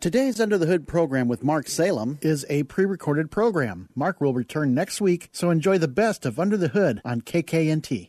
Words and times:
Today's 0.00 0.40
Under 0.40 0.56
the 0.56 0.66
Hood 0.66 0.86
program 0.86 1.26
with 1.26 1.42
Mark 1.42 1.66
Salem 1.66 2.20
is 2.22 2.46
a 2.48 2.62
pre 2.62 2.84
recorded 2.84 3.32
program. 3.32 3.88
Mark 3.96 4.20
will 4.20 4.32
return 4.32 4.72
next 4.72 5.00
week, 5.00 5.28
so 5.32 5.50
enjoy 5.50 5.76
the 5.76 5.88
best 5.88 6.24
of 6.24 6.38
Under 6.38 6.56
the 6.56 6.68
Hood 6.68 7.00
on 7.04 7.20
KKNT. 7.20 8.08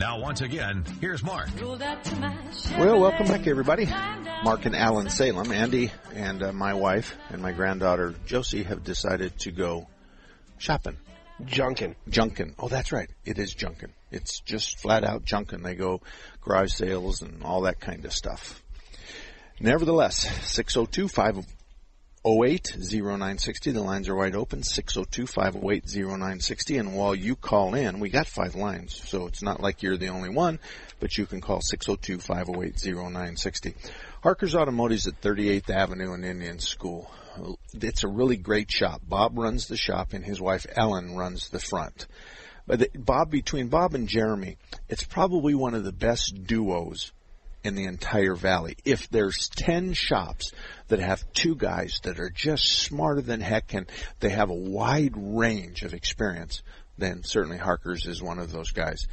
Now, 0.00 0.18
once 0.18 0.40
again, 0.40 0.84
here's 1.00 1.22
Mark. 1.22 1.48
Well, 1.62 2.98
welcome 2.98 3.28
back, 3.28 3.46
everybody. 3.46 3.86
Mark 4.42 4.66
and 4.66 4.74
Alan 4.74 5.10
Salem, 5.10 5.52
Andy, 5.52 5.92
and 6.12 6.42
uh, 6.42 6.52
my 6.52 6.74
wife 6.74 7.16
and 7.30 7.40
my 7.40 7.52
granddaughter 7.52 8.16
Josie 8.26 8.64
have 8.64 8.82
decided 8.82 9.38
to 9.38 9.52
go 9.52 9.86
shopping. 10.58 10.96
Junkin. 11.44 11.94
Junkin. 12.08 12.56
Oh, 12.58 12.66
that's 12.66 12.90
right. 12.90 13.10
It 13.24 13.38
is 13.38 13.54
Junkin. 13.54 13.92
It's 14.10 14.40
just 14.40 14.80
flat 14.80 15.04
out 15.04 15.24
Junkin. 15.24 15.62
They 15.62 15.76
go 15.76 16.00
garage 16.40 16.72
sales 16.72 17.22
and 17.22 17.44
all 17.44 17.60
that 17.60 17.78
kind 17.78 18.04
of 18.04 18.12
stuff. 18.12 18.60
Nevertheless, 19.60 20.20
602 20.48 21.08
508 21.08 22.76
0960. 22.76 23.72
The 23.72 23.82
lines 23.82 24.08
are 24.08 24.14
wide 24.14 24.36
open. 24.36 24.62
602 24.62 25.26
508 25.26 25.84
0960. 25.96 26.76
And 26.76 26.94
while 26.94 27.12
you 27.12 27.34
call 27.34 27.74
in, 27.74 27.98
we 27.98 28.08
got 28.08 28.28
five 28.28 28.54
lines, 28.54 29.02
so 29.08 29.26
it's 29.26 29.42
not 29.42 29.60
like 29.60 29.82
you're 29.82 29.96
the 29.96 30.10
only 30.10 30.28
one, 30.28 30.60
but 31.00 31.18
you 31.18 31.26
can 31.26 31.40
call 31.40 31.60
602 31.60 32.20
508 32.20 32.94
0960. 32.94 33.74
Harker's 34.22 34.54
Automotive's 34.54 35.08
at 35.08 35.20
38th 35.20 35.70
Avenue 35.70 36.12
and 36.12 36.24
Indian 36.24 36.60
School. 36.60 37.10
It's 37.74 38.04
a 38.04 38.08
really 38.08 38.36
great 38.36 38.70
shop. 38.70 39.02
Bob 39.08 39.38
runs 39.38 39.66
the 39.66 39.76
shop 39.76 40.12
and 40.12 40.24
his 40.24 40.40
wife 40.40 40.66
Ellen 40.76 41.16
runs 41.16 41.48
the 41.48 41.60
front. 41.60 42.06
But 42.64 42.90
Bob, 42.94 43.30
between 43.30 43.68
Bob 43.68 43.94
and 43.94 44.08
Jeremy, 44.08 44.56
it's 44.88 45.02
probably 45.02 45.54
one 45.54 45.74
of 45.74 45.82
the 45.82 45.92
best 45.92 46.46
duos 46.46 47.12
in 47.68 47.76
the 47.76 47.84
entire 47.84 48.34
valley. 48.34 48.76
If 48.84 49.08
there's 49.10 49.48
10 49.50 49.92
shops 49.92 50.52
that 50.88 50.98
have 50.98 51.22
two 51.32 51.54
guys 51.54 52.00
that 52.02 52.18
are 52.18 52.30
just 52.30 52.64
smarter 52.64 53.20
than 53.20 53.40
heck 53.40 53.74
and 53.74 53.86
they 54.20 54.30
have 54.30 54.50
a 54.50 54.54
wide 54.54 55.12
range 55.14 55.82
of 55.82 55.94
experience, 55.94 56.62
then 56.96 57.22
certainly 57.22 57.58
Harker's 57.58 58.06
is 58.06 58.22
one 58.22 58.38
of 58.38 58.50
those 58.50 58.72
guys. 58.72 59.06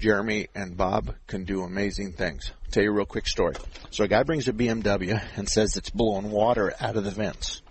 Jeremy 0.00 0.48
and 0.54 0.76
Bob 0.76 1.14
can 1.26 1.44
do 1.44 1.62
amazing 1.62 2.12
things. 2.12 2.50
I'll 2.64 2.70
tell 2.70 2.82
you 2.82 2.90
a 2.90 2.94
real 2.94 3.04
quick 3.04 3.28
story. 3.28 3.54
So 3.90 4.04
a 4.04 4.08
guy 4.08 4.22
brings 4.22 4.48
a 4.48 4.52
BMW 4.52 5.20
and 5.36 5.48
says 5.48 5.76
it's 5.76 5.90
blowing 5.90 6.30
water 6.30 6.72
out 6.80 6.96
of 6.96 7.04
the 7.04 7.10
vents. 7.10 7.62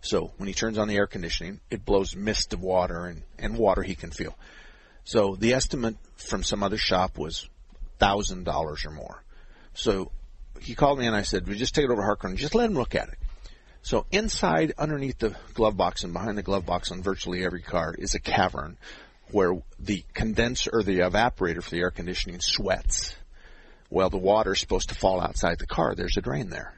So 0.00 0.32
when 0.36 0.48
he 0.48 0.54
turns 0.54 0.78
on 0.78 0.88
the 0.88 0.96
air 0.96 1.06
conditioning, 1.06 1.60
it 1.70 1.84
blows 1.84 2.16
mist 2.16 2.52
of 2.52 2.62
water 2.62 3.06
and, 3.06 3.22
and 3.38 3.56
water 3.56 3.82
he 3.82 3.94
can 3.94 4.10
feel. 4.10 4.36
So 5.04 5.36
the 5.36 5.54
estimate 5.54 5.96
from 6.16 6.42
some 6.42 6.62
other 6.62 6.78
shop 6.78 7.18
was 7.18 7.48
thousand 7.98 8.44
dollars 8.44 8.84
or 8.84 8.90
more. 8.90 9.22
So 9.74 10.10
he 10.60 10.74
called 10.74 10.98
me 10.98 11.06
and 11.06 11.16
I 11.16 11.22
said, 11.22 11.46
we 11.46 11.56
just 11.56 11.74
take 11.74 11.84
it 11.84 11.90
over 11.90 12.00
to 12.00 12.06
Harker 12.06 12.28
and 12.28 12.36
just 12.36 12.54
let 12.54 12.70
him 12.70 12.74
look 12.74 12.94
at 12.94 13.08
it. 13.08 13.18
So 13.82 14.06
inside, 14.12 14.74
underneath 14.78 15.18
the 15.18 15.34
glove 15.54 15.76
box 15.76 16.04
and 16.04 16.12
behind 16.12 16.38
the 16.38 16.42
glove 16.42 16.64
box 16.64 16.92
on 16.92 17.02
virtually 17.02 17.44
every 17.44 17.62
car 17.62 17.94
is 17.98 18.14
a 18.14 18.20
cavern 18.20 18.76
where 19.32 19.60
the 19.78 20.04
condenser 20.14 20.70
or 20.72 20.82
the 20.82 21.00
evaporator 21.00 21.62
for 21.62 21.70
the 21.70 21.80
air 21.80 21.90
conditioning 21.90 22.40
sweats. 22.40 23.16
Well, 23.90 24.08
the 24.08 24.18
water 24.18 24.52
is 24.52 24.60
supposed 24.60 24.90
to 24.90 24.94
fall 24.94 25.20
outside 25.20 25.58
the 25.58 25.66
car. 25.66 25.94
There's 25.94 26.16
a 26.16 26.22
drain 26.22 26.48
there. 26.48 26.74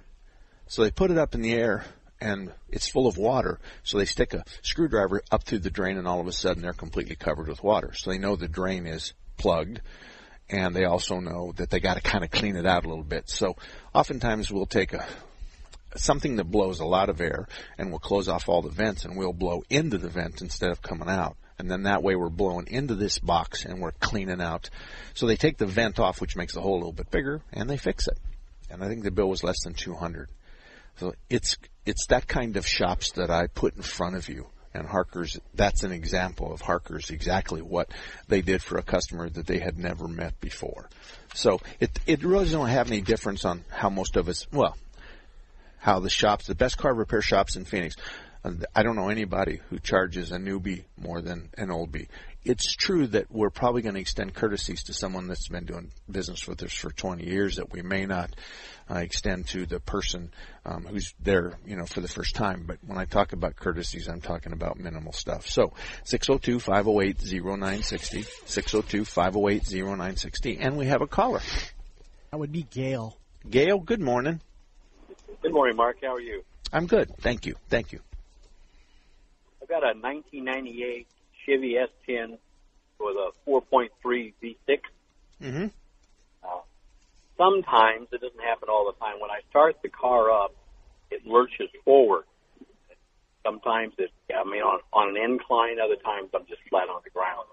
So 0.66 0.82
they 0.82 0.90
put 0.90 1.10
it 1.10 1.18
up 1.18 1.34
in 1.34 1.42
the 1.42 1.52
air 1.52 1.84
and 2.20 2.52
it's 2.70 2.88
full 2.88 3.06
of 3.06 3.18
water. 3.18 3.60
So 3.82 3.98
they 3.98 4.06
stick 4.06 4.32
a 4.32 4.44
screwdriver 4.62 5.22
up 5.30 5.42
through 5.42 5.58
the 5.58 5.70
drain 5.70 5.98
and 5.98 6.08
all 6.08 6.20
of 6.20 6.26
a 6.26 6.32
sudden 6.32 6.62
they're 6.62 6.72
completely 6.72 7.16
covered 7.16 7.48
with 7.48 7.62
water. 7.62 7.92
So 7.92 8.10
they 8.10 8.18
know 8.18 8.34
the 8.34 8.48
drain 8.48 8.86
is 8.86 9.12
plugged 9.36 9.82
and 10.48 10.74
they 10.74 10.84
also 10.84 11.20
know 11.20 11.52
that 11.56 11.70
they 11.70 11.80
got 11.80 11.94
to 11.94 12.00
kind 12.00 12.24
of 12.24 12.30
clean 12.30 12.56
it 12.56 12.66
out 12.66 12.84
a 12.84 12.88
little 12.88 13.04
bit. 13.04 13.28
So 13.30 13.56
oftentimes 13.94 14.50
we'll 14.50 14.66
take 14.66 14.92
a 14.92 15.06
something 15.96 16.36
that 16.36 16.50
blows 16.50 16.80
a 16.80 16.84
lot 16.84 17.08
of 17.08 17.20
air 17.20 17.46
and 17.78 17.90
we'll 17.90 18.00
close 18.00 18.28
off 18.28 18.48
all 18.48 18.62
the 18.62 18.70
vents 18.70 19.04
and 19.04 19.16
we'll 19.16 19.32
blow 19.32 19.62
into 19.70 19.98
the 19.98 20.08
vent 20.08 20.42
instead 20.42 20.70
of 20.70 20.82
coming 20.82 21.08
out. 21.08 21.36
And 21.58 21.70
then 21.70 21.84
that 21.84 22.02
way 22.02 22.16
we're 22.16 22.30
blowing 22.30 22.66
into 22.66 22.96
this 22.96 23.18
box 23.18 23.64
and 23.64 23.80
we're 23.80 23.92
cleaning 23.92 24.40
out. 24.40 24.70
So 25.14 25.26
they 25.26 25.36
take 25.36 25.56
the 25.56 25.66
vent 25.66 26.00
off, 26.00 26.20
which 26.20 26.36
makes 26.36 26.54
the 26.54 26.60
hole 26.60 26.74
a 26.74 26.78
little 26.78 26.92
bit 26.92 27.10
bigger, 27.10 27.42
and 27.52 27.70
they 27.70 27.76
fix 27.76 28.08
it. 28.08 28.18
And 28.70 28.82
I 28.82 28.88
think 28.88 29.04
the 29.04 29.12
bill 29.12 29.28
was 29.28 29.44
less 29.44 29.62
than 29.62 29.74
200. 29.74 30.28
So 30.96 31.14
it's, 31.30 31.56
it's 31.86 32.06
that 32.06 32.26
kind 32.26 32.56
of 32.56 32.66
shops 32.66 33.12
that 33.12 33.30
I 33.30 33.46
put 33.46 33.76
in 33.76 33.82
front 33.82 34.16
of 34.16 34.28
you 34.28 34.48
and 34.74 34.86
Harker's, 34.86 35.38
that's 35.54 35.84
an 35.84 35.92
example 35.92 36.52
of 36.52 36.60
Harker's 36.60 37.10
exactly 37.10 37.62
what 37.62 37.90
they 38.28 38.42
did 38.42 38.60
for 38.60 38.76
a 38.76 38.82
customer 38.82 39.28
that 39.28 39.46
they 39.46 39.58
had 39.58 39.78
never 39.78 40.08
met 40.08 40.40
before. 40.40 40.88
So 41.32 41.60
it, 41.78 41.98
it 42.06 42.24
really 42.24 42.44
doesn't 42.44 42.66
have 42.66 42.88
any 42.88 43.00
difference 43.00 43.44
on 43.44 43.64
how 43.70 43.88
most 43.88 44.16
of 44.16 44.28
us, 44.28 44.46
well, 44.52 44.76
how 45.78 46.00
the 46.00 46.10
shops, 46.10 46.46
the 46.46 46.54
best 46.54 46.76
car 46.76 46.92
repair 46.92 47.22
shops 47.22 47.56
in 47.56 47.64
Phoenix, 47.64 47.94
I 48.74 48.82
don't 48.82 48.96
know 48.96 49.08
anybody 49.08 49.62
who 49.70 49.78
charges 49.78 50.30
a 50.30 50.36
newbie 50.36 50.84
more 51.00 51.22
than 51.22 51.48
an 51.56 51.68
oldie. 51.68 52.08
It's 52.44 52.74
true 52.74 53.06
that 53.06 53.30
we're 53.30 53.48
probably 53.48 53.80
going 53.80 53.94
to 53.94 54.02
extend 54.02 54.34
courtesies 54.34 54.82
to 54.84 54.92
someone 54.92 55.28
that's 55.28 55.48
been 55.48 55.64
doing 55.64 55.92
business 56.10 56.46
with 56.46 56.62
us 56.62 56.74
for 56.74 56.90
20 56.90 57.24
years 57.24 57.56
that 57.56 57.72
we 57.72 57.80
may 57.80 58.04
not 58.04 58.36
uh, 58.90 58.96
extend 58.96 59.48
to 59.48 59.64
the 59.64 59.80
person 59.80 60.30
um, 60.66 60.84
who's 60.84 61.14
there, 61.20 61.54
you 61.64 61.76
know, 61.76 61.86
for 61.86 62.02
the 62.02 62.08
first 62.08 62.34
time. 62.34 62.64
But 62.66 62.80
when 62.86 62.98
I 62.98 63.06
talk 63.06 63.32
about 63.32 63.56
courtesies, 63.56 64.08
I'm 64.08 64.20
talking 64.20 64.52
about 64.52 64.78
minimal 64.78 65.12
stuff. 65.12 65.46
So 65.46 65.72
602-508-0960, 66.04 68.26
602-508-0960, 68.44 70.58
and 70.60 70.76
we 70.76 70.84
have 70.86 71.00
a 71.00 71.06
caller. 71.06 71.40
That 72.30 72.36
would 72.36 72.52
be 72.52 72.64
Gail. 72.64 73.16
Gail, 73.48 73.78
good 73.78 74.02
morning. 74.02 74.42
Good 75.40 75.54
morning, 75.54 75.76
Mark. 75.76 75.96
How 76.02 76.16
are 76.16 76.20
you? 76.20 76.44
I'm 76.74 76.86
good. 76.86 77.16
Thank 77.20 77.46
you. 77.46 77.54
Thank 77.70 77.92
you. 77.92 78.00
I've 79.64 79.68
got 79.70 79.82
a 79.82 79.96
1998 79.96 81.06
Chevy 81.46 81.76
S10 81.80 82.36
with 83.00 83.16
a 83.16 83.30
4.3 83.48 83.88
V6. 84.42 84.78
Mm-hmm. 85.42 85.66
Uh, 86.44 86.48
sometimes 87.38 88.08
it 88.12 88.20
doesn't 88.20 88.42
happen 88.42 88.68
all 88.68 88.92
the 88.92 88.98
time. 89.02 89.20
When 89.20 89.30
I 89.30 89.40
start 89.48 89.76
the 89.82 89.88
car 89.88 90.30
up, 90.30 90.54
it 91.10 91.26
lurches 91.26 91.70
forward. 91.82 92.24
Sometimes 93.42 93.94
it, 93.96 94.10
I 94.28 94.44
mean, 94.44 94.60
on, 94.60 94.80
on 94.92 95.16
an 95.16 95.22
incline. 95.22 95.78
Other 95.82 95.96
times 95.96 96.28
I'm 96.34 96.44
just 96.46 96.60
flat 96.68 96.90
on 96.90 97.00
the 97.02 97.10
ground. 97.10 97.46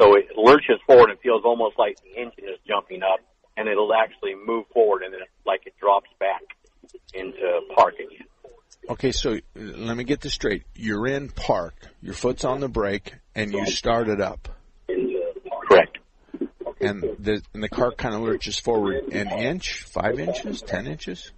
So 0.00 0.16
it 0.16 0.36
lurches 0.36 0.80
forward 0.84 1.10
and 1.10 1.20
feels 1.20 1.44
almost 1.44 1.78
like 1.78 1.96
the 2.02 2.20
engine 2.20 2.44
is 2.44 2.58
jumping 2.66 3.04
up, 3.04 3.20
and 3.56 3.68
it'll 3.68 3.94
actually 3.94 4.34
move 4.34 4.66
forward, 4.74 5.04
and 5.04 5.14
then 5.14 5.20
it, 5.20 5.28
like 5.46 5.64
it 5.64 5.74
drops 5.78 6.10
back 6.18 6.42
into 7.14 7.60
park 7.76 7.94
again. 7.94 8.26
Okay, 8.88 9.12
so 9.12 9.38
let 9.54 9.96
me 9.96 10.04
get 10.04 10.20
this 10.20 10.32
straight. 10.32 10.64
You're 10.74 11.06
in 11.06 11.28
park, 11.28 11.74
your 12.00 12.14
foot's 12.14 12.44
on 12.44 12.60
the 12.60 12.68
brake, 12.68 13.14
and 13.34 13.52
you 13.52 13.66
start 13.66 14.08
it 14.08 14.20
up. 14.20 14.48
Correct. 15.68 15.98
And 16.80 17.02
the 17.18 17.42
and 17.52 17.62
the 17.62 17.68
car 17.68 17.92
kind 17.92 18.14
of 18.14 18.22
lurches 18.22 18.58
forward 18.58 19.12
an 19.12 19.30
inch, 19.30 19.82
five 19.82 20.18
inches, 20.18 20.62
ten 20.62 20.86
inches. 20.86 21.32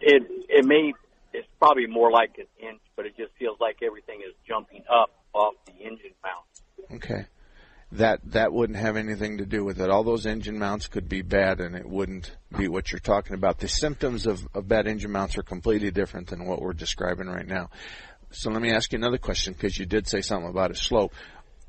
It 0.00 0.22
it 0.48 0.64
may 0.64 0.92
it's 1.32 1.48
probably 1.58 1.86
more 1.86 2.10
like 2.10 2.38
an 2.38 2.46
inch, 2.60 2.80
but 2.96 3.06
it 3.06 3.16
just 3.16 3.32
feels 3.38 3.58
like 3.60 3.78
everything 3.82 4.20
is 4.26 4.34
jumping 4.46 4.84
up 4.88 5.10
off 5.34 5.54
the 5.66 5.72
engine 5.72 6.12
mount. 6.22 7.02
Okay. 7.02 7.26
That 7.92 8.20
that 8.32 8.52
wouldn't 8.52 8.78
have 8.78 8.96
anything 8.96 9.38
to 9.38 9.44
do 9.44 9.64
with 9.64 9.80
it. 9.80 9.90
All 9.90 10.02
those 10.02 10.24
engine 10.24 10.58
mounts 10.58 10.88
could 10.88 11.08
be 11.10 11.20
bad, 11.20 11.60
and 11.60 11.76
it 11.76 11.86
wouldn't 11.86 12.34
be 12.56 12.66
what 12.66 12.90
you're 12.90 12.98
talking 12.98 13.34
about. 13.34 13.58
The 13.58 13.68
symptoms 13.68 14.26
of, 14.26 14.40
of 14.54 14.66
bad 14.66 14.86
engine 14.86 15.12
mounts 15.12 15.36
are 15.36 15.42
completely 15.42 15.90
different 15.90 16.28
than 16.28 16.46
what 16.46 16.62
we're 16.62 16.72
describing 16.72 17.26
right 17.28 17.46
now. 17.46 17.68
So 18.30 18.50
let 18.50 18.62
me 18.62 18.72
ask 18.72 18.92
you 18.92 18.98
another 18.98 19.18
question 19.18 19.52
because 19.52 19.78
you 19.78 19.84
did 19.84 20.08
say 20.08 20.22
something 20.22 20.48
about 20.48 20.70
a 20.70 20.74
slope. 20.74 21.12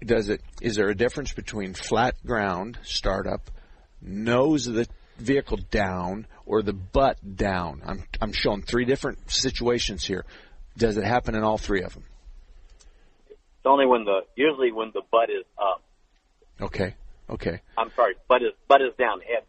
Does 0.01 0.29
it? 0.29 0.41
Is 0.61 0.77
there 0.77 0.87
a 0.87 0.95
difference 0.95 1.33
between 1.33 1.73
flat 1.73 2.15
ground 2.25 2.79
startup, 2.83 3.51
nose 4.01 4.67
of 4.67 4.75
the 4.75 4.87
vehicle 5.17 5.59
down, 5.71 6.25
or 6.45 6.61
the 6.61 6.73
butt 6.73 7.17
down? 7.35 7.81
I'm 7.85 8.03
I'm 8.21 8.31
showing 8.31 8.61
three 8.61 8.85
different 8.85 9.29
situations 9.29 10.05
here. 10.05 10.25
Does 10.77 10.95
it 10.95 11.03
happen 11.03 11.35
in 11.35 11.43
all 11.43 11.57
three 11.57 11.83
of 11.83 11.93
them? 11.93 12.05
It's 13.29 13.65
only 13.65 13.85
when 13.85 14.05
the 14.05 14.21
usually 14.35 14.71
when 14.71 14.91
the 14.93 15.01
butt 15.11 15.29
is 15.29 15.45
up. 15.57 15.82
Okay. 16.63 16.95
Okay. 17.29 17.61
I'm 17.77 17.91
sorry, 17.95 18.15
butt 18.27 18.41
is 18.41 18.53
butt 18.67 18.81
is 18.81 18.93
down, 18.97 19.21
head 19.21 19.43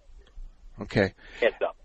Okay. 0.81 1.15
heads 1.41 1.57
up. 1.65 1.77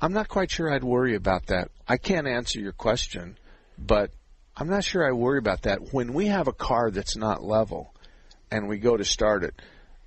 I'm 0.00 0.12
not 0.12 0.28
quite 0.28 0.50
sure 0.50 0.72
I'd 0.72 0.84
worry 0.84 1.14
about 1.14 1.46
that. 1.46 1.70
I 1.88 1.96
can't 1.96 2.26
answer 2.26 2.60
your 2.60 2.72
question, 2.72 3.38
but 3.78 4.10
I'm 4.56 4.68
not 4.68 4.84
sure 4.84 5.06
I 5.06 5.12
worry 5.12 5.38
about 5.38 5.62
that. 5.62 5.92
When 5.92 6.12
we 6.12 6.26
have 6.26 6.48
a 6.48 6.52
car 6.52 6.90
that's 6.90 7.16
not 7.16 7.42
level 7.42 7.94
and 8.50 8.68
we 8.68 8.78
go 8.78 8.96
to 8.96 9.04
start 9.04 9.44
it, 9.44 9.54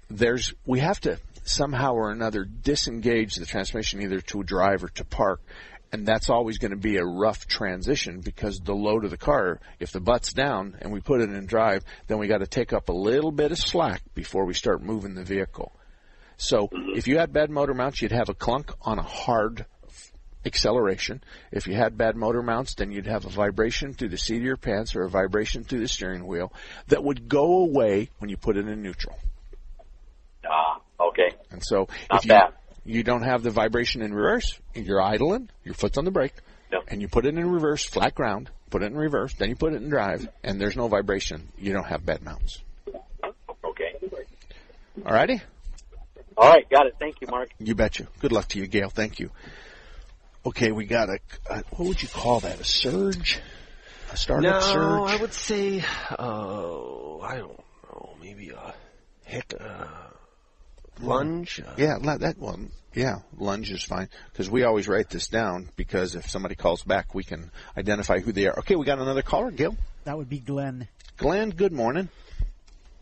there's 0.09 0.53
we 0.65 0.79
have 0.79 0.99
to 1.01 1.19
somehow 1.43 1.93
or 1.93 2.11
another 2.11 2.43
disengage 2.43 3.35
the 3.35 3.45
transmission 3.45 4.01
either 4.01 4.21
to 4.21 4.43
drive 4.43 4.83
or 4.83 4.89
to 4.89 5.05
park. 5.05 5.41
And 5.91 6.05
that's 6.05 6.29
always 6.29 6.57
going 6.57 6.71
to 6.71 6.77
be 6.77 6.97
a 6.97 7.05
rough 7.05 7.47
transition 7.47 8.19
because 8.19 8.59
the 8.59 8.75
load 8.75 9.05
of 9.05 9.11
the 9.11 9.17
car, 9.17 9.59
if 9.79 9.91
the 9.91 10.01
butt's 10.01 10.33
down 10.33 10.77
and 10.81 10.91
we 10.91 10.99
put 10.99 11.21
it 11.21 11.29
in 11.29 11.45
drive, 11.45 11.83
then 12.07 12.17
we 12.17 12.27
got 12.27 12.39
to 12.39 12.47
take 12.47 12.73
up 12.73 12.89
a 12.89 12.93
little 12.93 13.31
bit 13.31 13.51
of 13.51 13.57
slack 13.57 14.01
before 14.13 14.45
we 14.45 14.53
start 14.53 14.83
moving 14.83 15.15
the 15.15 15.23
vehicle. 15.23 15.71
So 16.37 16.69
if 16.71 17.07
you 17.07 17.17
had 17.17 17.33
bad 17.33 17.49
motor 17.49 17.73
mounts, 17.73 18.01
you'd 18.01 18.11
have 18.11 18.29
a 18.29 18.33
clunk 18.33 18.71
on 18.81 18.99
a 18.99 19.03
hard 19.03 19.65
acceleration. 20.45 21.23
If 21.51 21.67
you 21.67 21.75
had 21.75 21.97
bad 21.97 22.15
motor 22.15 22.41
mounts, 22.41 22.75
then 22.75 22.91
you'd 22.91 23.07
have 23.07 23.25
a 23.25 23.29
vibration 23.29 23.93
through 23.93 24.09
the 24.09 24.17
seat 24.17 24.37
of 24.37 24.43
your 24.43 24.57
pants 24.57 24.95
or 24.95 25.03
a 25.03 25.09
vibration 25.09 25.63
through 25.63 25.79
the 25.79 25.87
steering 25.87 26.25
wheel 26.25 26.53
that 26.87 27.03
would 27.03 27.27
go 27.27 27.59
away 27.59 28.09
when 28.19 28.29
you 28.29 28.37
put 28.37 28.57
it 28.57 28.67
in 28.67 28.81
neutral. 28.81 29.17
Ah, 30.49 30.79
okay. 30.99 31.35
And 31.51 31.63
so 31.63 31.87
Not 32.09 32.19
if 32.19 32.25
you, 32.25 32.29
bad. 32.29 32.53
You 32.87 33.03
don't 33.03 33.23
have 33.23 33.43
the 33.43 33.51
vibration 33.51 34.01
in 34.01 34.13
reverse, 34.13 34.57
you're 34.73 35.01
idling, 35.01 35.49
your 35.63 35.73
foot's 35.73 35.97
on 35.97 36.05
the 36.05 36.11
brake, 36.11 36.33
Yep. 36.71 36.83
and 36.89 37.01
you 37.01 37.07
put 37.07 37.25
it 37.25 37.35
in 37.37 37.49
reverse, 37.49 37.85
flat 37.85 38.13
ground, 38.15 38.49
put 38.69 38.83
it 38.83 38.87
in 38.87 38.97
reverse, 38.97 39.33
then 39.35 39.49
you 39.49 39.55
put 39.55 39.73
it 39.73 39.81
in 39.81 39.89
drive, 39.89 40.27
and 40.43 40.59
there's 40.59 40.75
no 40.75 40.87
vibration, 40.87 41.47
you 41.57 41.73
don't 41.73 41.85
have 41.85 42.05
bad 42.05 42.23
mounts. 42.23 42.61
Okay. 43.63 43.93
All 45.05 45.13
righty. 45.13 45.41
All 46.37 46.49
right, 46.49 46.69
got 46.69 46.85
it. 46.87 46.95
Thank 46.99 47.21
you, 47.21 47.27
Mark. 47.27 47.49
You 47.59 47.73
betcha. 47.73 48.07
Good 48.19 48.31
luck 48.31 48.47
to 48.49 48.59
you, 48.59 48.67
Gail. 48.67 48.89
Thank 48.89 49.19
you. 49.19 49.31
Okay, 50.45 50.71
we 50.71 50.85
got 50.85 51.09
a, 51.09 51.19
a 51.49 51.63
what 51.71 51.87
would 51.87 52.01
you 52.01 52.07
call 52.07 52.39
that? 52.41 52.59
A 52.59 52.63
surge? 52.63 53.39
A 54.11 54.17
startup 54.17 54.53
no, 54.53 54.59
surge? 54.61 55.09
I 55.09 55.15
would 55.21 55.33
say, 55.33 55.83
oh, 56.17 57.19
I 57.21 57.37
don't 57.37 57.59
know, 57.83 58.15
maybe 58.21 58.51
a 58.51 58.73
hick, 59.25 59.53
uh, 59.59 59.85
lunge. 60.99 61.61
Uh, 61.65 61.71
Yeah, 61.77 61.97
la- 62.01 62.17
that 62.17 62.37
one. 62.37 62.71
Yeah, 62.93 63.19
lunge 63.37 63.71
is 63.71 63.83
fine 63.83 64.09
because 64.31 64.49
we 64.49 64.63
always 64.63 64.87
write 64.87 65.09
this 65.09 65.27
down 65.27 65.69
because 65.75 66.15
if 66.15 66.29
somebody 66.29 66.55
calls 66.55 66.81
back, 66.83 67.13
we 67.13 67.23
can 67.23 67.51
identify 67.77 68.19
who 68.19 68.31
they 68.31 68.47
are. 68.47 68.57
Okay, 68.59 68.75
we 68.75 68.85
got 68.85 68.97
another 68.99 69.21
caller, 69.21 69.51
Gil. 69.51 69.75
That 70.05 70.17
would 70.17 70.29
be 70.29 70.39
Glenn. 70.39 70.87
Glenn, 71.17 71.51
good 71.51 71.73
morning. 71.73 72.09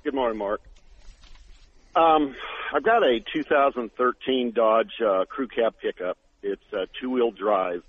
Good 0.04 0.14
morning, 0.14 0.38
Mark. 0.38 0.62
Um, 1.96 2.36
I've 2.74 2.84
got 2.84 3.04
a 3.04 3.22
2013 3.34 4.52
Dodge 4.54 4.92
uh, 5.06 5.24
Crew 5.26 5.48
Cab 5.48 5.76
pickup. 5.82 6.18
It's 6.44 6.62
a 6.74 6.88
two-wheel 7.00 7.32
drive, 7.32 7.82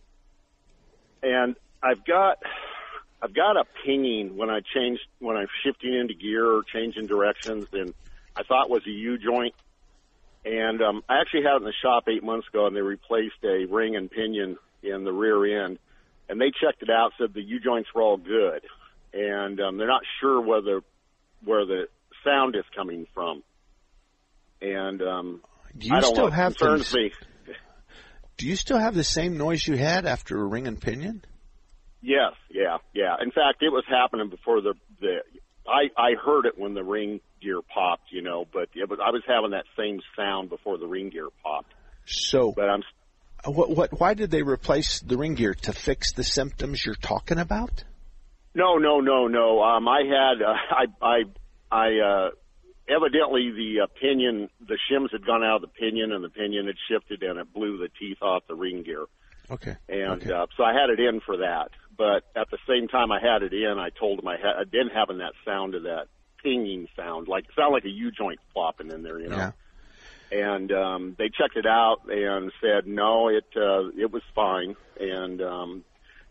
and 1.23 1.57
I've 1.83 2.05
got 2.05 2.39
I've 3.21 3.35
got 3.35 3.57
a 3.57 3.65
pinging 3.85 4.37
when 4.37 4.49
I 4.49 4.61
change 4.75 5.01
when 5.19 5.37
I'm 5.37 5.49
shifting 5.65 5.93
into 5.93 6.15
gear 6.15 6.47
or 6.47 6.63
changing 6.63 7.07
directions, 7.07 7.67
and 7.73 7.95
I 8.37 8.45
thought 8.45 8.67
it 8.67 8.71
was 8.71 8.83
a 8.87 8.91
U 8.91 9.19
joint. 9.19 9.55
And 10.47 10.81
um, 10.81 11.03
I 11.09 11.21
actually 11.21 11.43
had 11.43 11.55
it 11.55 11.63
in 11.63 11.65
the 11.65 11.73
shop 11.83 12.05
eight 12.09 12.23
months 12.23 12.47
ago, 12.47 12.69
and 12.69 12.77
they 12.77 12.81
replaced 12.81 13.43
a 13.43 13.67
ring 13.69 13.97
and 13.97 14.09
pinion 14.09 14.57
in 14.81 15.03
the 15.03 15.13
rear 15.13 15.65
end, 15.67 15.81
and 16.29 16.41
they 16.41 16.53
checked 16.53 16.83
it 16.83 16.89
out, 16.89 17.11
said 17.19 17.35
the 17.35 17.43
U 17.43 17.59
joints 17.59 17.89
were 17.93 18.03
all 18.03 18.17
good, 18.17 18.63
and 19.13 19.61
um, 19.61 19.77
they're 19.77 19.89
not 19.89 20.03
sure 20.21 20.41
whether 20.41 20.83
where 21.45 21.67
the 21.67 21.89
sound 22.25 22.55
is 22.55 22.63
coming 22.77 23.09
from. 23.13 23.43
And 24.63 25.03
um, 25.03 25.41
Do 25.77 25.89
you 25.89 25.97
I 25.97 26.01
don't 26.01 26.15
still 26.15 26.27
know, 26.27 26.31
have 26.31 26.57
concerns 26.57 26.93
the, 26.93 26.99
me. 26.99 27.13
Do 28.37 28.47
you 28.47 28.55
still 28.55 28.79
have 28.79 28.95
the 28.95 29.05
same 29.05 29.37
noise 29.37 29.67
you 29.67 29.77
had 29.77 30.07
after 30.07 30.41
a 30.41 30.45
ring 30.45 30.69
and 30.69 30.81
pinion? 30.81 31.25
Yes, 32.03 32.35
yeah, 32.51 32.79
yeah. 32.95 33.17
In 33.21 33.33
fact, 33.33 33.63
it 33.63 33.71
was 33.71 33.85
happening 33.89 34.31
before 34.31 34.61
the 34.61 34.75
the. 35.01 35.23
I 35.67 35.91
I 36.01 36.11
heard 36.25 36.47
it 36.47 36.57
when 36.57 36.75
the 36.75 36.85
ring 36.85 37.21
gear 37.41 37.61
popped, 37.63 38.11
you 38.11 38.23
know, 38.23 38.47
but 38.53 38.69
it 38.75 38.89
was 38.89 38.99
I 39.05 39.11
was 39.11 39.23
having 39.27 39.51
that 39.51 39.65
same 39.77 40.01
sound 40.17 40.49
before 40.49 40.79
the 40.79 40.87
ring 40.87 41.11
gear 41.11 41.29
popped. 41.43 41.73
So, 42.07 42.53
But 42.53 42.69
I'm 42.69 42.83
what, 43.45 43.71
what? 43.71 44.01
Why 44.01 44.15
did 44.15 44.31
they 44.31 44.43
replace 44.43 45.01
the 45.01 45.17
ring 45.17 45.35
gear 45.35 45.55
to 45.55 45.73
fix 45.73 46.13
the 46.13 46.25
symptoms 46.25 46.85
you're 46.85 46.95
talking 46.95 47.39
about? 47.39 47.85
no, 48.55 48.79
no, 48.79 49.01
no, 49.01 49.29
no. 49.29 49.63
Um, 49.63 49.87
I 49.87 50.01
had 50.03 50.43
uh, 50.43 50.55
I 50.71 50.87
I 51.03 51.23
I 51.71 51.87
uh, 51.99 52.31
evidently 52.89 53.53
the 53.53 53.85
uh, 53.85 53.87
pinion 54.01 54.49
the 54.67 54.79
shims 54.91 55.13
had 55.13 55.27
gone 55.27 55.45
out 55.45 55.57
of 55.57 55.63
the 55.63 55.69
pinion 55.69 56.13
and 56.13 56.25
the 56.25 56.31
pinion 56.31 56.67
had 56.67 56.77
shifted 56.91 57.23
and 57.23 57.39
it 57.39 57.53
blew 57.53 57.79
the 57.79 57.89
teeth 58.01 58.23
off 58.23 58.43
the 58.49 58.55
ring 58.55 58.83
gear. 58.83 59.05
Okay. 59.49 59.77
and 59.89 60.23
okay. 60.23 60.33
uh, 60.33 60.47
so 60.57 60.65
I 60.65 60.73
had 60.73 60.91
it 60.91 60.99
in 60.99 61.21
for 61.21 61.37
that. 61.37 61.69
But 61.97 62.25
at 62.35 62.51
the 62.51 62.59
same 62.69 62.89
time 62.89 63.13
I 63.13 63.21
had 63.21 63.43
it 63.43 63.53
in, 63.53 63.77
I 63.79 63.91
told 63.91 64.19
them 64.19 64.27
I 64.27 64.37
had 64.37 64.57
I'd 64.61 64.71
been 64.71 64.89
having 64.93 65.19
that 65.19 65.33
sound 65.45 65.75
of 65.75 65.85
that 65.85 66.09
pinging 66.47 66.87
sound, 66.97 67.27
like 67.27 67.47
sound 67.57 67.73
like 67.73 67.85
a 67.85 67.91
U 67.91 68.13
joint 68.13 68.39
flopping 68.53 68.91
in 68.93 69.03
there, 69.03 69.19
you 69.19 69.29
know. 69.29 69.37
Yeah. 69.37 69.53
And 70.31 70.73
um, 70.73 71.17
they 71.19 71.29
checked 71.29 71.57
it 71.57 71.67
out 71.67 72.03
and 72.09 72.53
said 72.61 72.87
no, 72.87 73.29
it 73.29 73.45
uh, 73.57 73.89
it 73.97 74.13
was 74.13 74.23
fine. 74.35 74.77
And 75.01 75.43
um, 75.43 75.85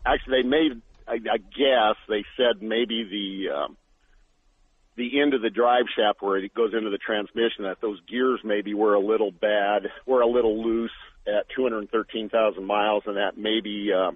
actually, 0.04 0.42
they 0.42 0.48
made 0.48 0.82
I, 1.06 1.14
I 1.14 1.38
guess 1.38 1.96
they 2.08 2.24
said 2.36 2.62
maybe 2.62 3.04
the 3.04 3.54
um, 3.54 3.76
the 4.96 5.20
end 5.20 5.34
of 5.34 5.42
the 5.42 5.50
drive 5.50 5.84
shaft 5.94 6.22
where 6.22 6.38
it 6.38 6.54
goes 6.54 6.72
into 6.74 6.90
the 6.90 6.98
transmission 6.98 7.64
that 7.64 7.80
those 7.80 8.00
gears 8.08 8.40
maybe 8.42 8.72
were 8.72 8.94
a 8.94 9.00
little 9.00 9.30
bad, 9.30 9.90
were 10.06 10.22
a 10.22 10.26
little 10.26 10.64
loose 10.64 10.90
at 11.26 11.48
213,000 11.54 12.64
miles, 12.64 13.02
and 13.06 13.16
that 13.16 13.36
maybe 13.36 13.90
uh, 13.92 14.12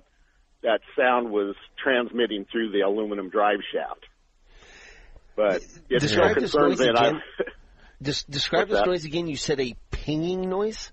that 0.62 0.80
sound 0.96 1.30
was 1.30 1.54
transmitting 1.82 2.46
through 2.50 2.70
the 2.70 2.80
aluminum 2.80 3.28
drive 3.28 3.60
shaft. 3.72 4.06
But 5.36 5.56
it 5.56 5.62
still 5.62 5.98
Describe 6.00 6.34
this 6.36 6.52
concerns 6.52 6.78
noise 6.78 6.80
me. 6.80 6.88
And 6.88 6.98
I, 6.98 7.06
again. 7.08 7.20
Des- 8.02 8.12
describe 8.30 8.60
What's 8.62 8.70
this 8.72 8.80
that? 8.80 8.86
noise 8.86 9.04
again. 9.04 9.26
You 9.26 9.36
said 9.36 9.60
a 9.60 9.74
pinging 9.90 10.48
noise. 10.48 10.90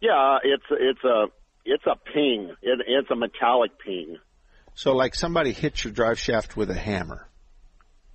yeah, 0.00 0.38
it's 0.42 0.64
it's 0.70 1.04
a 1.04 1.26
it's 1.64 1.84
a 1.86 1.96
ping. 2.12 2.54
It, 2.62 2.80
it's 2.86 3.10
a 3.10 3.16
metallic 3.16 3.72
ping. 3.84 4.16
So, 4.74 4.94
like 4.94 5.14
somebody 5.14 5.52
hit 5.52 5.84
your 5.84 5.92
drive 5.92 6.18
shaft 6.18 6.56
with 6.56 6.70
a 6.70 6.74
hammer. 6.74 7.26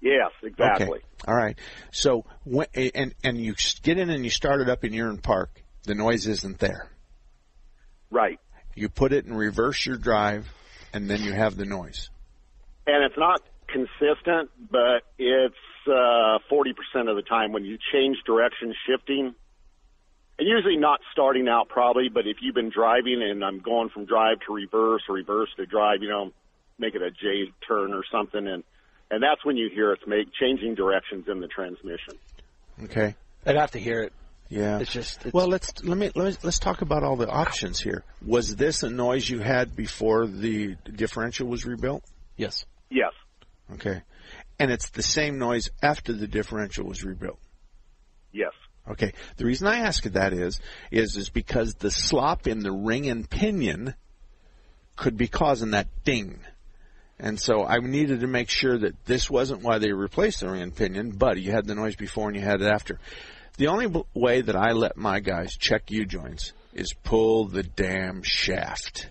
Yes, 0.01 0.31
exactly. 0.43 0.85
Okay. 0.87 1.01
All 1.27 1.35
right. 1.35 1.57
So, 1.91 2.25
when, 2.43 2.67
and 2.75 3.13
and 3.23 3.37
you 3.37 3.55
get 3.83 3.97
in 3.97 4.09
and 4.09 4.23
you 4.23 4.29
start 4.29 4.61
it 4.61 4.69
up 4.69 4.83
and 4.83 4.93
you're 4.93 5.05
in 5.07 5.11
Urine 5.13 5.21
Park. 5.21 5.61
The 5.83 5.95
noise 5.95 6.27
isn't 6.27 6.59
there. 6.59 6.89
Right. 8.09 8.39
You 8.75 8.89
put 8.89 9.13
it 9.13 9.25
in 9.25 9.33
reverse 9.35 9.85
your 9.85 9.97
drive, 9.97 10.47
and 10.93 11.09
then 11.09 11.21
you 11.23 11.31
have 11.33 11.55
the 11.55 11.65
noise. 11.65 12.09
and 12.87 13.03
it's 13.03 13.17
not 13.17 13.41
consistent, 13.75 14.49
but 14.71 15.03
it's 15.17 15.55
uh, 15.87 16.39
forty 16.49 16.73
percent 16.73 17.09
of 17.09 17.15
the 17.15 17.21
time 17.21 17.51
when 17.51 17.65
you 17.65 17.77
change 17.91 18.17
direction 18.25 18.73
shifting. 18.87 19.35
And 20.37 20.47
usually 20.47 20.75
not 20.75 20.99
starting 21.13 21.47
out 21.47 21.69
probably, 21.69 22.09
but 22.09 22.27
if 22.27 22.37
you've 22.41 22.55
been 22.55 22.69
driving 22.69 23.21
and 23.21 23.43
I'm 23.43 23.59
going 23.59 23.87
from 23.89 24.05
drive 24.05 24.37
to 24.47 24.53
reverse 24.53 25.03
or 25.07 25.15
reverse 25.15 25.47
to 25.55 25.65
drive, 25.65 26.01
you 26.01 26.09
know, 26.09 26.31
make 26.77 26.93
it 26.93 27.01
a 27.01 27.09
J 27.09 27.53
turn 27.65 27.93
or 27.93 28.03
something, 28.11 28.45
and 28.45 28.63
and 29.11 29.23
that's 29.23 29.45
when 29.45 29.55
you 29.55 29.69
hear 29.73 29.93
it's 29.93 30.03
make 30.07 30.27
changing 30.39 30.75
directions 30.75 31.25
in 31.27 31.39
the 31.39 31.47
transmission. 31.47 32.15
Okay. 32.83 33.15
I'd 33.45 33.55
have 33.55 33.71
to 33.71 33.79
hear 33.79 34.01
it. 34.03 34.13
Yeah. 34.49 34.79
It's 34.79 34.91
just. 34.91 35.25
It's, 35.25 35.33
Well, 35.33 35.47
let's 35.47 35.83
let 35.83 35.97
me, 35.97 36.11
let 36.15 36.25
me 36.25 36.37
let's 36.43 36.59
talk 36.59 36.81
about 36.81 37.03
all 37.03 37.15
the 37.15 37.29
options 37.29 37.79
here. 37.79 38.03
Was 38.25 38.55
this 38.55 38.83
a 38.83 38.89
noise 38.89 39.29
you 39.29 39.39
had 39.39 39.75
before 39.75 40.27
the 40.27 40.75
differential 40.91 41.47
was 41.47 41.65
rebuilt? 41.65 42.03
yes. 42.37 42.65
Yes, 42.91 43.13
Okay. 43.73 44.01
And 44.59 44.71
it's 44.71 44.89
the 44.89 45.03
same 45.03 45.37
noise 45.37 45.69
after 45.81 46.13
the 46.13 46.27
differential 46.27 46.85
was 46.85 47.03
rebuilt. 47.03 47.39
yes, 48.31 48.51
Okay. 48.87 49.13
The 49.37 49.45
reason 49.45 49.67
I 49.67 49.79
ask 49.79 50.03
that 50.03 50.33
is 50.33 50.59
is 50.91 51.17
is 51.17 51.29
because 51.29 51.73
the 51.75 51.91
slop 51.91 52.47
in 52.47 52.59
the 52.59 52.71
ring 52.71 53.09
and 53.09 53.27
pinion 53.27 53.95
could 54.95 55.17
be 55.17 55.27
causing 55.27 55.71
that 55.71 55.87
ding. 56.03 56.39
And 57.17 57.39
so 57.39 57.65
I 57.65 57.79
needed 57.79 58.19
to 58.19 58.27
make 58.27 58.49
sure 58.49 58.77
that 58.77 59.05
this 59.05 59.29
wasn't 59.29 59.63
why 59.63 59.77
they 59.79 59.91
replaced 59.91 60.41
the 60.41 60.49
ring 60.49 60.61
and 60.61 60.75
pinion, 60.75 61.11
but 61.11 61.39
you 61.39 61.51
had 61.51 61.65
the 61.65 61.75
noise 61.75 61.95
before 61.95 62.27
and 62.27 62.35
you 62.35 62.43
had 62.43 62.61
it 62.61 62.67
after. 62.67 62.99
The 63.57 63.67
only 63.67 63.87
way 64.13 64.41
that 64.41 64.55
I 64.55 64.73
let 64.73 64.97
my 64.97 65.21
guys 65.21 65.55
check 65.55 65.89
U 65.89 66.05
joints 66.05 66.51
is 66.73 66.93
pull 67.03 67.45
the 67.47 67.63
damn 67.63 68.21
shaft. 68.21 69.09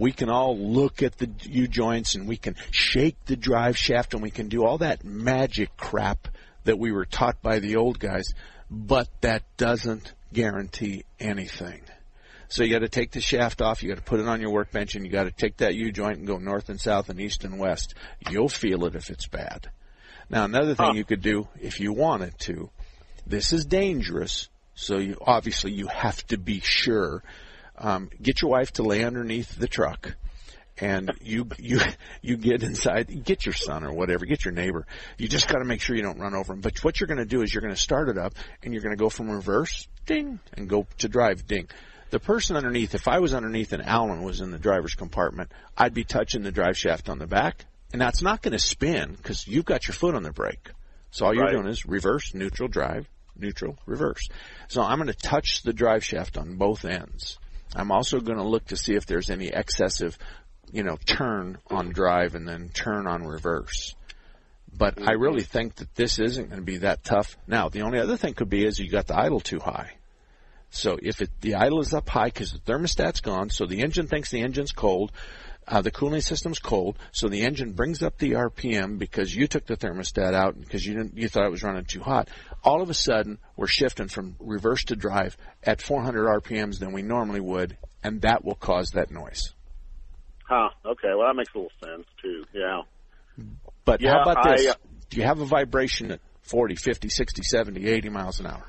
We 0.00 0.12
can 0.12 0.30
all 0.30 0.56
look 0.56 1.02
at 1.02 1.18
the 1.18 1.30
U 1.42 1.68
joints 1.68 2.14
and 2.14 2.26
we 2.26 2.38
can 2.38 2.56
shake 2.70 3.22
the 3.26 3.36
drive 3.36 3.76
shaft 3.76 4.14
and 4.14 4.22
we 4.22 4.30
can 4.30 4.48
do 4.48 4.64
all 4.64 4.78
that 4.78 5.04
magic 5.04 5.76
crap 5.76 6.26
that 6.64 6.78
we 6.78 6.90
were 6.90 7.04
taught 7.04 7.42
by 7.42 7.58
the 7.58 7.76
old 7.76 7.98
guys, 7.98 8.32
but 8.70 9.08
that 9.20 9.42
doesn't 9.58 10.14
guarantee 10.32 11.04
anything. 11.20 11.82
So 12.48 12.64
you 12.64 12.72
got 12.72 12.78
to 12.78 12.88
take 12.88 13.10
the 13.10 13.20
shaft 13.20 13.60
off, 13.60 13.82
you 13.82 13.90
got 13.90 13.98
to 13.98 14.02
put 14.02 14.20
it 14.20 14.26
on 14.26 14.40
your 14.40 14.52
workbench, 14.52 14.94
and 14.94 15.04
you 15.04 15.12
got 15.12 15.24
to 15.24 15.32
take 15.32 15.58
that 15.58 15.74
U 15.74 15.92
joint 15.92 16.16
and 16.16 16.26
go 16.26 16.38
north 16.38 16.70
and 16.70 16.80
south 16.80 17.10
and 17.10 17.20
east 17.20 17.44
and 17.44 17.58
west. 17.58 17.92
You'll 18.30 18.48
feel 18.48 18.86
it 18.86 18.94
if 18.94 19.10
it's 19.10 19.28
bad. 19.28 19.70
Now 20.30 20.46
another 20.46 20.74
thing 20.74 20.96
you 20.96 21.04
could 21.04 21.20
do 21.20 21.46
if 21.60 21.78
you 21.78 21.92
wanted 21.92 22.38
to, 22.40 22.70
this 23.26 23.52
is 23.52 23.66
dangerous, 23.66 24.48
so 24.74 24.96
you 24.96 25.18
obviously 25.20 25.72
you 25.72 25.88
have 25.88 26.26
to 26.28 26.38
be 26.38 26.60
sure. 26.60 27.22
Um, 27.80 28.10
get 28.20 28.42
your 28.42 28.50
wife 28.50 28.72
to 28.74 28.82
lay 28.82 29.04
underneath 29.04 29.56
the 29.56 29.66
truck 29.68 30.14
and 30.78 31.10
you 31.20 31.46
you 31.58 31.80
you 32.22 32.36
get 32.36 32.62
inside, 32.62 33.24
get 33.24 33.44
your 33.44 33.52
son 33.52 33.84
or 33.84 33.92
whatever, 33.92 34.24
get 34.24 34.44
your 34.44 34.52
neighbor. 34.54 34.86
You 35.18 35.28
just 35.28 35.48
got 35.48 35.58
to 35.58 35.64
make 35.64 35.80
sure 35.80 35.94
you 35.96 36.02
don't 36.02 36.18
run 36.18 36.34
over 36.34 36.52
him. 36.54 36.60
But 36.60 36.82
what 36.82 36.98
you're 37.00 37.06
going 37.06 37.18
to 37.18 37.24
do 37.26 37.42
is 37.42 37.52
you're 37.52 37.60
going 37.62 37.74
to 37.74 37.80
start 37.80 38.08
it 38.08 38.18
up, 38.18 38.34
and 38.62 38.72
you're 38.72 38.82
going 38.82 38.96
to 38.96 39.02
go 39.02 39.10
from 39.10 39.30
reverse, 39.30 39.88
ding, 40.06 40.40
and 40.54 40.68
go 40.68 40.86
to 40.98 41.08
drive, 41.08 41.46
ding. 41.46 41.68
The 42.10 42.18
person 42.18 42.56
underneath, 42.56 42.94
if 42.94 43.06
I 43.06 43.18
was 43.20 43.34
underneath 43.34 43.72
and 43.72 43.84
Alan 43.84 44.22
was 44.22 44.40
in 44.40 44.50
the 44.50 44.58
driver's 44.58 44.94
compartment, 44.94 45.52
I'd 45.76 45.94
be 45.94 46.04
touching 46.04 46.42
the 46.42 46.50
drive 46.50 46.76
shaft 46.76 47.08
on 47.08 47.18
the 47.18 47.26
back, 47.26 47.66
and 47.92 48.00
that's 48.00 48.22
not 48.22 48.42
going 48.42 48.52
to 48.52 48.58
spin 48.58 49.14
because 49.14 49.46
you've 49.46 49.64
got 49.66 49.86
your 49.86 49.94
foot 49.94 50.14
on 50.14 50.22
the 50.22 50.32
brake. 50.32 50.70
So 51.12 51.26
all 51.26 51.34
you're 51.34 51.44
Right. 51.44 51.52
doing 51.52 51.66
is 51.66 51.86
reverse, 51.86 52.34
neutral, 52.34 52.68
drive, 52.68 53.06
neutral, 53.36 53.76
reverse. 53.86 54.28
So 54.68 54.82
I'm 54.82 54.98
going 54.98 55.12
to 55.12 55.14
touch 55.14 55.62
the 55.62 55.72
drive 55.72 56.04
shaft 56.04 56.36
on 56.38 56.56
both 56.56 56.84
ends. 56.84 57.38
I'm 57.74 57.90
also 57.92 58.20
going 58.20 58.38
to 58.38 58.44
look 58.44 58.66
to 58.66 58.76
see 58.76 58.94
if 58.94 59.06
there's 59.06 59.30
any 59.30 59.48
excessive, 59.48 60.18
you 60.72 60.82
know, 60.82 60.96
turn 61.06 61.58
on 61.68 61.90
drive 61.90 62.34
and 62.34 62.46
then 62.46 62.70
turn 62.70 63.06
on 63.06 63.26
reverse. 63.26 63.94
But 64.72 64.98
I 64.98 65.12
mm-hmm. 65.12 65.22
really 65.22 65.42
think 65.42 65.76
that 65.76 65.94
this 65.94 66.18
isn't 66.18 66.48
going 66.48 66.60
to 66.60 66.64
be 66.64 66.78
that 66.78 67.04
tough. 67.04 67.36
Now, 67.46 67.68
the 67.68 67.82
only 67.82 67.98
other 67.98 68.16
thing 68.16 68.34
could 68.34 68.50
be 68.50 68.64
is 68.64 68.78
you 68.78 68.88
got 68.88 69.06
the 69.06 69.18
idle 69.18 69.40
too 69.40 69.58
high. 69.58 69.92
So 70.70 70.98
if 71.02 71.20
it, 71.20 71.30
the 71.40 71.56
idle 71.56 71.80
is 71.80 71.92
up 71.92 72.08
high 72.08 72.26
because 72.26 72.52
the 72.52 72.58
thermostat's 72.60 73.20
gone, 73.20 73.50
so 73.50 73.66
the 73.66 73.80
engine 73.80 74.06
thinks 74.06 74.30
the 74.30 74.42
engine's 74.42 74.70
cold, 74.70 75.10
uh, 75.68 75.82
the 75.82 75.90
cooling 75.90 76.20
system's 76.20 76.58
cold, 76.58 76.98
so 77.12 77.28
the 77.28 77.42
engine 77.42 77.72
brings 77.72 78.02
up 78.02 78.18
the 78.18 78.32
RPM 78.32 78.98
because 78.98 79.34
you 79.34 79.46
took 79.46 79.66
the 79.66 79.76
thermostat 79.76 80.34
out 80.34 80.58
because 80.58 80.84
you 80.84 80.94
didn't, 80.94 81.16
you 81.16 81.28
thought 81.28 81.44
it 81.44 81.50
was 81.50 81.62
running 81.62 81.84
too 81.84 82.00
hot. 82.00 82.28
All 82.64 82.82
of 82.82 82.90
a 82.90 82.94
sudden, 82.94 83.38
we're 83.56 83.66
shifting 83.66 84.08
from 84.08 84.36
reverse 84.40 84.84
to 84.84 84.96
drive 84.96 85.36
at 85.62 85.80
400 85.80 86.42
RPMs 86.42 86.78
than 86.78 86.92
we 86.92 87.02
normally 87.02 87.40
would, 87.40 87.76
and 88.02 88.22
that 88.22 88.44
will 88.44 88.54
cause 88.56 88.90
that 88.90 89.10
noise. 89.10 89.54
Huh. 90.44 90.70
Okay. 90.84 91.08
Well, 91.16 91.28
that 91.28 91.36
makes 91.36 91.54
a 91.54 91.58
little 91.58 91.72
sense 91.84 92.06
too. 92.20 92.44
Yeah. 92.52 92.82
But 93.84 94.00
Yeah, 94.00 94.14
how 94.14 94.22
about 94.22 94.44
this? 94.44 94.66
I, 94.66 94.70
uh, 94.70 94.74
Do 95.08 95.18
you 95.18 95.22
have 95.22 95.40
a 95.40 95.44
vibration 95.44 96.10
at 96.10 96.20
40, 96.42 96.74
50, 96.74 97.08
60, 97.08 97.42
70, 97.42 97.86
80 97.86 98.08
miles 98.08 98.40
an 98.40 98.46
hour? 98.46 98.64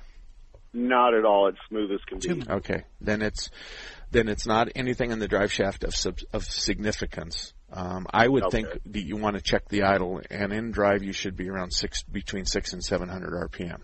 Not 0.73 1.13
at 1.13 1.25
all. 1.25 1.47
It's 1.47 1.57
smooth 1.67 1.91
as 1.91 1.99
can 2.05 2.19
be. 2.19 2.49
Okay, 2.49 2.83
then 3.01 3.21
it's 3.21 3.49
then 4.11 4.27
it's 4.27 4.45
not 4.45 4.67
anything 4.75 5.11
in 5.11 5.19
the 5.19 5.27
drive 5.27 5.51
shaft 5.51 5.83
of 5.83 5.95
sub, 5.95 6.19
of 6.33 6.43
significance. 6.45 7.53
Um, 7.71 8.05
I 8.13 8.27
would 8.27 8.43
Okay. 8.43 8.63
think 8.63 8.81
that 8.87 9.01
you 9.05 9.15
want 9.15 9.37
to 9.37 9.41
check 9.41 9.69
the 9.69 9.83
idle, 9.83 10.21
and 10.29 10.51
in 10.51 10.71
drive 10.71 11.03
you 11.03 11.13
should 11.13 11.37
be 11.37 11.49
around 11.49 11.71
six 11.71 12.03
between 12.03 12.45
six 12.45 12.73
and 12.73 12.83
seven 12.83 13.07
hundred 13.07 13.31
RPM. 13.49 13.81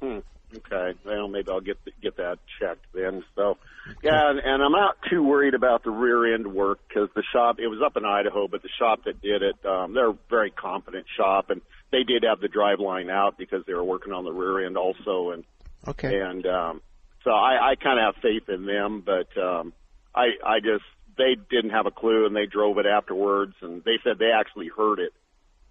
Hmm. 0.00 0.18
Okay. 0.56 0.96
Well, 1.04 1.26
maybe 1.26 1.48
I'll 1.50 1.60
get 1.60 1.78
get 2.00 2.16
that 2.18 2.38
checked 2.60 2.86
then. 2.94 3.24
So, 3.34 3.58
yeah, 4.04 4.30
and, 4.30 4.38
and 4.38 4.62
I'm 4.62 4.70
not 4.70 4.96
too 5.10 5.22
worried 5.24 5.54
about 5.54 5.82
the 5.82 5.90
rear 5.90 6.32
end 6.32 6.46
work 6.46 6.78
because 6.86 7.08
the 7.16 7.24
shop 7.32 7.56
it 7.58 7.66
was 7.66 7.80
up 7.84 7.96
in 7.96 8.04
Idaho, 8.04 8.46
but 8.46 8.62
the 8.62 8.68
shop 8.78 9.00
that 9.06 9.20
did 9.20 9.42
it, 9.42 9.56
um, 9.66 9.94
they're 9.94 10.10
a 10.10 10.18
very 10.30 10.52
competent 10.52 11.06
shop, 11.16 11.50
and 11.50 11.60
they 11.90 12.04
did 12.04 12.22
have 12.22 12.40
the 12.40 12.46
drive 12.46 12.78
line 12.78 13.10
out 13.10 13.36
because 13.36 13.64
they 13.66 13.74
were 13.74 13.82
working 13.82 14.12
on 14.12 14.24
the 14.24 14.30
rear 14.32 14.64
end 14.64 14.76
also, 14.76 15.30
and 15.30 15.44
Okay. 15.88 16.20
and 16.20 16.46
um, 16.46 16.80
so 17.24 17.30
I, 17.30 17.70
I 17.70 17.74
kind 17.76 17.98
of 17.98 18.14
have 18.14 18.22
faith 18.22 18.48
in 18.48 18.66
them, 18.66 19.02
but 19.04 19.28
um, 19.40 19.72
I 20.14 20.26
I 20.44 20.60
just 20.60 20.84
they 21.16 21.36
didn't 21.50 21.70
have 21.70 21.86
a 21.86 21.90
clue 21.90 22.26
and 22.26 22.34
they 22.36 22.46
drove 22.46 22.78
it 22.78 22.86
afterwards, 22.86 23.54
and 23.62 23.82
they 23.84 23.98
said 24.04 24.18
they 24.18 24.30
actually 24.38 24.68
heard 24.76 24.98
it, 25.00 25.12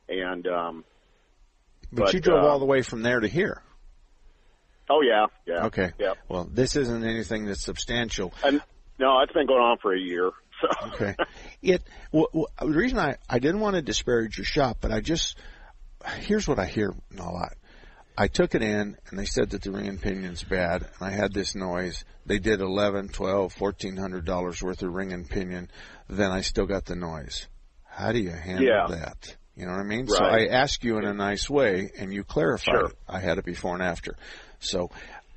and 0.09 0.45
um, 0.47 0.83
But, 1.91 2.05
but, 2.05 2.13
you 2.13 2.19
drove 2.19 2.43
uh, 2.43 2.47
all 2.47 2.59
the 2.59 2.65
way 2.65 2.81
from 2.81 3.03
there 3.03 3.19
to 3.19 3.27
here. 3.27 3.61
oh 4.89 5.01
yeah, 5.01 5.25
yeah, 5.45 5.65
Okay. 5.65 5.91
yeah. 5.99 6.13
Well, 6.27 6.47
this 6.51 6.75
isn't 6.75 7.03
anything 7.05 7.45
that's 7.45 7.63
substantial. 7.63 8.33
And 8.43 8.61
no, 8.99 9.21
it's 9.21 9.33
been 9.33 9.47
going 9.47 9.61
on 9.61 9.77
for 9.81 9.93
a 9.93 9.99
year. 9.99 10.31
So 10.61 10.87
Okay. 10.93 11.15
It 11.61 11.81
w- 12.11 12.27
w- 12.27 12.47
the 12.59 12.67
reason 12.79 12.99
I 12.99 13.15
I 13.29 13.39
didn't 13.39 13.59
want 13.61 13.75
to 13.75 13.81
disparage 13.81 14.37
your 14.37 14.45
shop, 14.45 14.77
but 14.81 14.91
I 14.91 14.99
just 15.01 15.37
here's 16.19 16.47
what 16.47 16.59
I 16.59 16.65
hear 16.65 16.93
a 17.17 17.23
lot. 17.23 17.53
I 18.17 18.27
took 18.27 18.53
it 18.55 18.61
in 18.61 18.97
and 19.09 19.19
they 19.19 19.25
said 19.25 19.49
that 19.51 19.61
the 19.63 19.71
ring 19.71 19.87
and 19.87 20.01
pinion's 20.01 20.43
bad 20.43 20.83
and 20.83 21.07
I 21.07 21.11
had 21.11 21.33
this 21.33 21.55
noise. 21.55 22.05
They 22.25 22.39
did 22.39 22.61
eleven, 22.61 23.09
twelve, 23.09 23.53
fourteen 23.53 23.97
hundred 23.97 24.25
dollars 24.25 24.61
worth 24.61 24.81
of 24.83 24.93
ring 24.93 25.11
and 25.13 25.27
pinion. 25.29 25.69
Then 26.09 26.31
I 26.31 26.41
still 26.41 26.65
got 26.65 26.85
the 26.85 26.95
noise. 26.95 27.47
How 27.83 28.11
do 28.11 28.19
you 28.19 28.31
handle 28.31 28.65
Yeah. 28.65 28.87
that? 28.89 29.35
You 29.55 29.65
know 29.65 29.71
what 29.73 29.81
I 29.81 29.83
mean? 29.83 30.07
So 30.07 30.23
I 30.23 30.47
ask 30.47 30.83
you 30.83 30.97
in 30.97 31.05
a 31.05 31.13
nice 31.13 31.49
way 31.49 31.91
and 31.97 32.13
you 32.13 32.23
clarify 32.23 32.71
Sure. 32.71 32.85
it. 32.87 32.95
I 33.07 33.19
had 33.19 33.37
it 33.37 33.45
before 33.45 33.73
and 33.73 33.83
after. 33.83 34.15
So 34.59 34.89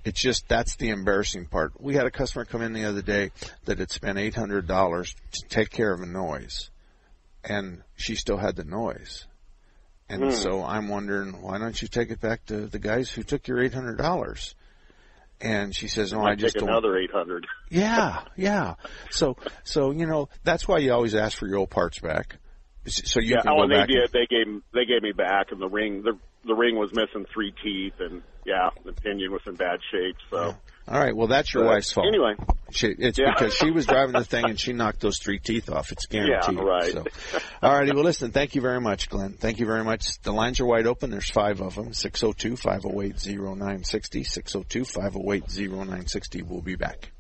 it's 0.05 0.21
just 0.21 0.49
that's 0.49 0.77
the 0.77 0.91
embarrassing 0.91 1.47
part. 1.47 1.73
We 1.81 1.95
had 1.95 2.07
a 2.07 2.11
customer 2.11 2.45
come 2.45 2.63
in 2.63 2.73
the 2.73 2.85
other 2.85 3.03
day 3.03 3.31
that 3.65 3.79
had 3.79 3.91
spent 3.91 4.19
eight 4.19 4.35
hundred 4.35 4.67
dollars 4.67 5.15
to 5.33 5.49
take 5.49 5.71
care 5.71 5.93
of 5.93 6.01
a 6.01 6.07
noise, 6.07 6.71
and 7.43 7.83
she 7.97 8.15
still 8.15 8.37
had 8.39 8.55
the 8.57 8.65
noise. 8.65 9.27
And 10.09 10.23
Hmm. 10.25 10.31
so 10.31 10.63
I'm 10.65 10.89
wondering 10.89 11.43
why 11.43 11.59
don't 11.59 11.81
you 11.81 11.89
take 11.89 12.11
it 12.11 12.21
back 12.21 12.47
to 12.47 12.67
the 12.67 12.79
guys 12.79 13.11
who 13.11 13.23
took 13.23 13.49
your 13.49 13.61
eight 13.61 13.75
hundred 13.75 13.99
dollars? 13.99 14.55
And 15.41 15.75
she 15.75 15.89
says, 15.89 16.13
"No, 16.13 16.21
might 16.21 16.31
I 16.33 16.35
just 16.37 16.55
take 16.55 16.61
don't." 16.61 16.71
another 16.71 16.97
eight 16.97 17.11
hundred. 17.11 17.47
Yeah, 17.69 18.23
yeah. 18.37 18.75
So, 19.11 19.37
so 19.65 19.91
you 19.91 20.07
know 20.07 20.29
that's 20.45 20.67
why 20.69 20.79
you 20.79 20.93
always 20.93 21.15
ask 21.15 21.37
for 21.37 21.47
your 21.47 21.59
old 21.59 21.71
parts 21.71 21.99
back, 21.99 22.37
so 22.87 23.21
you 23.21 23.35
yeah, 23.35 23.43
can 23.43 23.51
oh, 23.53 23.57
go 23.57 23.63
and 23.65 23.73
they 23.73 23.77
back. 23.77 23.89
and- 23.89 23.99
did. 23.99 24.13
They 24.13 24.27
gave 24.27 24.63
they 24.73 24.85
gave 24.87 25.03
me 25.03 25.13
back, 25.13 25.51
and 25.53 25.61
the 25.61 25.69
ring 25.69 26.03
the 26.03 26.17
the 26.47 26.55
ring 26.55 26.77
was 26.79 26.91
missing 26.95 27.27
three 27.35 27.53
teeth, 27.63 27.95
and 27.99 28.23
yeah, 28.47 28.71
the 28.85 28.93
pinion 28.93 29.33
was 29.33 29.43
in 29.47 29.57
bad 29.57 29.81
shape. 29.91 30.17
So 30.31 30.55
All 30.89 31.01
right. 31.01 31.17
Well, 31.17 31.27
that's 31.27 31.53
your 31.53 31.65
But 31.65 31.73
wife's 31.75 31.91
fault. 31.93 32.07
Anyway, 32.07 32.35
She, 32.71 32.87
it's 32.89 33.19
Yeah. 33.19 33.33
because 33.33 33.53
she 33.55 33.71
was 33.73 33.87
driving 33.87 34.13
the 34.13 34.25
thing 34.25 34.45
and 34.45 34.59
she 34.61 34.73
knocked 34.73 35.01
those 35.01 35.19
three 35.19 35.39
teeth 35.41 35.69
off. 35.71 35.91
It's 35.93 36.07
guaranteed. 36.07 36.59
Yeah, 36.59 36.63
right. 36.63 36.93
So, 36.93 37.05
all 37.63 37.73
righty. 37.73 37.93
Well, 37.93 38.05
listen. 38.05 38.31
Thank 38.31 38.55
you 38.55 38.61
very 38.61 38.81
much, 38.81 39.09
Glenn. 39.09 39.33
Thank 39.33 39.59
you 39.59 39.67
very 39.67 39.83
much. 39.85 40.21
The 40.23 40.33
lines 40.33 40.61
are 40.61 40.67
wide 40.67 40.87
open. 40.87 41.11
There's 41.11 41.29
five 41.31 41.61
of 41.61 41.75
them. 41.75 41.91
602-508-0960. 41.91 44.25
602-508-0960. 44.25 46.43
We'll 46.47 46.63
be 46.63 46.77
back. 46.77 47.11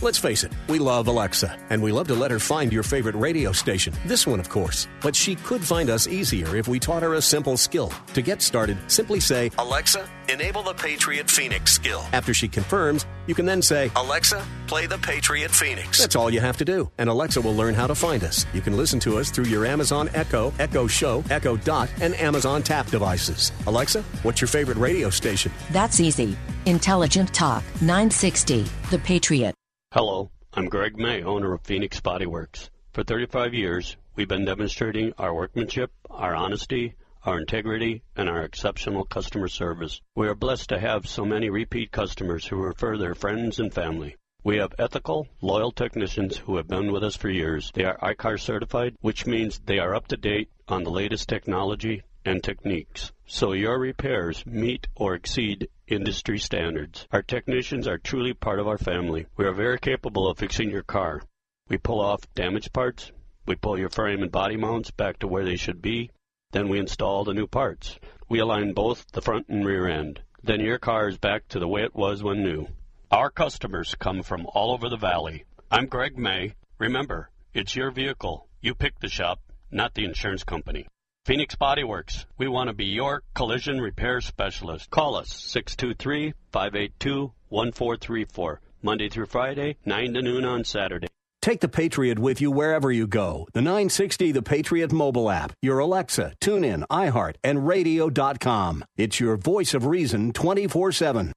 Let's 0.00 0.18
face 0.18 0.44
it, 0.44 0.52
we 0.68 0.78
love 0.78 1.08
Alexa, 1.08 1.58
and 1.70 1.82
we 1.82 1.90
love 1.90 2.06
to 2.06 2.14
let 2.14 2.30
her 2.30 2.38
find 2.38 2.72
your 2.72 2.84
favorite 2.84 3.16
radio 3.16 3.50
station. 3.50 3.92
This 4.06 4.28
one, 4.28 4.38
of 4.38 4.48
course. 4.48 4.86
But 5.02 5.16
she 5.16 5.34
could 5.34 5.60
find 5.60 5.90
us 5.90 6.06
easier 6.06 6.54
if 6.54 6.68
we 6.68 6.78
taught 6.78 7.02
her 7.02 7.14
a 7.14 7.20
simple 7.22 7.56
skill. 7.56 7.92
To 8.14 8.22
get 8.22 8.40
started, 8.40 8.78
simply 8.86 9.18
say, 9.18 9.50
Alexa, 9.58 10.08
enable 10.28 10.62
the 10.62 10.74
Patriot 10.74 11.28
Phoenix 11.28 11.72
skill. 11.72 12.04
After 12.12 12.32
she 12.32 12.46
confirms, 12.46 13.06
you 13.26 13.34
can 13.34 13.44
then 13.44 13.60
say, 13.60 13.90
Alexa, 13.96 14.40
play 14.68 14.86
the 14.86 14.98
Patriot 14.98 15.50
Phoenix. 15.50 15.98
That's 15.98 16.14
all 16.14 16.30
you 16.30 16.38
have 16.38 16.58
to 16.58 16.64
do, 16.64 16.88
and 16.98 17.10
Alexa 17.10 17.40
will 17.40 17.56
learn 17.56 17.74
how 17.74 17.88
to 17.88 17.94
find 17.96 18.22
us. 18.22 18.46
You 18.54 18.60
can 18.60 18.76
listen 18.76 19.00
to 19.00 19.18
us 19.18 19.32
through 19.32 19.46
your 19.46 19.66
Amazon 19.66 20.10
Echo, 20.14 20.54
Echo 20.60 20.86
Show, 20.86 21.24
Echo 21.28 21.56
Dot, 21.56 21.90
and 22.00 22.14
Amazon 22.14 22.62
Tap 22.62 22.86
devices. 22.86 23.50
Alexa, 23.66 24.02
what's 24.22 24.40
your 24.40 24.48
favorite 24.48 24.78
radio 24.78 25.10
station? 25.10 25.50
That's 25.72 25.98
easy. 25.98 26.38
Intelligent 26.66 27.34
Talk 27.34 27.64
960, 27.80 28.64
The 28.90 29.00
Patriot. 29.00 29.57
Hello, 29.90 30.30
I'm 30.52 30.68
Greg 30.68 30.98
May, 30.98 31.22
owner 31.22 31.54
of 31.54 31.62
Phoenix 31.62 31.98
Body 31.98 32.26
Works. 32.26 32.68
For 32.92 33.02
35 33.02 33.54
years, 33.54 33.96
we've 34.16 34.28
been 34.28 34.44
demonstrating 34.44 35.14
our 35.16 35.34
workmanship, 35.34 35.90
our 36.10 36.34
honesty, 36.34 36.94
our 37.24 37.38
integrity, 37.38 38.02
and 38.14 38.28
our 38.28 38.42
exceptional 38.42 39.06
customer 39.06 39.48
service. 39.48 40.02
We 40.14 40.28
are 40.28 40.34
blessed 40.34 40.68
to 40.68 40.78
have 40.78 41.08
so 41.08 41.24
many 41.24 41.48
repeat 41.48 41.90
customers 41.90 42.44
who 42.44 42.56
refer 42.56 42.98
their 42.98 43.14
friends 43.14 43.60
and 43.60 43.72
family. 43.72 44.16
We 44.44 44.58
have 44.58 44.74
ethical, 44.78 45.26
loyal 45.40 45.72
technicians 45.72 46.36
who 46.36 46.56
have 46.56 46.68
been 46.68 46.92
with 46.92 47.02
us 47.02 47.16
for 47.16 47.30
years. 47.30 47.72
They 47.72 47.84
are 47.84 47.96
ICAR 48.02 48.38
certified, 48.38 48.94
which 49.00 49.24
means 49.24 49.58
they 49.58 49.78
are 49.78 49.94
up 49.94 50.08
to 50.08 50.18
date 50.18 50.50
on 50.68 50.84
the 50.84 50.90
latest 50.90 51.30
technology 51.30 52.02
and 52.28 52.44
techniques. 52.44 53.10
So 53.26 53.52
your 53.52 53.78
repairs 53.78 54.44
meet 54.44 54.86
or 54.94 55.14
exceed 55.14 55.68
industry 55.86 56.38
standards. 56.38 57.06
Our 57.10 57.22
technicians 57.22 57.88
are 57.88 57.96
truly 57.96 58.34
part 58.34 58.58
of 58.60 58.68
our 58.68 58.76
family. 58.76 59.26
We 59.38 59.46
are 59.46 59.54
very 59.54 59.78
capable 59.78 60.28
of 60.28 60.36
fixing 60.36 60.70
your 60.70 60.82
car. 60.82 61.22
We 61.68 61.78
pull 61.78 62.00
off 62.00 62.20
damaged 62.34 62.74
parts. 62.74 63.10
We 63.46 63.56
pull 63.56 63.78
your 63.78 63.88
frame 63.88 64.22
and 64.22 64.30
body 64.30 64.58
mounts 64.58 64.90
back 64.90 65.20
to 65.20 65.26
where 65.26 65.46
they 65.46 65.56
should 65.56 65.80
be. 65.80 66.10
Then 66.52 66.68
we 66.68 66.78
install 66.78 67.24
the 67.24 67.32
new 67.32 67.46
parts. 67.46 67.98
We 68.28 68.40
align 68.40 68.74
both 68.74 69.06
the 69.12 69.22
front 69.22 69.48
and 69.48 69.64
rear 69.64 69.88
end. 69.88 70.20
Then 70.42 70.60
your 70.60 70.78
car 70.78 71.08
is 71.08 71.16
back 71.16 71.48
to 71.48 71.58
the 71.58 71.68
way 71.68 71.82
it 71.82 71.94
was 71.94 72.22
when 72.22 72.42
new. 72.42 72.66
Our 73.10 73.30
customers 73.30 73.94
come 73.94 74.22
from 74.22 74.46
all 74.52 74.72
over 74.72 74.90
the 74.90 74.98
valley. 74.98 75.46
I'm 75.70 75.86
Greg 75.86 76.18
May. 76.18 76.54
Remember, 76.78 77.30
it's 77.54 77.74
your 77.74 77.90
vehicle. 77.90 78.46
You 78.60 78.74
pick 78.74 78.98
the 78.98 79.08
shop, 79.08 79.40
not 79.70 79.94
the 79.94 80.04
insurance 80.04 80.44
company. 80.44 80.86
Phoenix 81.28 81.54
Body 81.56 81.84
Works. 81.84 82.24
We 82.38 82.48
want 82.48 82.68
to 82.68 82.72
be 82.72 82.86
your 82.86 83.22
collision 83.34 83.82
repair 83.82 84.22
specialist. 84.22 84.88
Call 84.88 85.14
us 85.14 85.28
623 85.28 86.32
582 86.52 87.34
1434. 87.50 88.60
Monday 88.80 89.10
through 89.10 89.26
Friday, 89.26 89.76
9 89.84 90.14
to 90.14 90.22
noon 90.22 90.46
on 90.46 90.64
Saturday. 90.64 91.06
Take 91.42 91.60
the 91.60 91.68
Patriot 91.68 92.18
with 92.18 92.40
you 92.40 92.50
wherever 92.50 92.90
you 92.90 93.06
go. 93.06 93.46
The 93.52 93.60
960 93.60 94.32
The 94.32 94.40
Patriot 94.40 94.90
mobile 94.90 95.30
app, 95.30 95.52
your 95.60 95.80
Alexa, 95.80 96.32
TuneIn, 96.40 96.84
iHeart, 96.90 97.34
and 97.44 97.68
radio.com. 97.68 98.86
It's 98.96 99.20
your 99.20 99.36
voice 99.36 99.74
of 99.74 99.84
reason 99.84 100.32
24 100.32 100.92
7. 100.92 101.32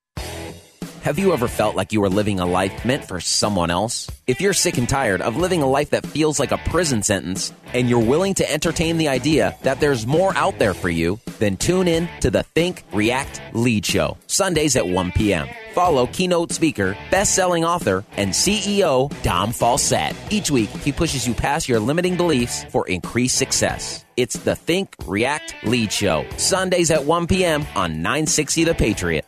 Have 1.01 1.17
you 1.17 1.33
ever 1.33 1.47
felt 1.47 1.75
like 1.75 1.93
you 1.93 1.99
were 1.99 2.09
living 2.09 2.39
a 2.39 2.45
life 2.45 2.85
meant 2.85 3.03
for 3.03 3.19
someone 3.19 3.71
else? 3.71 4.07
If 4.27 4.39
you're 4.39 4.53
sick 4.53 4.77
and 4.77 4.87
tired 4.87 5.23
of 5.23 5.35
living 5.35 5.63
a 5.63 5.67
life 5.67 5.89
that 5.89 6.05
feels 6.05 6.39
like 6.39 6.51
a 6.51 6.59
prison 6.69 7.01
sentence, 7.01 7.51
and 7.73 7.89
you're 7.89 8.05
willing 8.05 8.35
to 8.35 8.51
entertain 8.51 8.99
the 8.99 9.07
idea 9.07 9.57
that 9.63 9.79
there's 9.79 10.05
more 10.05 10.31
out 10.37 10.59
there 10.59 10.75
for 10.75 10.89
you, 10.89 11.19
then 11.39 11.57
tune 11.57 11.87
in 11.87 12.07
to 12.19 12.29
the 12.29 12.43
Think, 12.43 12.83
React, 12.93 13.41
Lead 13.53 13.83
Show, 13.83 14.15
Sundays 14.27 14.75
at 14.75 14.87
1 14.87 15.11
p.m. 15.13 15.47
Follow 15.73 16.05
keynote 16.05 16.51
speaker, 16.51 16.95
best-selling 17.09 17.65
author, 17.65 18.05
and 18.15 18.29
CEO 18.29 19.09
Dom 19.23 19.53
Falsett. 19.53 20.15
Each 20.29 20.51
week, 20.51 20.69
he 20.69 20.91
pushes 20.91 21.27
you 21.27 21.33
past 21.33 21.67
your 21.67 21.79
limiting 21.79 22.15
beliefs 22.15 22.63
for 22.65 22.87
increased 22.87 23.39
success. 23.39 24.05
It's 24.17 24.35
the 24.35 24.55
Think, 24.55 24.95
React, 25.07 25.55
Lead 25.63 25.91
Show, 25.91 26.27
Sundays 26.37 26.91
at 26.91 27.05
1 27.05 27.25
p.m. 27.25 27.65
on 27.73 28.03
960 28.03 28.65
The 28.65 28.75
Patriot. 28.75 29.25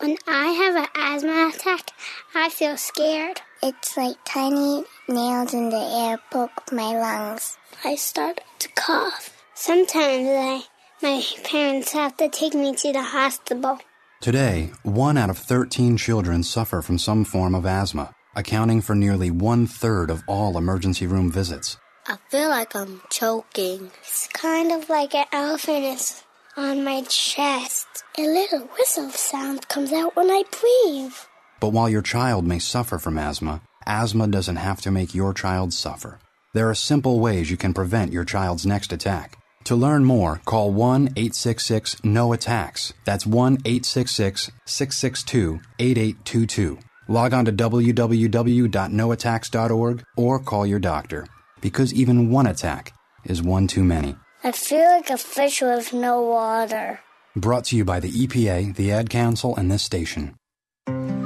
When 0.00 0.16
I 0.28 0.46
have 0.52 0.76
an 0.76 0.86
asthma 0.94 1.48
attack, 1.52 1.90
I 2.32 2.50
feel 2.50 2.76
scared. 2.76 3.40
It's 3.64 3.96
like 3.96 4.14
tiny 4.24 4.84
nails 5.08 5.54
in 5.54 5.70
the 5.70 5.76
air 5.76 6.18
poke 6.30 6.70
my 6.70 6.96
lungs. 6.96 7.58
I 7.84 7.96
start 7.96 8.40
to 8.60 8.68
cough. 8.76 9.36
Sometimes 9.54 10.28
I, 10.28 10.62
my 11.02 11.20
parents 11.42 11.90
have 11.94 12.16
to 12.18 12.28
take 12.28 12.54
me 12.54 12.76
to 12.76 12.92
the 12.92 13.02
hospital. 13.02 13.80
Today, 14.20 14.70
one 14.84 15.18
out 15.18 15.30
of 15.30 15.38
13 15.38 15.96
children 15.96 16.44
suffer 16.44 16.80
from 16.80 16.98
some 16.98 17.24
form 17.24 17.56
of 17.56 17.66
asthma, 17.66 18.12
accounting 18.36 18.80
for 18.80 18.94
nearly 18.94 19.32
one 19.32 19.66
third 19.66 20.10
of 20.10 20.22
all 20.28 20.56
emergency 20.56 21.08
room 21.08 21.28
visits. 21.32 21.76
I 22.06 22.18
feel 22.28 22.50
like 22.50 22.76
I'm 22.76 23.02
choking. 23.10 23.90
It's 24.02 24.28
kind 24.28 24.70
of 24.70 24.88
like 24.88 25.16
an 25.16 25.26
elephant 25.32 25.84
is 25.84 26.22
on 26.58 26.82
my 26.82 27.02
chest. 27.02 27.86
A 28.18 28.22
little 28.22 28.66
whistle 28.76 29.10
sound 29.10 29.68
comes 29.68 29.92
out 29.92 30.16
when 30.16 30.28
I 30.28 30.42
breathe. 30.60 31.14
But 31.60 31.68
while 31.68 31.88
your 31.88 32.02
child 32.02 32.44
may 32.46 32.58
suffer 32.58 32.98
from 32.98 33.16
asthma, 33.16 33.62
asthma 33.86 34.26
doesn't 34.26 34.56
have 34.56 34.80
to 34.80 34.90
make 34.90 35.14
your 35.14 35.32
child 35.32 35.72
suffer. 35.72 36.18
There 36.54 36.68
are 36.68 36.74
simple 36.74 37.20
ways 37.20 37.48
you 37.48 37.56
can 37.56 37.74
prevent 37.74 38.12
your 38.12 38.24
child's 38.24 38.66
next 38.66 38.92
attack. 38.92 39.38
To 39.64 39.76
learn 39.76 40.04
more, 40.04 40.40
call 40.46 40.72
1 40.72 41.10
866 41.14 42.02
NO 42.02 42.32
ATTACKS. 42.32 42.92
That's 43.04 43.24
1 43.24 43.58
866 43.64 44.50
662 44.64 45.60
8822. 45.78 46.78
Log 47.06 47.34
on 47.34 47.44
to 47.44 47.52
www.noattacks.org 47.52 50.04
or 50.16 50.40
call 50.40 50.66
your 50.66 50.80
doctor, 50.80 51.26
because 51.60 51.94
even 51.94 52.32
one 52.32 52.46
attack 52.46 52.92
is 53.24 53.42
one 53.42 53.68
too 53.68 53.84
many. 53.84 54.16
I 54.44 54.52
feel 54.52 54.84
like 54.84 55.10
a 55.10 55.18
fish 55.18 55.62
with 55.62 55.92
no 55.92 56.22
water. 56.22 57.00
Brought 57.34 57.64
to 57.66 57.76
you 57.76 57.84
by 57.84 57.98
the 57.98 58.08
EPA, 58.08 58.76
the 58.76 58.92
Ad 58.92 59.10
Council, 59.10 59.56
and 59.56 59.68
this 59.68 59.82
station. 59.82 60.36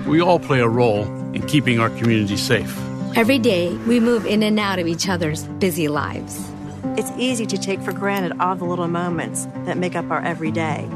We 0.06 0.22
all 0.22 0.38
play 0.38 0.60
a 0.60 0.68
role 0.68 1.02
in 1.34 1.46
keeping 1.46 1.78
our 1.78 1.90
community 1.90 2.38
safe. 2.38 2.74
Every 3.14 3.38
day, 3.38 3.76
we 3.86 4.00
move 4.00 4.24
in 4.24 4.42
and 4.42 4.58
out 4.58 4.78
of 4.78 4.86
each 4.86 5.10
other's 5.10 5.44
busy 5.60 5.88
lives. 5.88 6.50
It's 6.96 7.10
easy 7.18 7.44
to 7.46 7.58
take 7.58 7.82
for 7.82 7.92
granted 7.92 8.32
all 8.40 8.56
the 8.56 8.64
little 8.64 8.88
moments 8.88 9.46
that 9.66 9.76
make 9.76 9.94
up 9.94 10.10
our 10.10 10.22
everyday. 10.22 10.88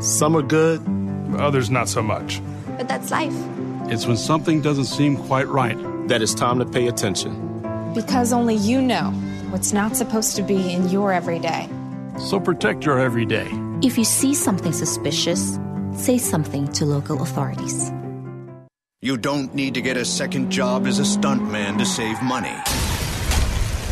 Some 0.00 0.36
are 0.36 0.42
good, 0.42 0.82
others 1.38 1.70
not 1.70 1.88
so 1.88 2.02
much. 2.02 2.42
But 2.76 2.86
that's 2.86 3.10
life. 3.10 3.34
It's 3.90 4.06
when 4.06 4.18
something 4.18 4.60
doesn't 4.60 4.84
seem 4.84 5.16
quite 5.16 5.48
right 5.48 5.78
that 6.08 6.20
it's 6.20 6.34
time 6.34 6.58
to 6.58 6.66
pay 6.66 6.88
attention. 6.88 7.32
Because 7.94 8.30
only 8.30 8.56
you 8.56 8.82
know 8.82 9.10
what's 9.52 9.72
not 9.72 9.94
supposed 9.94 10.34
to 10.36 10.42
be 10.42 10.72
in 10.72 10.88
your 10.88 11.12
everyday. 11.12 11.68
So 12.18 12.40
protect 12.40 12.84
your 12.86 12.98
everyday. 12.98 13.48
If 13.82 13.98
you 13.98 14.04
see 14.04 14.34
something 14.34 14.72
suspicious, 14.72 15.58
say 15.94 16.18
something 16.18 16.68
to 16.72 16.86
local 16.86 17.22
authorities. 17.22 17.92
You 19.02 19.16
don't 19.16 19.54
need 19.54 19.74
to 19.74 19.82
get 19.82 19.96
a 19.96 20.04
second 20.04 20.50
job 20.50 20.86
as 20.86 20.98
a 20.98 21.02
stuntman 21.02 21.76
to 21.78 21.84
save 21.84 22.22
money. 22.22 22.54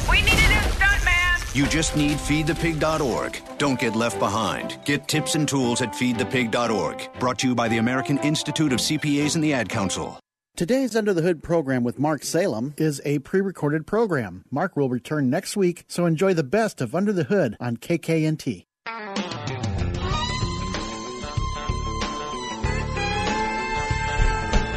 We 0.08 0.22
need 0.22 0.38
a 0.38 0.48
new 0.48 0.64
stuntman! 0.78 1.54
You 1.54 1.66
just 1.66 1.96
need 1.96 2.16
feedthepig.org. 2.16 3.42
Don't 3.58 3.78
get 3.78 3.96
left 3.96 4.18
behind. 4.18 4.78
Get 4.84 5.08
tips 5.08 5.34
and 5.34 5.48
tools 5.48 5.82
at 5.82 5.92
feedthepig.org. 5.92 7.08
Brought 7.18 7.38
to 7.40 7.48
you 7.48 7.54
by 7.54 7.68
the 7.68 7.78
American 7.78 8.18
Institute 8.18 8.72
of 8.72 8.78
CPAs 8.78 9.34
and 9.34 9.44
the 9.44 9.52
Ad 9.52 9.68
Council. 9.68 10.20
Today's 10.56 10.94
Under 10.94 11.14
the 11.14 11.22
Hood 11.22 11.42
program 11.42 11.84
with 11.84 11.98
Mark 11.98 12.22
Salem 12.22 12.74
is 12.76 13.00
a 13.04 13.20
pre 13.20 13.40
recorded 13.40 13.86
program. 13.86 14.44
Mark 14.50 14.76
will 14.76 14.90
return 14.90 15.30
next 15.30 15.56
week, 15.56 15.84
so 15.88 16.04
enjoy 16.06 16.34
the 16.34 16.42
best 16.44 16.80
of 16.82 16.94
Under 16.94 17.12
the 17.12 17.24
Hood 17.24 17.56
on 17.60 17.76
KKNT. 17.78 18.66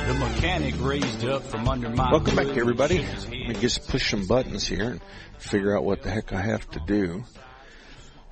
The 0.07 0.13
mechanic 0.19 0.75
raised 0.79 1.23
up 1.25 1.41
from 1.43 1.67
under 1.67 1.89
my. 1.89 2.12
Welcome 2.12 2.36
back, 2.36 2.57
everybody. 2.57 2.99
Let 2.99 3.29
me 3.29 3.53
just 3.53 3.88
push 3.88 4.12
some 4.12 4.27
buttons 4.27 4.67
here 4.67 4.91
and 4.91 5.01
figure 5.38 5.75
out 5.75 5.83
what 5.86 6.03
the 6.03 6.09
heck 6.12 6.33
I 6.33 6.41
have 6.41 6.69
to 6.71 6.81
do. 6.86 7.23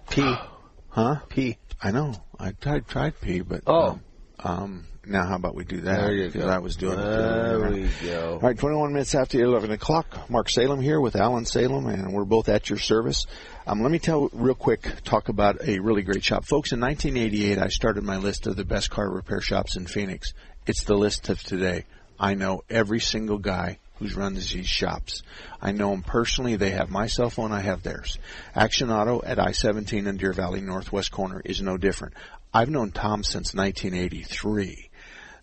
P, 0.10 0.22
huh? 0.90 1.16
P. 1.30 1.58
I 1.82 1.92
know. 1.92 2.14
I 2.38 2.52
tried 2.52 2.88
tried 2.88 3.20
P, 3.22 3.40
but 3.42 3.62
Oh. 3.66 3.92
um, 3.92 4.02
um, 4.40 4.86
now 5.12 5.26
how 5.26 5.36
about 5.36 5.56
we 5.56 5.64
do 5.64 5.82
that? 5.82 5.98
There 5.98 6.14
you 6.14 6.30
go. 6.30 6.48
I 6.48 6.60
was 6.60 6.76
doing 6.76 6.98
it. 6.98 7.04
There 7.04 7.70
we 7.70 7.90
go. 8.04 8.34
All 8.34 8.40
right, 8.40 8.58
21 8.58 8.94
minutes 8.94 9.14
after 9.14 9.40
11 9.40 9.72
o'clock. 9.72 10.30
Mark 10.30 10.50
Salem 10.50 10.82
here 10.82 11.00
with 11.00 11.16
Alan 11.16 11.46
Salem, 11.46 11.88
and 11.88 12.14
we're 12.14 12.26
both 12.26 12.50
at 12.50 12.70
your 12.70 12.80
service. 12.80 13.26
Um, 13.68 13.82
let 13.82 13.92
me 13.92 14.00
tell 14.00 14.30
real 14.34 14.56
quick, 14.56 15.04
talk 15.04 15.30
about 15.30 15.62
a 15.68 15.80
really 15.80 16.02
great 16.02 16.24
shop. 16.24 16.46
Folks, 16.46 16.72
in 16.72 16.80
1988, 16.80 17.58
I 17.58 17.68
started 17.68 18.04
my 18.04 18.18
list 18.18 18.48
of 18.48 18.56
the 18.56 18.66
best 18.66 18.90
car 18.90 19.10
repair 19.10 19.42
shops 19.42 19.76
in 19.76 19.86
Phoenix. 19.86 20.34
It's 20.66 20.84
the 20.84 20.96
list 20.96 21.30
of 21.30 21.42
today. 21.44 21.86
I 22.20 22.34
know 22.36 22.64
every 22.70 23.00
single 23.00 23.38
guy 23.38 23.80
who's 23.96 24.16
runs 24.16 24.52
these 24.52 24.68
shops. 24.68 25.22
I 25.62 25.72
know 25.72 25.92
them 25.92 26.02
personally. 26.02 26.56
They 26.56 26.72
have 26.72 26.90
my 26.90 27.06
cell 27.08 27.30
phone. 27.30 27.52
I 27.52 27.62
have 27.62 27.84
theirs. 27.84 28.18
Action 28.56 28.92
Auto 28.92 29.22
at 29.24 29.40
I-17 29.40 30.08
and 30.08 30.18
Deer 30.18 30.34
Valley 30.34 30.62
Northwest 30.62 31.12
corner 31.12 31.42
is 31.46 31.62
no 31.62 31.78
different. 31.78 32.16
I've 32.54 32.70
known 32.70 32.92
Tom 32.92 33.24
since 33.24 33.54
1983. 33.54 34.90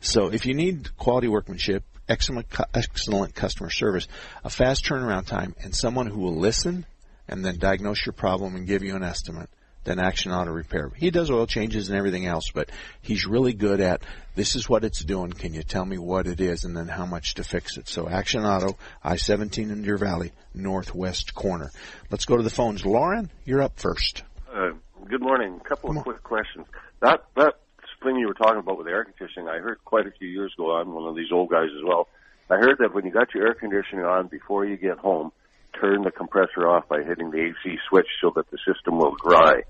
So 0.00 0.32
if 0.32 0.46
you 0.46 0.54
need 0.54 0.96
quality 0.96 1.28
workmanship, 1.28 1.84
excellent, 2.08 2.46
excellent 2.74 3.34
customer 3.34 3.70
service, 3.70 4.08
a 4.44 4.50
fast 4.50 4.84
turnaround 4.84 5.26
time, 5.26 5.54
and 5.62 5.74
someone 5.74 6.06
who 6.06 6.20
will 6.20 6.37
listen 6.37 6.87
and 7.28 7.44
then 7.44 7.58
diagnose 7.58 8.04
your 8.06 8.12
problem 8.12 8.54
and 8.54 8.66
give 8.66 8.82
you 8.82 8.96
an 8.96 9.02
estimate, 9.02 9.50
then 9.84 9.98
Action 9.98 10.32
Auto 10.32 10.50
Repair. 10.50 10.90
He 10.96 11.11
does 11.11 11.30
oil 11.30 11.46
changes 11.46 11.88
and 11.88 11.96
everything 11.96 12.26
else, 12.26 12.50
but 12.52 12.70
he's 13.00 13.26
really 13.26 13.52
good 13.52 13.80
at 13.80 14.02
this 14.34 14.54
is 14.54 14.68
what 14.68 14.84
it's 14.84 15.02
doing. 15.02 15.32
Can 15.32 15.54
you 15.54 15.62
tell 15.62 15.84
me 15.84 15.98
what 15.98 16.26
it 16.26 16.40
is 16.40 16.64
and 16.64 16.76
then 16.76 16.88
how 16.88 17.06
much 17.06 17.34
to 17.34 17.44
fix 17.44 17.76
it? 17.76 17.88
So 17.88 18.08
Action 18.08 18.44
Auto, 18.44 18.76
I-17 19.02 19.70
in 19.70 19.82
Deer 19.82 19.96
Valley, 19.96 20.32
northwest 20.54 21.34
corner. 21.34 21.70
Let's 22.11 22.24
go 22.24 22.37
to 22.37 22.42
the 22.42 22.50
phones. 22.50 22.84
Lauren, 22.84 23.30
you're 23.44 23.62
up 23.62 23.78
first. 23.78 24.22
Uh, 24.52 24.70
good 25.08 25.22
morning. 25.22 25.58
A 25.64 25.68
couple 25.68 25.96
of 25.96 26.04
quick 26.04 26.22
questions. 26.22 26.66
That 27.00 27.24
that 27.37 27.54
thing 28.02 28.16
you 28.16 28.26
were 28.26 28.34
talking 28.34 28.58
about 28.58 28.78
with 28.78 28.87
air 28.87 29.04
conditioning, 29.04 29.48
I 29.48 29.58
heard 29.58 29.78
quite 29.84 30.06
a 30.06 30.11
few 30.11 30.28
years 30.28 30.52
ago. 30.56 30.72
I'm 30.72 30.92
one 30.92 31.08
of 31.08 31.16
these 31.16 31.32
old 31.32 31.50
guys 31.50 31.68
as 31.76 31.84
well. 31.84 32.08
I 32.50 32.56
heard 32.56 32.78
that 32.78 32.94
when 32.94 33.04
you 33.04 33.12
got 33.12 33.34
your 33.34 33.46
air 33.46 33.54
conditioning 33.54 34.04
on 34.04 34.28
before 34.28 34.64
you 34.64 34.76
get 34.76 34.98
home, 34.98 35.32
turn 35.78 36.02
the 36.02 36.11
compressor 36.11 36.66
off 36.66 36.88
by 36.88 37.02
hitting 37.02 37.30
the 37.30 37.38
AC 37.38 37.78
switch 37.88 38.06
so 38.22 38.32
that 38.37 38.50
the 38.50 38.58
system 38.66 38.98
will 38.98 39.14
dry. 39.22 39.62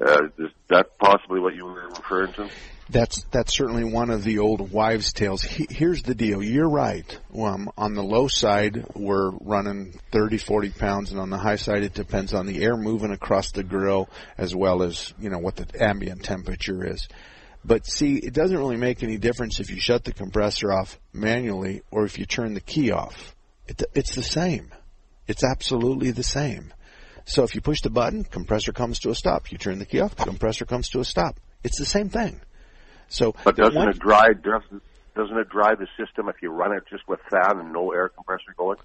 Uh, 0.00 0.28
is 0.38 0.50
that 0.68 0.96
possibly 0.98 1.40
what 1.40 1.54
you 1.54 1.64
were 1.64 1.88
referring 1.88 2.32
to? 2.34 2.48
That's 2.88 3.24
that's 3.30 3.56
certainly 3.56 3.84
one 3.84 4.10
of 4.10 4.24
the 4.24 4.38
old 4.38 4.72
wives' 4.72 5.12
tales. 5.12 5.42
He, 5.42 5.66
here's 5.68 6.02
the 6.02 6.14
deal. 6.14 6.42
You're 6.42 6.68
right. 6.68 7.18
Um, 7.36 7.70
on 7.76 7.94
the 7.94 8.02
low 8.02 8.26
side, 8.28 8.86
we're 8.94 9.30
running 9.30 9.92
30, 10.10 10.38
40 10.38 10.70
pounds, 10.70 11.10
and 11.10 11.20
on 11.20 11.30
the 11.30 11.38
high 11.38 11.56
side, 11.56 11.82
it 11.82 11.94
depends 11.94 12.34
on 12.34 12.46
the 12.46 12.62
air 12.62 12.76
moving 12.76 13.12
across 13.12 13.52
the 13.52 13.62
grill 13.62 14.08
as 14.38 14.54
well 14.54 14.82
as 14.82 15.12
you 15.20 15.28
know 15.28 15.38
what 15.38 15.56
the 15.56 15.66
ambient 15.82 16.24
temperature 16.24 16.84
is. 16.84 17.08
But 17.64 17.86
see, 17.86 18.16
it 18.16 18.32
doesn't 18.32 18.56
really 18.56 18.76
make 18.76 19.02
any 19.02 19.18
difference 19.18 19.60
if 19.60 19.70
you 19.70 19.80
shut 19.80 20.04
the 20.04 20.12
compressor 20.12 20.72
off 20.72 20.98
manually 21.12 21.82
or 21.90 22.04
if 22.04 22.18
you 22.18 22.26
turn 22.26 22.54
the 22.54 22.60
key 22.60 22.90
off. 22.90 23.34
It, 23.68 23.82
it's 23.94 24.14
the 24.14 24.22
same. 24.22 24.72
It's 25.28 25.44
absolutely 25.44 26.10
the 26.10 26.22
same. 26.22 26.72
So 27.26 27.44
if 27.44 27.54
you 27.54 27.60
push 27.60 27.82
the 27.82 27.90
button, 27.90 28.24
compressor 28.24 28.72
comes 28.72 28.98
to 29.00 29.10
a 29.10 29.14
stop. 29.14 29.52
You 29.52 29.58
turn 29.58 29.78
the 29.78 29.86
key 29.86 30.00
off, 30.00 30.16
the 30.16 30.24
compressor 30.24 30.64
comes 30.64 30.88
to 30.90 31.00
a 31.00 31.04
stop. 31.04 31.38
It's 31.62 31.78
the 31.78 31.84
same 31.84 32.08
thing. 32.08 32.40
So, 33.08 33.34
But 33.44 33.56
doesn't 33.56 33.74
one- 33.74 33.88
it 33.90 33.98
dry? 33.98 34.32
Doesn't 34.32 34.82
doesn't 35.16 35.36
it 35.36 35.48
dry 35.50 35.74
the 35.74 35.88
system 35.98 36.28
if 36.28 36.36
you 36.40 36.50
run 36.50 36.72
it 36.72 36.84
just 36.88 37.06
with 37.08 37.20
fan 37.30 37.58
and 37.58 37.72
no 37.72 37.92
air 37.92 38.08
compressor 38.08 38.54
going? 38.56 38.78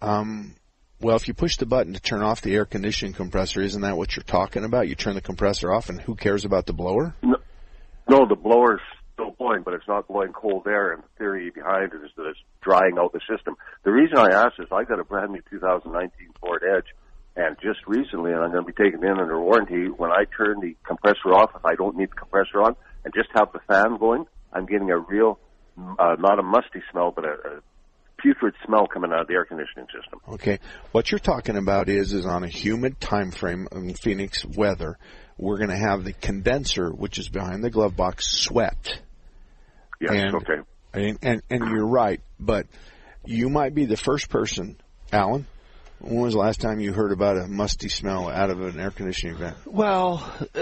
Um, 0.00 0.54
well, 1.00 1.16
if 1.16 1.28
you 1.28 1.34
push 1.34 1.56
the 1.56 1.66
button 1.66 1.92
to 1.94 2.00
turn 2.00 2.22
off 2.22 2.40
the 2.40 2.54
air 2.54 2.64
conditioning 2.64 3.12
compressor, 3.12 3.60
isn't 3.60 3.82
that 3.82 3.96
what 3.96 4.16
you're 4.16 4.22
talking 4.22 4.64
about? 4.64 4.88
You 4.88 4.94
turn 4.94 5.14
the 5.14 5.20
compressor 5.20 5.72
off, 5.72 5.88
and 5.90 6.00
who 6.00 6.14
cares 6.14 6.44
about 6.44 6.66
the 6.66 6.72
blower? 6.72 7.14
No, 7.22 7.35
the 8.06 8.36
blower's 8.36 8.80
still 9.14 9.30
blowing, 9.38 9.62
but 9.62 9.74
it's 9.74 9.88
not 9.88 10.06
blowing 10.08 10.32
cold 10.32 10.66
air. 10.66 10.92
And 10.92 11.02
the 11.02 11.08
theory 11.18 11.50
behind 11.50 11.92
it 11.92 12.04
is 12.04 12.10
that 12.16 12.26
it's 12.26 12.38
drying 12.62 12.96
out 12.98 13.12
the 13.12 13.20
system. 13.28 13.56
The 13.84 13.92
reason 13.92 14.18
I 14.18 14.28
asked 14.28 14.58
is 14.58 14.66
I 14.70 14.84
got 14.84 15.00
a 15.00 15.04
brand 15.04 15.32
new 15.32 15.42
2019 15.50 16.28
Ford 16.40 16.62
Edge, 16.62 16.86
and 17.36 17.56
just 17.62 17.80
recently, 17.86 18.32
and 18.32 18.40
I'm 18.40 18.52
going 18.52 18.64
to 18.64 18.72
be 18.72 18.76
taking 18.76 19.02
it 19.02 19.06
in 19.06 19.18
under 19.18 19.40
warranty. 19.40 19.88
When 19.88 20.10
I 20.10 20.24
turn 20.36 20.60
the 20.60 20.76
compressor 20.86 21.32
off, 21.32 21.50
if 21.54 21.64
I 21.64 21.74
don't 21.74 21.96
need 21.96 22.10
the 22.10 22.14
compressor 22.14 22.62
on, 22.62 22.76
and 23.04 23.14
just 23.14 23.28
have 23.34 23.52
the 23.52 23.60
fan 23.68 23.98
going, 23.98 24.26
I'm 24.52 24.66
getting 24.66 24.90
a 24.90 24.98
real, 24.98 25.38
uh, 25.78 26.16
not 26.18 26.38
a 26.38 26.42
musty 26.42 26.82
smell, 26.90 27.12
but 27.14 27.24
a, 27.24 27.32
a 27.32 27.60
putrid 28.18 28.54
smell 28.64 28.86
coming 28.86 29.12
out 29.12 29.22
of 29.22 29.26
the 29.28 29.34
air 29.34 29.44
conditioning 29.44 29.86
system. 29.86 30.20
Okay, 30.28 30.58
what 30.92 31.10
you're 31.10 31.18
talking 31.18 31.56
about 31.56 31.88
is 31.88 32.12
is 32.12 32.26
on 32.26 32.42
a 32.42 32.48
humid 32.48 33.00
time 33.00 33.30
frame 33.30 33.68
in 33.72 33.94
Phoenix 33.94 34.44
weather, 34.44 34.98
we're 35.38 35.58
going 35.58 35.70
to 35.70 35.76
have 35.76 36.04
the 36.04 36.12
condenser, 36.12 36.90
which 36.90 37.18
is 37.18 37.28
behind 37.28 37.62
the 37.62 37.70
glove 37.70 37.96
box, 37.96 38.26
sweat. 38.26 38.98
Yes, 40.00 40.10
and, 40.12 40.34
okay. 40.36 40.60
And, 40.92 41.18
and 41.22 41.42
and 41.50 41.70
you're 41.70 41.86
right, 41.86 42.20
but 42.40 42.66
you 43.24 43.48
might 43.48 43.74
be 43.74 43.84
the 43.86 43.96
first 43.96 44.28
person, 44.30 44.76
Alan. 45.12 45.46
When 45.98 46.20
was 46.20 46.34
the 46.34 46.38
last 46.40 46.60
time 46.60 46.78
you 46.80 46.92
heard 46.92 47.10
about 47.12 47.38
a 47.38 47.46
musty 47.48 47.88
smell 47.88 48.28
out 48.28 48.50
of 48.50 48.60
an 48.60 48.78
air 48.78 48.90
conditioning 48.90 49.36
vent? 49.36 49.56
Well, 49.66 50.30
uh, 50.54 50.60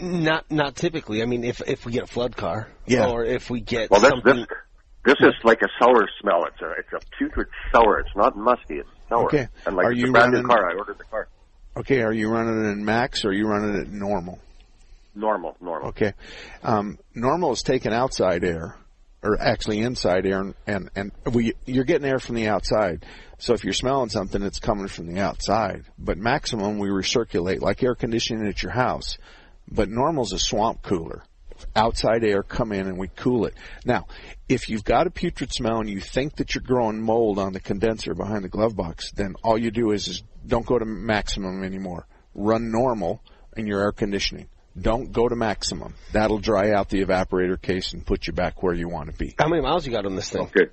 not 0.00 0.50
not 0.50 0.76
typically. 0.76 1.22
I 1.22 1.26
mean, 1.26 1.44
if 1.44 1.60
if 1.66 1.84
we 1.84 1.92
get 1.92 2.04
a 2.04 2.06
flood 2.06 2.36
car, 2.36 2.68
Yeah. 2.86 3.08
or 3.10 3.24
if 3.24 3.50
we 3.50 3.60
get 3.60 3.90
Well, 3.90 4.00
this, 4.00 4.10
something. 4.10 4.36
this, 4.36 4.46
this 5.04 5.16
is 5.20 5.34
like 5.44 5.60
a 5.62 5.68
sour 5.78 6.08
smell. 6.22 6.44
It's 6.46 6.60
a, 6.62 6.70
it's 6.78 6.92
a 7.04 7.16
putrid 7.18 7.48
sour. 7.72 7.98
It's 8.00 8.16
not 8.16 8.36
musty. 8.36 8.76
It's 8.78 8.88
sour. 9.10 9.26
Okay. 9.26 9.48
And 9.66 9.76
like 9.76 9.86
Are 9.86 9.92
it's 9.92 10.00
you 10.00 10.08
a 10.08 10.12
brand 10.12 10.32
new 10.32 10.42
car. 10.44 10.70
I 10.70 10.74
ordered 10.76 10.96
the 10.98 11.04
car. 11.04 11.28
Okay, 11.76 12.02
are 12.02 12.12
you 12.12 12.28
running 12.28 12.64
it 12.64 12.68
in 12.72 12.84
max 12.84 13.24
or 13.24 13.28
are 13.28 13.32
you 13.32 13.46
running 13.46 13.76
it 13.76 13.90
normal? 13.90 14.38
Normal, 15.14 15.56
normal. 15.60 15.88
Okay. 15.90 16.14
Um, 16.62 16.98
normal 17.14 17.52
is 17.52 17.62
taking 17.62 17.92
outside 17.92 18.44
air, 18.44 18.76
or 19.22 19.40
actually 19.40 19.80
inside 19.80 20.26
air, 20.26 20.40
and, 20.40 20.54
and, 20.66 20.90
and 20.96 21.12
we, 21.34 21.52
you're 21.66 21.84
getting 21.84 22.08
air 22.08 22.18
from 22.18 22.36
the 22.36 22.48
outside. 22.48 23.04
So 23.38 23.54
if 23.54 23.64
you're 23.64 23.72
smelling 23.72 24.08
something, 24.08 24.42
it's 24.42 24.60
coming 24.60 24.88
from 24.88 25.06
the 25.12 25.20
outside. 25.20 25.84
But 25.98 26.18
maximum, 26.18 26.78
we 26.78 26.88
recirculate, 26.88 27.60
like 27.60 27.82
air 27.82 27.94
conditioning 27.94 28.46
at 28.46 28.62
your 28.62 28.72
house. 28.72 29.18
But 29.70 29.88
normal's 29.88 30.32
a 30.32 30.38
swamp 30.38 30.82
cooler. 30.82 31.22
Outside 31.76 32.24
air 32.24 32.42
come 32.42 32.72
in 32.72 32.86
and 32.86 32.96
we 32.96 33.08
cool 33.08 33.44
it. 33.44 33.54
Now, 33.84 34.06
if 34.48 34.70
you've 34.70 34.84
got 34.84 35.06
a 35.06 35.10
putrid 35.10 35.52
smell 35.52 35.80
and 35.80 35.90
you 35.90 36.00
think 36.00 36.36
that 36.36 36.54
you're 36.54 36.62
growing 36.62 37.02
mold 37.02 37.38
on 37.38 37.52
the 37.52 37.60
condenser 37.60 38.14
behind 38.14 38.44
the 38.44 38.48
glove 38.48 38.74
box, 38.74 39.12
then 39.12 39.34
all 39.44 39.58
you 39.58 39.70
do 39.70 39.90
is, 39.90 40.08
is 40.08 40.22
don't 40.46 40.66
go 40.66 40.78
to 40.78 40.84
maximum 40.84 41.62
anymore. 41.64 42.06
Run 42.34 42.70
normal 42.70 43.22
in 43.56 43.66
your 43.66 43.80
air 43.82 43.92
conditioning. 43.92 44.48
Don't 44.80 45.10
go 45.12 45.28
to 45.28 45.34
maximum. 45.36 45.94
That'll 46.12 46.38
dry 46.38 46.70
out 46.72 46.88
the 46.88 47.04
evaporator 47.04 47.60
case 47.60 47.92
and 47.92 48.06
put 48.06 48.26
you 48.26 48.32
back 48.32 48.62
where 48.62 48.72
you 48.74 48.88
want 48.88 49.10
to 49.10 49.16
be. 49.16 49.34
How 49.38 49.48
many 49.48 49.62
miles 49.62 49.84
you 49.84 49.92
got 49.92 50.06
on 50.06 50.14
this 50.14 50.30
thing? 50.30 50.42
Okay. 50.42 50.70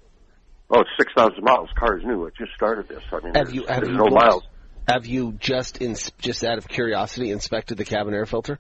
Oh, 0.70 0.82
it's 0.82 0.90
6,000 1.00 1.44
miles. 1.44 1.70
Car 1.78 1.98
is 1.98 2.04
new. 2.06 2.28
I 2.28 2.30
just 2.38 2.52
started 2.54 2.88
this. 2.90 3.02
I 3.12 3.16
mean, 3.24 3.34
Have 3.36 3.46
there's, 3.48 3.54
you 3.54 3.66
have 3.68 3.78
there's 3.82 3.90
you 3.90 3.98
no 3.98 4.04
looked- 4.04 4.16
miles. 4.16 4.44
Have 4.88 5.06
you 5.06 5.34
just 5.34 5.78
in, 5.82 5.96
just 6.20 6.44
out 6.46 6.58
of 6.58 6.68
curiosity 6.68 7.32
inspected 7.32 7.78
the 7.78 7.84
cabin 7.86 8.14
air 8.14 8.26
filter? 8.26 8.60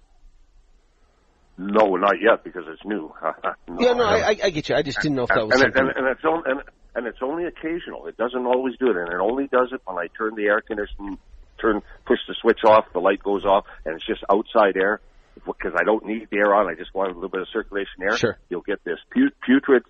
No, 1.58 1.96
not 1.96 2.16
yet 2.22 2.44
because 2.44 2.64
it's 2.68 2.84
new. 2.86 3.12
no, 3.24 3.54
yeah, 3.80 3.94
no, 3.94 4.04
I 4.04 4.16
I, 4.16 4.20
I, 4.20 4.38
I 4.44 4.50
get 4.52 4.70
you. 4.70 4.76
I 4.76 4.82
just 4.84 5.00
didn't 5.02 5.16
know 5.16 5.24
if 5.24 5.30
that 5.30 5.48
was 5.48 5.60
and, 5.60 5.70
it, 5.72 5.76
and, 5.80 5.90
and 5.90 6.08
it's 6.08 6.24
on, 6.24 6.44
and, 6.46 6.62
and 6.98 7.06
it's 7.06 7.20
only 7.22 7.46
occasional. 7.46 8.08
It 8.08 8.18
doesn't 8.18 8.46
always 8.48 8.76
do 8.78 8.90
it, 8.90 8.98
and 8.98 9.08
it 9.08 9.20
only 9.22 9.46
does 9.48 9.70
it 9.72 9.82
when 9.86 9.98
I 9.98 10.08
turn 10.18 10.34
the 10.36 10.46
air 10.46 10.62
conditioning, 10.62 11.20
turn 11.62 11.82
push 12.06 12.18
the 12.28 12.34
switch 12.42 12.62
off, 12.66 12.86
the 12.92 13.00
light 13.00 13.22
goes 13.24 13.46
off, 13.46 13.66
and 13.86 13.96
it's 13.96 14.06
just 14.06 14.24
outside 14.32 14.76
air 14.76 15.00
because 15.46 15.74
I 15.80 15.84
don't 15.84 16.04
need 16.06 16.28
the 16.32 16.38
air 16.38 16.56
on. 16.56 16.68
I 16.68 16.74
just 16.74 16.94
want 16.96 17.12
a 17.12 17.14
little 17.14 17.30
bit 17.30 17.42
of 17.42 17.48
circulation 17.54 18.02
air. 18.02 18.18
Sure. 18.18 18.38
You'll 18.50 18.62
get 18.64 18.84
this 18.84 18.98
pu- 19.14 19.30
putrid, 19.46 19.84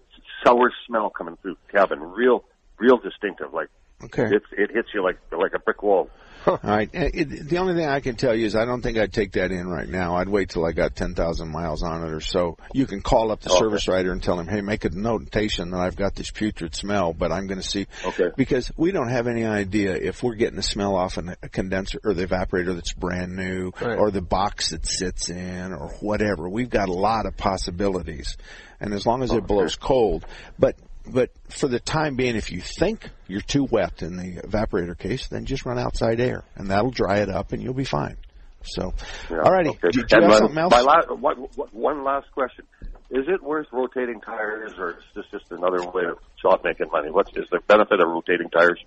sour 0.45 0.71
smell 0.85 1.09
coming 1.09 1.37
through 1.41 1.55
the 1.65 1.71
cabin, 1.71 2.01
real, 2.01 2.43
real 2.77 2.97
distinctive. 2.97 3.53
Like 3.53 3.69
Okay. 4.03 4.27
it's, 4.35 4.45
it 4.51 4.69
hits 4.71 4.89
you 4.93 5.01
like 5.01 5.17
like 5.31 5.53
a 5.55 5.59
brick 5.59 5.81
wall. 5.81 6.09
All 6.47 6.59
right. 6.63 6.89
It, 6.93 7.49
the 7.49 7.57
only 7.57 7.73
thing 7.75 7.85
I 7.87 7.99
can 7.99 8.15
tell 8.15 8.33
you 8.33 8.45
is 8.45 8.55
I 8.55 8.63
don't 8.65 8.81
think 8.81 8.97
I'd 8.97 9.11
take 9.11 9.33
that 9.33 9.51
in 9.51 9.67
right 9.67 9.87
now. 9.87 10.15
I'd 10.15 10.29
wait 10.29 10.49
till 10.49 10.65
I 10.65 10.71
got 10.71 10.95
10,000 10.95 11.49
miles 11.51 11.83
on 11.83 12.03
it 12.03 12.11
or 12.11 12.21
so. 12.21 12.57
You 12.73 12.85
can 12.85 13.01
call 13.01 13.31
up 13.31 13.41
the 13.41 13.49
Okay. 13.49 13.59
service 13.59 13.87
writer 13.87 14.11
and 14.11 14.23
tell 14.23 14.39
him, 14.39 14.47
hey, 14.47 14.61
make 14.61 14.85
a 14.85 14.89
notation 14.89 15.71
that 15.71 15.79
I've 15.79 15.95
got 15.95 16.15
this 16.15 16.31
putrid 16.31 16.73
smell, 16.75 17.13
but 17.13 17.31
I'm 17.31 17.47
going 17.47 17.59
to 17.59 17.67
see. 17.67 17.87
Okay. 18.05 18.29
Because 18.37 18.71
we 18.77 18.91
don't 18.91 19.09
have 19.09 19.27
any 19.27 19.45
idea 19.45 19.95
if 19.95 20.23
we're 20.23 20.35
getting 20.35 20.59
a 20.59 20.63
smell 20.63 20.95
off 20.95 21.17
an, 21.17 21.35
a 21.43 21.49
condenser 21.49 21.99
or 22.03 22.13
the 22.13 22.25
evaporator 22.25 22.73
that's 22.75 22.93
brand 22.93 23.35
new 23.35 23.71
Right. 23.81 23.97
or 23.97 24.11
the 24.11 24.21
box 24.21 24.71
it 24.71 24.85
sits 24.85 25.29
in 25.29 25.73
or 25.73 25.89
whatever. 25.99 26.47
We've 26.47 26.69
got 26.69 26.87
a 26.89 26.93
lot 26.93 27.25
of 27.25 27.35
possibilities. 27.37 28.37
And 28.79 28.93
as 28.93 29.05
long 29.05 29.23
as 29.23 29.31
it 29.33 29.45
blows 29.47 29.75
cold, 29.75 30.25
but 30.59 30.75
but 31.11 31.29
for 31.49 31.67
the 31.67 31.79
time 31.79 32.15
being, 32.15 32.35
if 32.35 32.51
you 32.51 32.61
think 32.61 33.09
you're 33.27 33.41
too 33.41 33.63
wet 33.63 34.01
in 34.01 34.17
the 34.17 34.41
evaporator 34.41 34.97
case, 34.97 35.27
then 35.27 35.45
just 35.45 35.65
run 35.65 35.79
outside 35.79 36.19
air, 36.19 36.43
and 36.55 36.69
that'll 36.69 36.91
dry 36.91 37.17
it 37.19 37.29
up, 37.29 37.51
and 37.53 37.61
you'll 37.61 37.73
be 37.73 37.85
fine. 37.85 38.17
So, 38.63 38.93
Yeah, 39.29 39.37
alrighty. 39.37 39.69
okay. 39.69 39.89
Do, 39.91 40.03
do 40.03 40.15
you 40.15 40.21
have 40.21 40.29
my- 40.29 40.37
something 40.37 40.57
else? 40.57 40.71
My 40.71 40.81
la- 40.81 41.15
what, 41.15 41.57
what, 41.57 41.73
one 41.73 42.03
last 42.03 42.31
question: 42.33 42.65
Is 43.09 43.25
it 43.27 43.41
worth 43.41 43.67
rotating 43.71 44.19
tires, 44.21 44.73
or 44.77 44.91
is 44.97 45.03
this 45.15 45.25
just 45.31 45.51
another 45.51 45.83
way 45.91 46.03
of 46.05 46.17
shop 46.41 46.61
making 46.63 46.87
money? 46.91 47.09
What's 47.11 47.31
is 47.37 47.45
the 47.51 47.59
benefit 47.67 47.99
of 48.01 48.07
rotating 48.09 48.49
tires? 48.49 48.79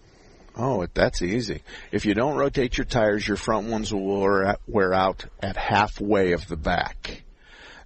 Oh, 0.56 0.86
that's 0.92 1.22
easy. 1.22 1.62
If 1.92 2.04
you 2.04 2.12
don't 2.14 2.36
rotate 2.36 2.76
your 2.76 2.84
tires, 2.84 3.26
your 3.26 3.36
front 3.36 3.68
ones 3.68 3.94
will 3.94 4.20
wear, 4.20 4.56
wear 4.66 4.92
out 4.92 5.24
at 5.40 5.56
halfway 5.56 6.32
of 6.32 6.46
the 6.48 6.56
back. 6.56 7.22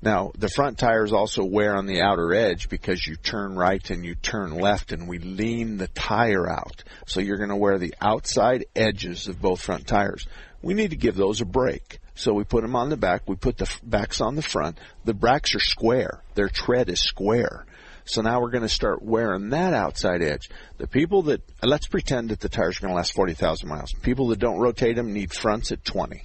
Now, 0.05 0.33
the 0.37 0.51
front 0.51 0.77
tires 0.77 1.15
also 1.15 1.45
wear 1.45 1.75
on 1.75 1.87
the 1.87 2.03
outer 2.03 2.35
edge 2.35 2.69
because 2.69 3.07
you 3.07 3.17
turn 3.17 3.57
right 3.57 3.89
and 3.89 4.05
you 4.05 4.15
turn 4.15 4.51
left 4.51 4.93
and 4.93 5.09
we 5.09 5.19
lean 5.19 5.79
the 5.79 5.89
tire 5.89 6.47
out. 6.47 6.85
So 7.07 7.21
you're 7.21 7.39
going 7.39 7.49
to 7.49 7.57
wear 7.57 7.79
the 7.79 7.95
outside 8.03 8.67
edges 8.77 9.29
of 9.29 9.41
both 9.41 9.63
front 9.63 9.87
tires. 9.87 10.27
We 10.61 10.75
need 10.75 10.91
to 10.91 10.97
give 10.97 11.17
those 11.17 11.41
a 11.41 11.47
break. 11.47 12.01
So 12.17 12.35
we 12.35 12.45
put 12.45 12.61
them 12.61 12.77
on 12.77 12.91
the 12.91 12.99
back. 12.99 13.23
We 13.27 13.37
put 13.37 13.57
the 13.57 13.65
f- 13.65 13.81
backs 13.83 14.21
on 14.21 14.37
the 14.37 14.43
front. 14.43 14.79
The 15.07 15.15
backs 15.15 15.55
are 15.55 15.61
square. 15.61 16.21
Their 16.35 16.51
tread 16.51 16.91
is 16.91 17.01
square. 17.01 17.65
So 18.05 18.21
now 18.21 18.43
we're 18.43 18.51
going 18.51 18.61
to 18.61 18.69
start 18.69 19.03
wearing 19.03 19.49
that 19.51 19.73
outside 19.73 20.21
edge. 20.21 20.51
The 20.77 20.87
people 20.87 21.23
that, 21.23 21.41
let's 21.63 21.87
pretend 21.87 22.29
that 22.29 22.41
the 22.41 22.51
tires 22.51 22.77
are 22.77 22.83
going 22.83 22.93
to 22.93 22.97
last 22.97 23.15
40,000 23.15 23.67
miles. 23.67 23.95
People 24.03 24.29
that 24.29 24.39
don't 24.39 24.59
rotate 24.59 24.97
them 24.97 25.15
need 25.15 25.33
fronts 25.33 25.73
at 25.73 25.83
20. 25.83 26.23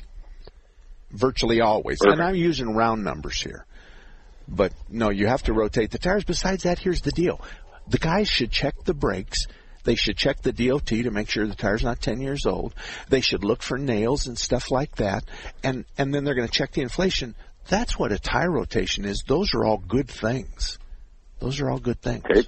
Virtually 1.12 1.62
always. 1.62 2.00
And 2.02 2.22
I'm 2.22 2.36
using 2.36 2.76
round 2.76 3.06
numbers 3.06 3.42
here. 3.42 3.66
But 4.50 4.74
no, 4.90 5.10
you 5.10 5.28
have 5.28 5.44
to 5.44 5.54
rotate 5.54 5.92
the 5.92 6.00
tires. 6.00 6.24
Besides 6.24 6.64
that, 6.64 6.80
here's 6.80 7.02
the 7.02 7.12
deal. 7.12 7.42
The 7.88 8.00
guys 8.00 8.28
should 8.28 8.52
check 8.52 8.84
the 8.84 8.94
brakes. 8.94 9.48
They 9.84 9.96
should 9.96 10.18
check 10.18 10.42
the 10.42 10.52
DOT 10.52 10.88
to 10.88 11.12
make 11.12 11.30
sure 11.30 11.48
the 11.48 11.56
tire's 11.56 11.84
not 11.84 12.02
10 12.02 12.22
years 12.22 12.46
old. 12.46 12.76
They 13.10 13.22
should 13.22 13.44
look 13.44 13.62
for 13.62 13.78
nails 13.78 14.28
and 14.28 14.38
stuff 14.38 14.72
like 14.72 14.96
that. 14.98 15.24
And, 15.64 15.86
and 15.98 16.14
then 16.14 16.24
they're 16.24 16.36
going 16.36 16.48
to 16.48 16.54
check 16.54 16.74
the 16.74 16.82
inflation. 16.82 17.36
That's 17.70 17.98
what 17.98 18.12
a 18.12 18.20
tire 18.20 18.52
rotation 18.52 19.06
is. 19.06 19.24
Those 19.26 19.54
are 19.54 19.64
all 19.64 19.78
good 19.78 20.10
things. 20.10 20.78
Those 21.40 21.62
are 21.62 21.70
all 21.70 21.80
good 21.80 22.02
things. 22.02 22.24
Okay. 22.30 22.44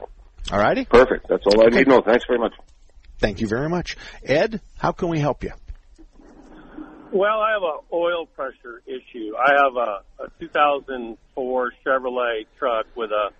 All 0.52 0.60
righty? 0.60 0.86
Perfect. 0.86 1.28
That's 1.30 1.46
all 1.46 1.62
I 1.62 1.70
need 1.70 1.86
to 1.86 1.90
know. 1.90 2.02
Thanks 2.02 2.26
very 2.28 2.40
much. 2.40 2.54
Thank 3.20 3.40
you 3.40 3.48
very 3.48 3.70
much. 3.70 3.98
Ed, 4.24 4.62
how 4.78 4.92
can 4.92 5.10
we 5.10 5.20
help 5.20 5.44
you? 5.44 5.52
Well, 7.12 7.41
I 7.41 7.52
have 7.52 7.63
a 7.63 7.93
oil 7.93 8.26
pressure 8.26 8.82
issue. 8.86 9.34
I 9.38 9.62
have 9.62 9.76
a, 9.76 10.24
a 10.24 10.30
2004 10.39 11.74
Chevrolet 11.86 12.45
truck 12.58 12.86
with 12.95 13.12
a 13.12 13.32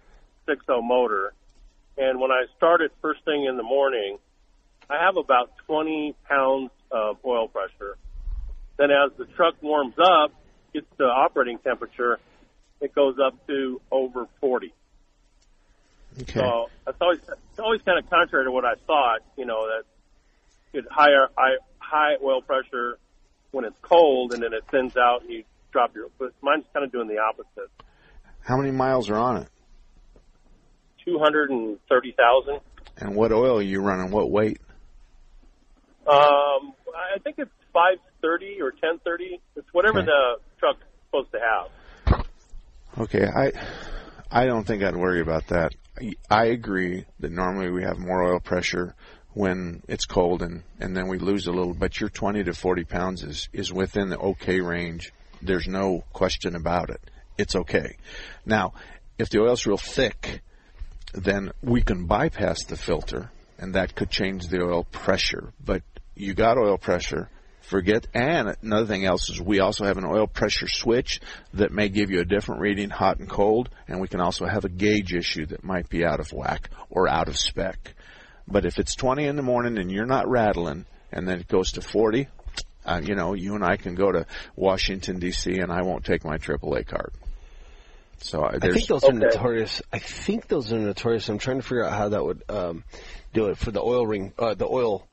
6.0 0.48 0.84
motor, 0.84 1.34
and 1.98 2.20
when 2.20 2.32
I 2.32 2.46
start 2.58 2.82
it 2.82 2.92
first 3.02 3.24
thing 3.24 3.46
in 3.46 3.56
the 3.56 3.64
morning, 3.64 4.18
I 4.90 5.06
have 5.06 5.16
about 5.16 5.52
20 5.68 6.16
pounds 6.28 6.72
of 6.92 7.18
oil 7.24 7.48
pressure. 7.48 7.96
Then 8.78 8.90
as 8.92 9.12
the 9.18 9.26
truck 9.26 9.56
warms 9.62 9.96
up, 9.98 10.34
gets 10.74 10.88
to 10.98 11.06
operating 11.06 11.58
temperature, 11.60 12.20
it 12.82 12.94
goes 12.94 13.16
up 13.26 13.36
to 13.48 13.80
over 13.90 14.28
40. 14.42 14.74
Okay. 16.24 16.34
So 16.34 16.70
it's 16.88 16.98
always 17.00 17.20
it's 17.20 17.60
always 17.60 17.82
kind 17.84 18.00
of 18.00 18.10
contrary 18.10 18.44
to 18.44 18.52
what 18.52 18.66
I 18.66 18.74
thought. 18.86 19.22
You 19.38 19.46
know 19.46 19.68
that 19.68 19.84
it's 20.74 20.88
higher 20.92 21.30
high, 21.38 21.56
high 21.80 22.16
oil 22.22 22.42
pressure 22.42 22.98
when 23.52 23.66
it's 23.66 23.76
cold, 23.82 24.34
and 24.34 24.42
then 24.44 24.54
it 24.54 24.64
thins 24.72 24.96
out, 24.98 25.22
and 25.22 25.32
you 25.32 25.44
drop 25.72 25.94
your. 25.96 26.08
But 26.18 26.34
mine's 26.42 26.66
kind 26.74 26.86
of 26.86 26.92
doing 26.92 27.08
the 27.08 27.18
opposite. 27.20 27.70
How 28.44 28.58
many 28.58 28.72
miles 28.72 29.10
are 29.10 29.16
on 29.18 29.38
it? 29.44 29.48
Two 31.06 31.20
hundred 31.20 31.50
and 31.50 31.78
thirty 31.90 32.14
thousand. 32.18 32.60
And 32.98 33.16
what 33.16 33.32
oil 33.32 33.58
are 33.60 33.64
you 33.64 33.82
running? 33.82 34.12
What 34.12 34.30
weight? 34.32 34.60
Um, 36.08 36.74
I 36.96 37.20
think 37.24 37.38
it's 37.38 37.52
five 37.74 37.98
thirty 38.22 38.62
or 38.62 38.72
ten 38.72 39.00
thirty. 39.04 39.40
It's 39.56 39.68
whatever 39.74 40.00
Okay. 40.00 40.08
the 40.08 40.36
truck's 40.60 40.84
supposed 41.06 41.32
to 41.32 41.40
have. 41.40 42.26
Okay, 43.00 43.26
I 43.26 43.52
I 44.32 44.46
don't 44.46 44.66
think 44.66 44.84
I'd 44.84 44.96
worry 44.96 45.22
about 45.22 45.48
that. 45.48 45.74
I 46.30 46.46
agree 46.46 47.06
that 47.20 47.32
normally 47.32 47.70
we 47.70 47.84
have 47.84 47.98
more 48.00 48.24
oil 48.24 48.40
pressure 48.40 48.96
when 49.34 49.82
it's 49.88 50.06
cold 50.06 50.42
and, 50.42 50.64
and 50.80 50.96
then 50.96 51.08
we 51.08 51.18
lose 51.18 51.48
a 51.48 51.52
little, 51.52 51.74
but 51.74 52.00
your 52.00 52.10
20 52.10 52.44
to 52.44 52.54
40 52.54 52.84
pounds 52.84 53.24
is, 53.24 53.50
is 53.54 53.72
within 53.72 54.10
the 54.10 54.20
okay 54.20 54.60
range. 54.62 55.14
There's 55.42 55.68
no 55.68 56.04
question 56.14 56.56
about 56.56 56.90
it. 56.90 57.02
It's 57.38 57.56
okay. 57.56 57.98
Now, 58.46 58.74
if 59.18 59.30
the 59.30 59.42
oil's 59.42 59.66
real 59.66 59.78
thick, 59.78 60.42
then 61.14 61.52
we 61.62 61.82
can 61.82 62.06
bypass 62.06 62.66
the 62.66 62.78
filter 62.78 63.32
and 63.58 63.76
that 63.76 63.96
could 63.96 64.10
change 64.10 64.48
the 64.48 64.62
oil 64.62 64.84
pressure. 64.84 65.54
But 65.64 65.84
you 66.16 66.34
got 66.34 66.58
oil 66.58 66.78
pressure 66.78 67.30
Forget, 67.62 68.08
and 68.14 68.56
another 68.62 68.86
thing 68.86 69.06
else 69.06 69.30
is 69.30 69.40
we 69.40 69.62
also 69.62 69.86
have 69.86 69.98
an 69.98 70.06
oil 70.06 70.28
pressure 70.28 70.68
switch 70.68 71.22
that 71.54 71.72
may 71.72 71.88
give 71.88 72.12
you 72.12 72.20
a 72.20 72.26
different 72.26 72.60
reading, 72.60 72.90
hot 72.90 73.20
and 73.20 73.30
cold, 73.30 73.70
and 73.88 74.02
we 74.02 74.08
can 74.08 74.20
also 74.20 74.46
have 74.46 74.66
a 74.66 74.70
gauge 74.70 75.14
issue 75.14 75.46
that 75.46 75.64
might 75.64 75.88
be 75.88 76.04
out 76.04 76.20
of 76.20 76.34
whack 76.34 76.70
or 76.90 77.08
out 77.08 77.30
of 77.30 77.38
spec. 77.38 77.94
But 78.52 78.66
if 78.66 78.80
it's 78.80 78.96
20 78.96 79.26
in 79.26 79.36
the 79.36 79.42
morning 79.42 79.78
and 79.78 79.92
you're 79.92 80.06
not 80.06 80.28
rattling, 80.28 80.86
and 81.12 81.28
then 81.28 81.40
it 81.40 81.48
goes 81.48 81.74
to 81.74 81.82
40, 81.82 82.28
uh, 82.86 83.02
you 83.04 83.16
know, 83.16 83.34
you 83.34 83.56
and 83.56 83.64
I 83.64 83.78
can 83.78 83.96
go 83.96 84.12
to 84.12 84.26
Washington 84.56 85.20
D.C. 85.20 85.60
and 85.60 85.72
I 85.72 85.82
won't 85.84 86.04
take 86.04 86.24
my 86.24 86.38
AAA 86.38 86.88
card. 86.88 87.12
So 88.20 88.44
uh, 88.44 88.52
I 88.54 88.60
think 88.60 88.88
those 88.88 89.04
are 89.04 89.14
notorious. 89.14 89.82
I 89.92 90.00
think 90.00 90.48
those 90.48 90.72
are 90.72 90.80
notorious. 90.80 91.28
I'm 91.30 91.40
trying 91.40 91.58
to 91.58 91.64
figure 91.64 91.84
out 91.84 91.94
how 91.94 92.10
that 92.10 92.24
would 92.24 92.44
um, 92.50 92.84
do 93.34 93.48
it 93.48 93.58
for 93.58 93.72
the 93.72 93.82
oil 93.82 94.06
ring, 94.06 94.34
uh, 94.38 94.54
the 94.54 94.68
oil 94.68 95.08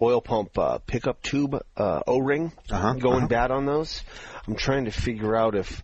oil 0.00 0.20
pump 0.20 0.58
uh, 0.58 0.78
pickup 0.78 1.22
tube 1.22 1.62
uh, 1.76 2.00
O-ring 2.06 2.52
Uh-huh, 2.70 2.94
going 2.94 3.18
uh-huh. 3.18 3.26
bad 3.28 3.50
on 3.50 3.66
those. 3.66 4.02
I'm 4.46 4.56
trying 4.56 4.86
to 4.86 4.90
figure 4.90 5.36
out 5.36 5.54
if 5.54 5.82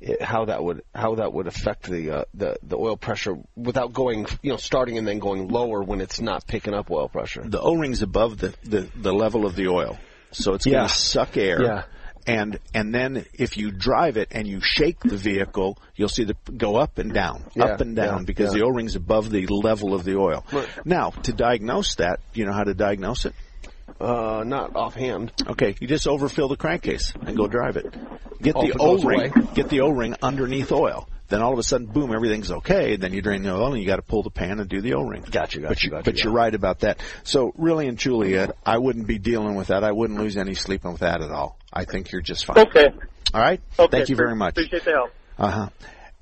it, 0.00 0.22
how 0.22 0.46
that 0.46 0.62
would 0.64 0.82
how 0.94 1.16
that 1.16 1.32
would 1.32 1.46
affect 1.46 1.88
the 1.88 2.10
uh, 2.10 2.24
the 2.34 2.56
the 2.62 2.76
oil 2.76 2.96
pressure 2.96 3.36
without 3.56 3.92
going 3.92 4.26
you 4.42 4.50
know 4.50 4.56
starting 4.56 4.98
and 4.98 5.06
then 5.06 5.18
going 5.18 5.48
lower 5.48 5.82
when 5.82 6.00
it's 6.00 6.20
not 6.20 6.46
picking 6.46 6.74
up 6.74 6.90
oil 6.90 7.08
pressure. 7.08 7.42
the 7.44 7.60
O-ring's 7.60 8.02
above 8.02 8.38
the, 8.38 8.54
the, 8.64 8.88
the 8.96 9.12
level 9.12 9.44
of 9.46 9.56
the 9.56 9.68
oil, 9.68 9.98
so 10.32 10.54
it's 10.54 10.66
Yeah. 10.66 10.72
going 10.78 10.88
to 10.88 10.94
suck 10.94 11.36
air. 11.36 11.62
Yeah. 11.62 11.82
And 12.26 12.58
and 12.74 12.94
then 12.94 13.24
if 13.32 13.56
you 13.56 13.70
drive 13.70 14.18
it 14.18 14.28
and 14.30 14.46
you 14.46 14.60
shake 14.62 15.00
the 15.00 15.16
vehicle, 15.16 15.78
you'll 15.96 16.10
see 16.10 16.24
the 16.24 16.36
go 16.56 16.76
up 16.76 16.98
and 16.98 17.14
down, 17.14 17.44
Yeah, 17.54 17.64
up 17.64 17.80
and 17.80 17.96
down 17.96 18.18
yeah, 18.18 18.24
because 18.24 18.52
yeah. 18.54 18.60
the 18.60 18.66
O-ring's 18.66 18.94
above 18.94 19.30
the 19.30 19.46
level 19.46 19.94
of 19.94 20.04
the 20.04 20.16
oil. 20.18 20.44
Now, 20.84 21.10
to 21.10 21.32
diagnose 21.32 21.94
that, 21.96 22.20
you 22.34 22.44
know 22.44 22.52
how 22.52 22.64
to 22.64 22.74
diagnose 22.74 23.24
it? 23.24 23.34
Uh, 24.00 24.42
not 24.46 24.74
offhand. 24.76 25.30
Okay, 25.46 25.74
you 25.78 25.86
just 25.86 26.06
overfill 26.06 26.48
the 26.48 26.56
crankcase 26.56 27.12
and 27.26 27.36
go 27.36 27.46
drive 27.46 27.76
it. 27.76 27.92
Get 28.40 28.56
Oh, 28.56 28.62
the 28.62 28.68
if 28.68 28.74
it 28.74 28.78
goes 28.78 29.04
O-ring, 29.04 29.32
get 29.54 29.68
the 29.68 29.82
O-ring 29.82 30.14
underneath 30.22 30.72
oil. 30.72 31.06
Then 31.28 31.42
all 31.42 31.52
of 31.52 31.58
a 31.58 31.62
sudden, 31.62 31.86
boom, 31.86 32.12
everything's 32.12 32.50
okay. 32.50 32.96
Then 32.96 33.12
you 33.12 33.22
drain 33.22 33.42
the 33.42 33.52
oil 33.54 33.72
and 33.72 33.80
you 33.80 33.86
got 33.86 33.96
to 33.96 34.02
pull 34.02 34.22
the 34.24 34.30
pan 34.30 34.58
and 34.58 34.68
do 34.68 34.80
the 34.80 34.94
O-ring. 34.94 35.22
Gotcha, 35.30 35.60
but 35.60 35.68
gotcha, 35.68 35.86
you, 35.86 35.90
gotcha, 35.90 36.04
but 36.04 36.24
you're 36.24 36.32
right 36.32 36.52
about 36.52 36.80
that. 36.80 36.98
So 37.22 37.52
really 37.56 37.86
and 37.86 37.98
truly, 37.98 38.36
Ed, 38.36 38.52
I 38.66 38.78
wouldn't 38.78 39.06
be 39.06 39.18
dealing 39.18 39.54
with 39.54 39.68
that. 39.68 39.84
I 39.84 39.92
wouldn't 39.92 40.18
lose 40.18 40.36
any 40.36 40.54
sleep 40.54 40.84
with 40.84 41.00
that 41.00 41.20
at 41.22 41.30
all. 41.30 41.58
I 41.72 41.84
think 41.84 42.10
you're 42.10 42.22
just 42.22 42.46
fine. 42.46 42.58
Okay. 42.58 42.88
All 43.32 43.40
right. 43.40 43.60
Okay. 43.78 43.98
Thank 43.98 44.08
you 44.08 44.16
very 44.16 44.34
much. 44.34 44.54
Appreciate 44.54 44.84
the 44.84 44.92
help. 44.92 45.10
Uh 45.38 45.50
huh. 45.50 45.68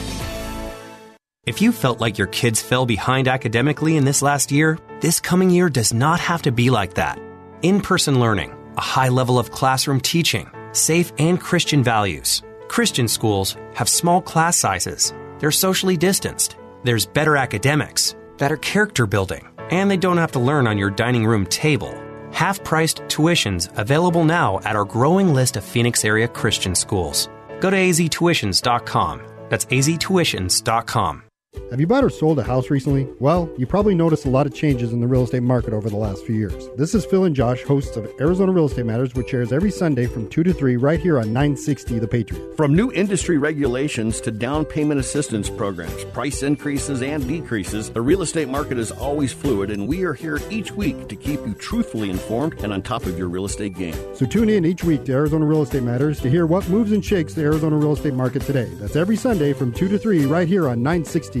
If 1.47 1.59
you 1.59 1.71
felt 1.71 1.99
like 1.99 2.19
your 2.19 2.27
kids 2.27 2.61
fell 2.61 2.85
behind 2.85 3.27
academically 3.27 3.97
in 3.97 4.05
this 4.05 4.21
last 4.21 4.51
year, 4.51 4.77
this 4.99 5.19
coming 5.19 5.49
year 5.49 5.69
does 5.69 5.91
not 5.91 6.19
have 6.19 6.43
to 6.43 6.51
be 6.51 6.69
like 6.69 6.93
that. 6.93 7.19
In 7.63 7.81
person 7.81 8.19
learning, 8.19 8.53
a 8.77 8.81
high 8.81 9.09
level 9.09 9.39
of 9.39 9.49
classroom 9.49 10.01
teaching, 10.01 10.51
safe 10.71 11.11
and 11.17 11.39
Christian 11.39 11.83
values. 11.83 12.43
Christian 12.67 13.07
schools 13.07 13.57
have 13.73 13.89
small 13.89 14.21
class 14.21 14.55
sizes, 14.55 15.15
they're 15.39 15.49
socially 15.49 15.97
distanced, 15.97 16.57
there's 16.83 17.07
better 17.07 17.35
academics, 17.35 18.15
better 18.37 18.57
character 18.57 19.07
building, 19.07 19.49
and 19.71 19.89
they 19.89 19.97
don't 19.97 20.17
have 20.17 20.33
to 20.33 20.39
learn 20.39 20.67
on 20.67 20.77
your 20.77 20.91
dining 20.91 21.25
room 21.25 21.47
table. 21.47 21.91
Half 22.31 22.63
priced 22.63 22.97
tuitions 23.07 23.75
available 23.79 24.25
now 24.25 24.59
at 24.59 24.75
our 24.75 24.85
growing 24.85 25.33
list 25.33 25.57
of 25.57 25.63
Phoenix 25.63 26.05
area 26.05 26.27
Christian 26.27 26.75
schools. 26.75 27.29
Go 27.59 27.71
to 27.71 27.77
aztuitions.com. 27.77 29.21
That's 29.49 29.65
aztuitions.com. 29.65 31.23
Have 31.69 31.79
you 31.79 31.87
bought 31.87 32.03
or 32.03 32.09
sold 32.09 32.39
a 32.39 32.43
house 32.43 32.69
recently? 32.69 33.07
Well, 33.19 33.49
you 33.57 33.65
probably 33.65 33.93
noticed 33.93 34.25
a 34.25 34.29
lot 34.29 34.45
of 34.45 34.53
changes 34.53 34.93
in 34.93 35.01
the 35.01 35.07
real 35.07 35.23
estate 35.23 35.43
market 35.43 35.73
over 35.73 35.89
the 35.89 35.97
last 35.97 36.25
few 36.25 36.35
years. 36.35 36.69
This 36.77 36.95
is 36.95 37.05
Phil 37.05 37.25
and 37.25 37.35
Josh, 37.35 37.63
hosts 37.63 37.97
of 37.97 38.09
Arizona 38.21 38.53
Real 38.53 38.67
Estate 38.67 38.85
Matters, 38.85 39.13
which 39.15 39.33
airs 39.33 39.51
every 39.51 39.71
Sunday 39.71 40.05
from 40.05 40.29
2 40.29 40.43
to 40.43 40.53
3 40.53 40.77
right 40.77 40.99
here 40.99 41.17
on 41.17 41.33
960 41.33 41.99
The 41.99 42.07
Patriot. 42.07 42.55
From 42.55 42.73
new 42.73 42.91
industry 42.93 43.37
regulations 43.37 44.21
to 44.21 44.31
down 44.31 44.63
payment 44.63 44.99
assistance 44.99 45.49
programs, 45.49 46.05
price 46.05 46.43
increases 46.43 47.01
and 47.01 47.27
decreases, 47.27 47.89
the 47.89 48.01
real 48.01 48.21
estate 48.21 48.47
market 48.47 48.77
is 48.77 48.91
always 48.91 49.33
fluid, 49.33 49.71
and 49.71 49.87
we 49.87 50.03
are 50.03 50.13
here 50.13 50.39
each 50.49 50.71
week 50.71 51.09
to 51.09 51.15
keep 51.17 51.39
you 51.45 51.53
truthfully 51.53 52.09
informed 52.09 52.59
and 52.63 52.71
on 52.71 52.81
top 52.81 53.05
of 53.05 53.17
your 53.17 53.27
real 53.27 53.45
estate 53.45 53.75
game. 53.75 53.95
So 54.15 54.25
tune 54.25 54.49
in 54.49 54.65
each 54.65 54.83
week 54.85 55.03
to 55.05 55.13
Arizona 55.13 55.45
Real 55.45 55.63
Estate 55.63 55.83
Matters 55.83 56.21
to 56.21 56.29
hear 56.29 56.45
what 56.45 56.67
moves 56.69 56.93
and 56.93 57.03
shakes 57.03 57.33
the 57.33 57.43
Arizona 57.43 57.75
real 57.75 57.93
estate 57.93 58.13
market 58.13 58.41
today. 58.43 58.69
That's 58.75 58.95
every 58.95 59.17
Sunday 59.17 59.51
from 59.51 59.73
2 59.73 59.89
to 59.89 59.97
3 59.97 60.25
right 60.27 60.47
here 60.47 60.67
on 60.67 60.83
960 60.83 61.40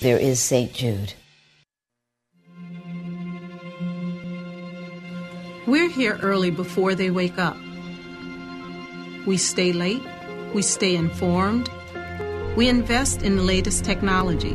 There 0.00 0.18
is 0.18 0.38
St. 0.38 0.72
Jude. 0.72 1.14
We're 5.66 5.88
here 5.88 6.18
early 6.22 6.52
before 6.52 6.94
they 6.94 7.10
wake 7.10 7.36
up. 7.36 7.56
We 9.26 9.36
stay 9.36 9.72
late 9.72 10.02
We 10.54 10.62
stay 10.62 10.94
informed. 10.94 11.68
We 12.56 12.68
invest 12.68 13.22
in 13.22 13.36
the 13.36 13.42
latest 13.42 13.84
technology. 13.84 14.54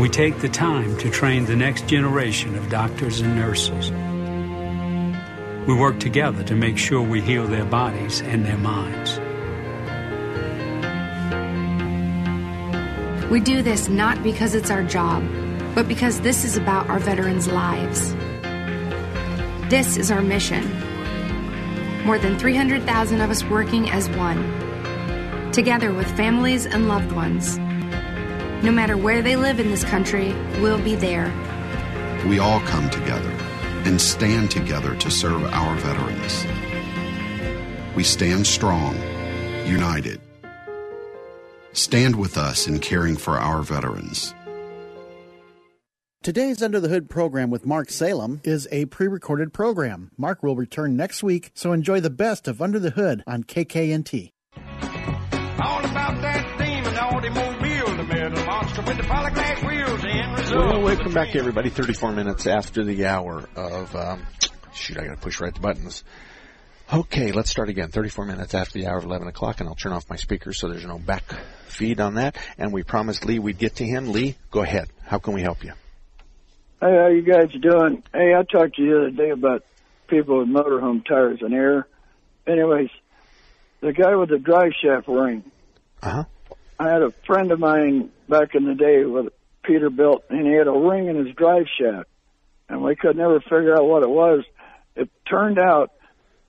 We 0.00 0.08
take 0.08 0.38
the 0.38 0.48
time 0.48 0.96
to 0.98 1.10
train 1.10 1.44
the 1.44 1.54
next 1.54 1.86
generation 1.86 2.56
of 2.56 2.68
doctors 2.70 3.20
and 3.20 3.36
nurses. 3.36 3.90
We 5.68 5.74
work 5.74 6.00
together 6.00 6.42
to 6.44 6.54
make 6.56 6.78
sure 6.78 7.02
we 7.02 7.20
heal 7.20 7.46
their 7.46 7.66
bodies 7.66 8.22
and 8.22 8.44
their 8.44 8.58
minds. 8.58 9.20
We 13.30 13.40
do 13.40 13.60
this 13.60 13.90
not 13.90 14.22
because 14.22 14.54
it's 14.54 14.70
our 14.70 14.82
job, 14.82 15.22
but 15.74 15.86
because 15.86 16.22
this 16.22 16.46
is 16.46 16.56
about 16.56 16.88
our 16.88 16.98
veterans' 16.98 17.46
lives. 17.46 18.14
This 19.68 19.98
is 19.98 20.10
our 20.10 20.22
mission. 20.22 20.64
More 22.06 22.18
than 22.18 22.38
300,000 22.38 23.20
of 23.20 23.28
us 23.30 23.44
working 23.44 23.90
as 23.90 24.08
one, 24.10 24.42
together 25.52 25.92
with 25.92 26.10
families 26.16 26.64
and 26.64 26.88
loved 26.88 27.12
ones. 27.12 27.58
No 28.64 28.72
matter 28.72 28.96
where 28.96 29.20
they 29.20 29.36
live 29.36 29.60
in 29.60 29.68
this 29.68 29.84
country, 29.84 30.32
we'll 30.62 30.82
be 30.82 30.94
there. 30.94 31.30
We 32.26 32.38
all 32.38 32.60
come 32.60 32.88
together 32.88 33.30
and 33.84 34.00
stand 34.00 34.50
together 34.50 34.96
to 34.96 35.10
serve 35.10 35.44
our 35.44 35.74
veterans. 35.76 36.46
We 37.94 38.04
stand 38.04 38.46
strong, 38.46 38.96
united. 39.66 40.18
Stand 41.72 42.16
with 42.16 42.36
us 42.36 42.66
in 42.66 42.78
caring 42.80 43.16
for 43.16 43.38
our 43.38 43.62
veterans. 43.62 44.34
Today's 46.22 46.62
Under 46.62 46.80
the 46.80 46.88
Hood 46.88 47.08
program 47.08 47.50
with 47.50 47.64
Mark 47.64 47.90
Salem 47.90 48.40
is 48.42 48.66
a 48.72 48.86
pre 48.86 49.06
recorded 49.06 49.52
program. 49.52 50.10
Mark 50.18 50.42
will 50.42 50.56
return 50.56 50.96
next 50.96 51.22
week, 51.22 51.50
so 51.54 51.72
enjoy 51.72 52.00
the 52.00 52.10
best 52.10 52.48
of 52.48 52.60
Under 52.60 52.78
the 52.78 52.90
Hood 52.90 53.22
on 53.26 53.44
KKNT. 53.44 54.32
All 54.56 55.84
about 55.84 56.20
that 56.22 56.58
demon 56.58 56.96
automobile, 56.96 57.96
the 57.96 58.04
metal 58.04 58.44
monster 58.44 58.82
with 58.82 58.96
the 58.96 59.04
polyglass 59.04 59.62
wheels 59.62 60.04
in 60.04 60.56
Well, 60.58 60.82
welcome 60.82 61.14
back, 61.14 61.36
everybody. 61.36 61.70
34 61.70 62.12
minutes 62.12 62.46
after 62.46 62.82
the 62.84 63.06
hour 63.06 63.48
of, 63.54 63.94
um, 63.94 64.26
shoot, 64.72 64.98
I 64.98 65.04
gotta 65.06 65.20
push 65.20 65.40
right 65.40 65.54
the 65.54 65.60
buttons. 65.60 66.02
Okay, 66.90 67.32
let's 67.32 67.50
start 67.50 67.68
again. 67.68 67.90
34 67.90 68.24
minutes 68.24 68.54
after 68.54 68.78
the 68.78 68.86
hour 68.86 68.96
of 68.96 69.04
11 69.04 69.28
o'clock, 69.28 69.60
and 69.60 69.68
I'll 69.68 69.74
turn 69.74 69.92
off 69.92 70.08
my 70.08 70.16
speakers 70.16 70.58
so 70.58 70.68
there's 70.68 70.86
no 70.86 70.98
back 70.98 71.22
feed 71.66 72.00
on 72.00 72.14
that. 72.14 72.36
And 72.56 72.72
we 72.72 72.82
promised 72.82 73.26
Lee 73.26 73.38
we'd 73.38 73.58
get 73.58 73.76
to 73.76 73.84
him. 73.84 74.10
Lee, 74.10 74.36
go 74.50 74.62
ahead. 74.62 74.88
How 75.04 75.18
can 75.18 75.34
we 75.34 75.42
help 75.42 75.62
you? 75.62 75.72
Hey, 76.80 76.96
how 76.96 77.08
you 77.08 77.20
guys 77.20 77.50
doing? 77.60 78.02
Hey, 78.14 78.32
I 78.34 78.42
talked 78.42 78.76
to 78.76 78.82
you 78.82 78.90
the 78.90 79.00
other 79.00 79.10
day 79.10 79.30
about 79.30 79.64
people 80.06 80.38
with 80.38 80.48
motorhome 80.48 81.04
tires 81.06 81.40
and 81.42 81.52
air. 81.52 81.86
Anyways, 82.46 82.88
the 83.82 83.92
guy 83.92 84.16
with 84.16 84.30
the 84.30 84.38
drive 84.38 84.72
shaft 84.82 85.08
ring. 85.08 85.44
Uh-huh. 86.02 86.24
I 86.78 86.88
had 86.88 87.02
a 87.02 87.12
friend 87.26 87.52
of 87.52 87.60
mine 87.60 88.08
back 88.30 88.54
in 88.54 88.64
the 88.64 88.74
day 88.74 89.04
with 89.04 89.26
Peterbilt, 89.62 90.22
and 90.30 90.46
he 90.46 90.54
had 90.54 90.68
a 90.68 90.72
ring 90.72 91.08
in 91.08 91.26
his 91.26 91.34
drive 91.34 91.66
shaft, 91.78 92.08
and 92.70 92.82
we 92.82 92.96
could 92.96 93.16
never 93.16 93.40
figure 93.40 93.76
out 93.76 93.84
what 93.84 94.02
it 94.02 94.08
was. 94.08 94.42
It 94.96 95.10
turned 95.28 95.58
out 95.58 95.92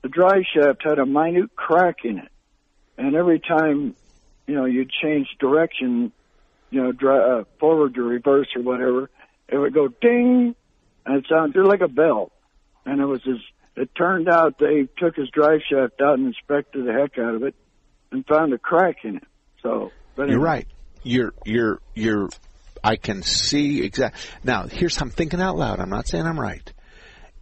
the 0.01 0.09
drive 0.09 0.43
shaft 0.53 0.81
had 0.83 0.99
a 0.99 1.05
minute 1.05 1.55
crack 1.55 1.97
in 2.03 2.19
it, 2.19 2.31
and 2.97 3.15
every 3.15 3.39
time, 3.39 3.95
you 4.47 4.55
know, 4.55 4.65
you'd 4.65 4.91
change 4.91 5.27
direction, 5.39 6.12
you 6.69 6.81
know, 6.81 6.91
dri 6.91 7.17
uh, 7.17 7.43
forward 7.59 7.95
to 7.95 8.01
reverse 8.01 8.47
or 8.55 8.62
whatever, 8.62 9.09
it 9.47 9.57
would 9.57 9.73
go 9.73 9.88
ding, 9.88 10.55
and 11.05 11.17
it 11.17 11.25
sounded 11.29 11.65
like 11.65 11.81
a 11.81 11.88
bell. 11.88 12.31
And 12.85 13.01
it 13.01 13.05
was 13.05 13.23
his, 13.23 13.39
it 13.75 13.93
turned 13.95 14.29
out 14.29 14.57
they 14.59 14.88
took 14.97 15.15
his 15.15 15.29
drive 15.29 15.62
shaft 15.69 16.01
out 16.01 16.17
and 16.17 16.27
inspected 16.27 16.85
the 16.85 16.93
heck 16.93 17.17
out 17.17 17.35
of 17.35 17.43
it 17.43 17.55
and 18.12 18.25
found 18.25 18.53
a 18.53 18.57
crack 18.57 18.97
in 19.03 19.17
it. 19.17 19.23
So, 19.62 19.91
but 20.15 20.29
You're 20.29 20.39
right. 20.39 20.67
You're, 21.03 21.33
you're, 21.45 21.79
you're, 21.93 22.29
I 22.83 22.95
can 22.95 23.21
see 23.23 23.83
exactly. 23.83 24.19
Now, 24.43 24.63
here's, 24.63 25.01
I'm 25.01 25.09
thinking 25.09 25.41
out 25.41 25.57
loud. 25.57 25.79
I'm 25.79 25.89
not 25.89 26.07
saying 26.07 26.25
I'm 26.25 26.39
right. 26.39 26.71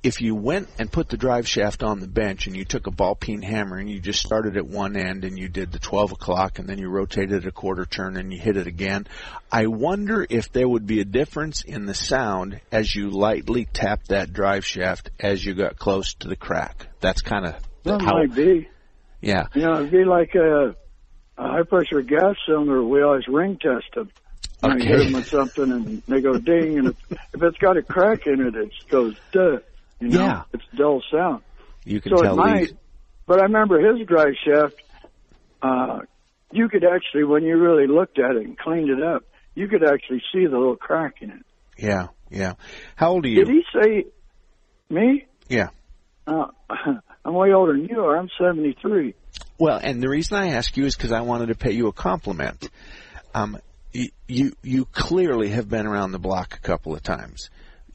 If 0.08 0.22
you 0.22 0.36
went 0.36 0.70
and 0.80 0.90
put 0.90 1.10
the 1.10 1.18
drive 1.18 1.50
shaft 1.50 1.84
on 1.84 2.00
the 2.00 2.08
bench 2.08 2.48
and 2.48 2.56
you 2.56 2.64
took 2.64 2.88
a 2.88 2.92
ball 2.92 3.14
peen 3.14 3.42
hammer 3.42 3.76
and 3.76 3.90
you 3.90 4.00
just 4.00 4.26
started 4.26 4.56
at 4.56 4.66
one 4.66 4.96
end 4.96 5.26
and 5.26 5.38
you 5.38 5.50
did 5.50 5.74
the 5.74 5.80
12 5.80 6.14
o'clock 6.14 6.60
and 6.60 6.70
then 6.70 6.78
you 6.78 6.88
rotated 6.88 7.46
a 7.46 7.52
quarter 7.52 7.86
turn 7.86 8.16
and 8.16 8.32
you 8.32 8.40
hit 8.40 8.56
it 8.56 8.68
again, 8.68 9.06
I 9.52 9.68
wonder 9.68 10.26
if 10.30 10.50
there 10.54 10.66
would 10.66 10.88
be 10.88 11.02
a 11.02 11.04
difference 11.04 11.62
in 11.62 11.86
the 11.86 11.94
sound 11.94 12.62
as 12.72 12.96
you 12.96 13.10
lightly 13.10 13.66
tapped 13.66 14.08
that 14.08 14.32
drive 14.32 14.66
shaft 14.66 15.10
as 15.20 15.44
you 15.44 15.56
got 15.56 15.78
close 15.78 16.14
to 16.22 16.30
the 16.30 16.38
crack. 16.38 16.88
That's 17.02 17.22
kind 17.22 17.46
of 17.46 17.56
That 17.84 18.02
how, 18.02 18.14
might 18.20 18.34
be. 18.34 18.70
yeah. 19.20 19.48
You 19.56 19.64
know, 19.64 19.74
it'd 19.80 19.92
be 19.92 20.06
like 20.06 20.36
a, 20.36 20.74
a 21.38 21.48
high 21.50 21.64
pressure 21.64 22.02
gas 22.02 22.38
cylinder. 22.46 22.82
We 22.82 23.02
always 23.02 23.28
ring 23.28 23.58
test 23.62 23.94
them. 23.94 24.10
Know, 24.64 24.74
you 24.74 24.86
hit 24.86 25.00
them 25.00 25.14
with 25.16 25.28
something 25.28 25.70
and 25.70 26.02
they 26.08 26.22
go 26.22 26.38
ding, 26.38 26.78
and 26.78 26.88
if, 26.88 26.96
if 27.34 27.44
it's 27.44 27.58
got 27.58 27.76
a 27.76 27.82
crack 27.82 28.26
in 28.26 28.40
it, 28.40 28.56
it 28.56 28.72
goes 28.88 29.14
duh. 29.34 29.58
You 30.00 30.10
know, 30.10 30.20
Yeah. 30.26 30.44
it's 30.54 30.64
dull 30.78 31.02
sound. 31.12 31.42
You 31.86 32.02
can 32.02 32.16
so 32.16 32.22
tell 32.24 32.34
it 32.34 32.38
might, 32.38 32.62
Lee. 32.72 32.78
but 33.26 33.40
I 33.40 33.44
remember 33.44 33.80
his 33.80 34.06
drive 34.08 34.34
shaft. 34.46 34.76
Uh, 35.62 36.02
you 36.52 36.70
could 36.70 36.84
actually, 36.84 37.24
when 37.24 37.44
you 37.44 37.58
really 37.58 37.88
looked 37.88 38.20
at 38.20 38.32
it 38.36 38.46
and 38.46 38.58
cleaned 38.58 38.90
it 38.90 39.02
up, 39.02 39.24
you 39.56 39.68
could 39.68 39.84
actually 39.84 40.22
see 40.34 40.46
the 40.46 40.58
little 40.58 40.76
crack 40.76 41.16
in 41.22 41.32
it. 41.32 41.46
Yeah, 41.78 42.08
yeah. 42.30 42.54
How 42.96 43.12
old 43.12 43.26
are 43.26 43.30
you? 43.30 43.46
Did 43.46 43.48
he 43.54 43.64
say 43.74 44.06
me? 44.90 45.26
Yeah. 45.48 45.70
Uh, 46.28 46.48
I'm 47.26 47.34
way 47.34 47.52
older 47.54 47.74
than 47.74 47.86
you 47.86 48.02
are. 48.02 48.18
I'm 48.18 48.30
73. 48.40 49.14
Well, 49.58 49.80
and 49.82 50.02
the 50.02 50.10
reason 50.10 50.38
I 50.38 50.50
ask 50.50 50.78
you 50.78 50.86
is 50.86 50.96
because 50.96 51.12
I 51.12 51.22
wanted 51.22 51.48
to 51.48 51.56
pay 51.56 51.72
you 51.72 51.88
a 51.88 51.94
compliment. 51.94 52.70
Um, 53.34 53.58
you 54.28 54.52
you 54.62 54.86
clearly 54.86 55.50
have 55.50 55.68
been 55.68 55.88
around 55.88 56.12
the 56.12 56.20
block 56.20 56.56
a 56.56 56.60
couple 56.60 56.94
of 56.94 57.02
times. 57.02 57.50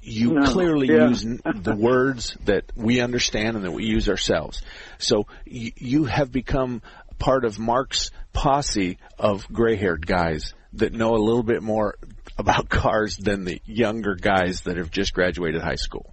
You 0.05 0.33
No, 0.33 0.53
clearly 0.53 0.89
yeah. 0.89 1.09
use 1.09 1.23
the 1.23 1.77
words 1.79 2.37
that 2.45 2.65
we 2.75 3.01
understand 3.01 3.57
and 3.57 3.65
that 3.65 3.71
we 3.73 3.85
use 3.85 4.09
ourselves. 4.09 4.61
So 4.99 5.27
you, 5.45 5.71
you 5.77 6.05
have 6.05 6.33
become 6.33 6.83
part 7.21 7.45
of 7.45 7.59
Mark's 7.59 8.11
posse 8.33 8.99
of 9.19 9.47
gray-haired 9.53 10.05
guys 10.07 10.55
that 10.73 10.93
know 10.93 11.15
a 11.15 11.23
little 11.23 11.45
bit 11.45 11.63
more 11.63 11.97
about 12.37 12.69
cars 12.69 13.17
than 13.17 13.45
the 13.45 13.61
younger 13.65 14.15
guys 14.17 14.63
that 14.63 14.77
have 14.77 14.91
just 14.91 15.13
graduated 15.15 15.63
high 15.63 15.77
school. 15.77 16.13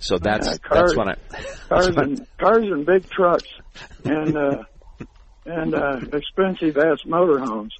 So 0.00 0.18
that's 0.18 0.46
Yeah, 0.46 0.56
cars- 0.58 0.94
that's 0.94 0.96
what 0.96 1.08
I. 1.08 1.14
Cars 1.68 1.86
what- 1.96 2.04
and 2.04 2.26
cars 2.38 2.64
and 2.66 2.84
big 2.86 3.08
trucks, 3.08 3.48
and 4.04 4.36
uh, 4.36 4.62
and 5.46 5.74
uh, 5.74 6.00
expensive 6.12 6.76
ass 6.76 6.98
motorhomes. 7.06 7.70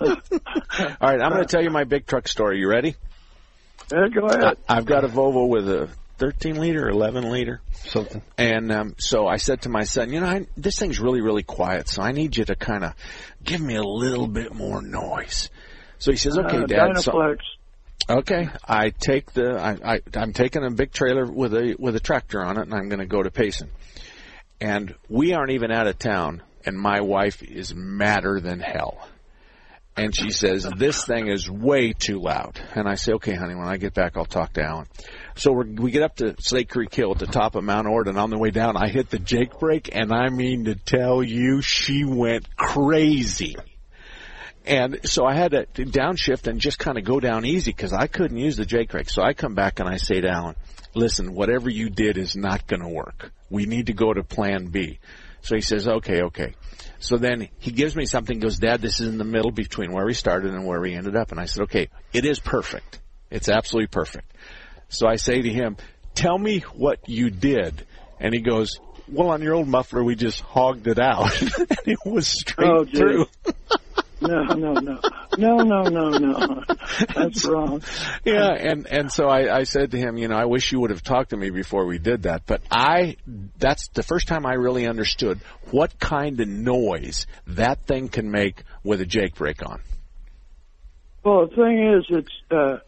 All 0.00 1.08
right, 1.08 1.20
I'm 1.20 1.30
going 1.32 1.42
to 1.42 1.48
tell 1.48 1.62
you 1.62 1.70
my 1.70 1.84
big 1.84 2.06
truck 2.06 2.28
story. 2.28 2.58
You 2.60 2.68
ready? 2.68 2.94
Yeah, 3.92 4.08
go 4.08 4.26
ahead. 4.26 4.56
I, 4.68 4.76
I've 4.76 4.86
got 4.86 5.04
a 5.04 5.08
Volvo 5.08 5.48
with 5.48 5.68
a 5.68 5.88
13 6.18 6.56
liter, 6.60 6.88
11 6.88 7.30
liter, 7.30 7.60
something. 7.72 8.22
And 8.36 8.70
um, 8.70 8.94
so 8.98 9.26
I 9.26 9.36
said 9.36 9.62
to 9.62 9.68
my 9.68 9.84
son, 9.84 10.12
you 10.12 10.20
know, 10.20 10.26
I, 10.26 10.46
this 10.56 10.78
thing's 10.78 11.00
really, 11.00 11.20
really 11.22 11.42
quiet, 11.42 11.88
so 11.88 12.02
I 12.02 12.12
need 12.12 12.36
you 12.36 12.44
to 12.44 12.54
kind 12.54 12.84
of 12.84 12.94
give 13.42 13.60
me 13.60 13.76
a 13.76 13.82
little 13.82 14.26
bit 14.28 14.54
more 14.54 14.82
noise. 14.82 15.48
So 15.98 16.10
he 16.10 16.16
says, 16.16 16.38
okay, 16.38 16.58
Uh, 16.58 16.66
Dad. 16.66 16.98
So, 17.00 17.12
okay, 18.08 18.48
I 18.68 18.90
take 18.90 19.32
the, 19.32 19.58
I, 19.58 19.94
I, 19.94 20.00
I'm 20.14 20.32
taking 20.32 20.64
a 20.64 20.70
big 20.70 20.92
trailer 20.92 21.24
with 21.24 21.54
a 21.54 21.76
with 21.78 21.96
a 21.96 22.00
tractor 22.00 22.44
on 22.44 22.58
it, 22.58 22.62
and 22.62 22.74
I'm 22.74 22.88
going 22.88 23.00
to 23.00 23.06
go 23.06 23.22
to 23.22 23.30
Payson. 23.30 23.70
And 24.60 24.94
we 25.08 25.32
aren't 25.32 25.52
even 25.52 25.70
out 25.70 25.86
of 25.86 25.98
town, 25.98 26.42
and 26.66 26.76
my 26.78 27.00
wife 27.00 27.42
is 27.42 27.74
madder 27.74 28.40
than 28.40 28.60
hell. 28.60 29.08
And 30.00 30.16
she 30.16 30.30
says, 30.30 30.66
this 30.78 31.04
thing 31.04 31.28
is 31.28 31.50
way 31.50 31.92
too 31.92 32.20
loud. 32.20 32.58
And 32.74 32.88
I 32.88 32.94
say, 32.94 33.12
okay, 33.12 33.34
honey, 33.34 33.54
when 33.54 33.68
I 33.68 33.76
get 33.76 33.92
back, 33.92 34.16
I'll 34.16 34.24
talk 34.24 34.54
to 34.54 34.62
Alan. 34.62 34.86
So 35.34 35.52
we're, 35.52 35.66
we 35.66 35.90
get 35.90 36.02
up 36.02 36.16
to 36.16 36.36
Slate 36.40 36.70
Creek 36.70 36.94
Hill 36.94 37.10
at 37.10 37.18
the 37.18 37.26
top 37.26 37.54
of 37.54 37.64
Mount 37.64 37.86
Ord, 37.86 38.08
and 38.08 38.18
on 38.18 38.30
the 38.30 38.38
way 38.38 38.50
down, 38.50 38.78
I 38.78 38.88
hit 38.88 39.10
the 39.10 39.18
Jake 39.18 39.58
brake, 39.58 39.90
and 39.92 40.10
I 40.10 40.30
mean 40.30 40.64
to 40.64 40.74
tell 40.74 41.22
you, 41.22 41.60
she 41.60 42.04
went 42.06 42.56
crazy. 42.56 43.56
And 44.64 45.00
so 45.04 45.26
I 45.26 45.34
had 45.34 45.50
to 45.50 45.84
downshift 45.84 46.46
and 46.46 46.60
just 46.60 46.78
kind 46.78 46.96
of 46.96 47.04
go 47.04 47.20
down 47.20 47.44
easy 47.44 47.70
because 47.70 47.92
I 47.92 48.06
couldn't 48.06 48.38
use 48.38 48.56
the 48.56 48.64
Jake 48.64 48.90
brake. 48.90 49.10
So 49.10 49.22
I 49.22 49.34
come 49.34 49.54
back 49.54 49.80
and 49.80 49.88
I 49.88 49.98
say 49.98 50.22
to 50.22 50.28
Alan, 50.28 50.56
listen, 50.94 51.34
whatever 51.34 51.68
you 51.68 51.90
did 51.90 52.16
is 52.16 52.36
not 52.36 52.66
going 52.66 52.80
to 52.82 52.88
work. 52.88 53.32
We 53.50 53.66
need 53.66 53.86
to 53.86 53.92
go 53.92 54.14
to 54.14 54.22
plan 54.22 54.66
B. 54.66 54.98
So 55.42 55.54
he 55.54 55.60
says, 55.60 55.88
okay, 55.88 56.22
okay. 56.22 56.54
So 56.98 57.16
then 57.16 57.48
he 57.58 57.70
gives 57.70 57.96
me 57.96 58.04
something, 58.04 58.38
goes, 58.40 58.58
Dad, 58.58 58.82
this 58.82 59.00
is 59.00 59.08
in 59.08 59.18
the 59.18 59.24
middle 59.24 59.50
between 59.50 59.92
where 59.92 60.04
we 60.04 60.12
started 60.14 60.52
and 60.52 60.66
where 60.66 60.80
we 60.80 60.94
ended 60.94 61.16
up. 61.16 61.30
And 61.30 61.40
I 61.40 61.46
said, 61.46 61.62
okay, 61.64 61.88
it 62.12 62.24
is 62.24 62.38
perfect. 62.40 63.00
It's 63.30 63.48
absolutely 63.48 63.88
perfect. 63.88 64.30
So 64.88 65.06
I 65.06 65.16
say 65.16 65.40
to 65.40 65.48
him, 65.48 65.76
tell 66.14 66.36
me 66.36 66.60
what 66.74 67.08
you 67.08 67.30
did. 67.30 67.86
And 68.18 68.34
he 68.34 68.40
goes, 68.40 68.78
well, 69.08 69.30
on 69.30 69.40
your 69.42 69.54
old 69.54 69.66
muffler, 69.68 70.04
we 70.04 70.14
just 70.14 70.40
hogged 70.42 70.86
it 70.86 70.98
out. 70.98 71.40
and 71.58 71.78
it 71.86 71.98
was 72.04 72.26
straight 72.26 72.68
Oh, 72.68 72.84
through. 72.84 73.26
no, 74.20 74.42
no, 74.42 74.74
no. 74.74 75.00
no, 75.38 75.56
no, 75.58 75.82
no, 75.82 76.10
no. 76.10 76.64
That's 77.14 77.44
wrong. 77.46 77.82
yeah, 78.24 78.52
and 78.52 78.86
and 78.86 79.10
so 79.10 79.28
I, 79.28 79.58
I 79.58 79.62
said 79.64 79.92
to 79.92 79.98
him, 79.98 80.16
you 80.16 80.28
know, 80.28 80.36
I 80.36 80.44
wish 80.44 80.72
you 80.72 80.80
would 80.80 80.90
have 80.90 81.02
talked 81.02 81.30
to 81.30 81.36
me 81.36 81.50
before 81.50 81.86
we 81.86 81.98
did 81.98 82.24
that. 82.24 82.42
But 82.46 82.62
I, 82.70 83.16
that's 83.58 83.88
the 83.88 84.02
first 84.02 84.28
time 84.28 84.46
I 84.46 84.54
really 84.54 84.86
understood 84.86 85.40
what 85.70 85.98
kind 85.98 86.40
of 86.40 86.48
noise 86.48 87.26
that 87.46 87.86
thing 87.86 88.08
can 88.08 88.30
make 88.30 88.62
with 88.84 89.00
a 89.00 89.06
Jake 89.06 89.34
brake 89.36 89.64
on. 89.64 89.80
Well, 91.24 91.46
the 91.46 91.56
thing 91.56 91.94
is, 91.98 92.06
it's 92.08 92.32
uh, 92.50 92.78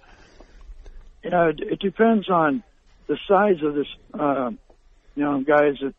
you 1.22 1.30
know, 1.30 1.48
it, 1.48 1.60
it 1.60 1.78
depends 1.80 2.28
on 2.28 2.62
the 3.06 3.18
size 3.28 3.62
of 3.62 3.74
this. 3.74 3.88
Uh, 4.12 4.50
you 5.14 5.22
know, 5.22 5.42
guys 5.42 5.74
that 5.82 5.94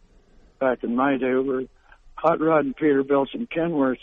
back 0.60 0.84
in 0.84 0.96
my 0.96 1.18
day 1.18 1.34
were 1.34 1.64
Hot 2.16 2.40
Rod 2.40 2.66
and 2.66 2.76
Peterbilt 2.76 3.34
and 3.34 3.50
Kenworth, 3.50 4.00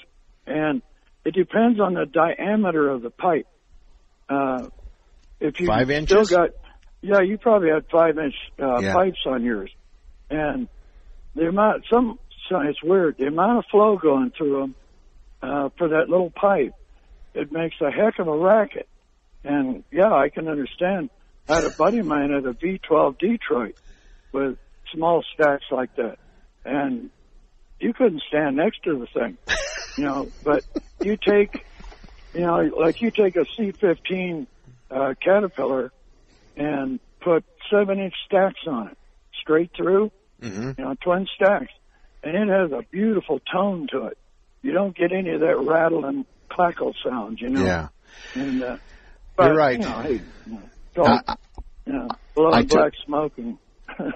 and 0.47 0.83
it 1.25 1.35
depends 1.35 1.81
on 1.81 1.95
the 1.95 2.07
diameter 2.07 2.89
of 2.89 3.03
the 3.03 3.11
pipe. 3.11 3.47
Uh, 4.29 4.68
if 5.41 5.59
you 5.61 5.66
Five 5.66 5.89
still 5.89 6.18
inches? 6.21 6.31
got, 6.31 6.51
yeah, 7.03 7.21
you 7.21 7.39
probably 7.39 7.71
had 7.71 7.85
five 7.91 8.18
inch 8.18 8.35
uh, 8.62 8.81
Yeah. 8.81 8.95
pipes 8.95 9.21
on 9.27 9.43
yours, 9.43 9.71
and 10.31 10.68
the 11.35 11.49
amount 11.49 11.85
some, 11.93 12.18
so 12.49 12.61
it's 12.61 12.83
weird 12.83 13.16
the 13.18 13.27
amount 13.27 13.59
of 13.59 13.64
flow 13.71 13.97
going 13.97 14.33
through 14.37 14.61
them 14.61 14.75
uh, 15.43 15.68
for 15.79 15.89
that 15.89 16.09
little 16.09 16.31
pipe, 16.31 16.75
it 17.35 17.51
makes 17.53 17.77
a 17.81 17.91
heck 17.91 18.18
of 18.18 18.29
a 18.29 18.37
racket. 18.37 18.87
And 19.45 19.85
yeah, 19.91 20.12
I 20.12 20.29
can 20.29 20.49
understand. 20.49 21.09
I 21.49 21.57
had 21.57 21.64
a 21.64 21.71
buddy 21.71 21.99
of 21.99 22.07
mine 22.07 22.31
at 22.33 22.45
a 22.45 22.53
V12 22.53 23.18
Detroit 23.18 23.75
with 24.33 24.59
small 24.95 25.25
stacks 25.35 25.64
like 25.71 25.95
that, 25.97 26.16
and 26.64 27.11
you 27.81 27.95
couldn't 27.95 28.23
stand 28.29 28.57
next 28.57 28.83
to 28.85 28.99
the 28.99 29.07
thing, 29.18 29.39
you 29.97 30.05
know. 30.05 30.30
But 30.45 30.64
you 31.03 31.16
take, 31.16 31.51
you 32.34 32.41
know, 32.41 32.57
like 32.78 33.01
you 33.01 33.11
take 33.11 33.36
a 33.36 33.45
C15 33.59 34.47
uh, 34.91 35.14
Caterpillar 35.22 35.93
and 36.57 37.01
put 37.20 37.45
seven 37.70 37.99
inch 37.99 38.14
stacks 38.26 38.61
on 38.66 38.88
it, 38.88 38.99
straight 39.41 39.70
through, 39.76 40.11
Mm-hmm. 40.43 40.70
you 40.78 40.84
know, 40.84 40.95
twin 41.03 41.26
stacks, 41.34 41.70
and 42.22 42.34
it 42.34 42.49
has 42.49 42.72
a 42.72 42.82
beautiful 42.91 43.41
tone 43.53 43.86
to 43.93 44.07
it. 44.07 44.16
You 44.62 44.72
don't 44.72 44.97
get 44.97 45.12
any 45.12 45.28
of 45.30 45.41
that 45.41 45.59
rattle 45.59 46.07
and 46.07 46.24
clackle 46.51 46.95
sounds, 47.05 47.43
you 47.43 47.51
know. 47.51 47.62
Yeah. 47.64 47.88
And 48.34 48.62
uh, 48.62 48.76
but, 49.36 49.47
You're 49.49 49.57
right. 49.57 49.78
You 49.78 49.84
know, 49.84 50.01
hey, 50.01 50.12
you 50.47 50.53
know, 50.53 50.62
don't, 50.95 51.22
I- 51.28 51.36
you 51.86 51.93
know, 51.93 52.09
blowing 52.34 52.55
I 52.55 52.61
took- 52.62 52.70
black 52.70 52.93
smoke 53.05 53.32
and 53.36 53.59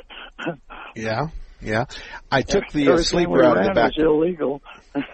Yeah, 0.96 1.26
yeah. 1.60 1.84
I 2.30 2.42
took 2.42 2.64
the 2.72 2.92
uh, 2.92 2.96
sleeper 2.98 3.44
out 3.44 3.58
of 3.58 3.64
the 3.64 3.72
back. 3.74 3.92
was 3.96 3.98
illegal. 3.98 4.62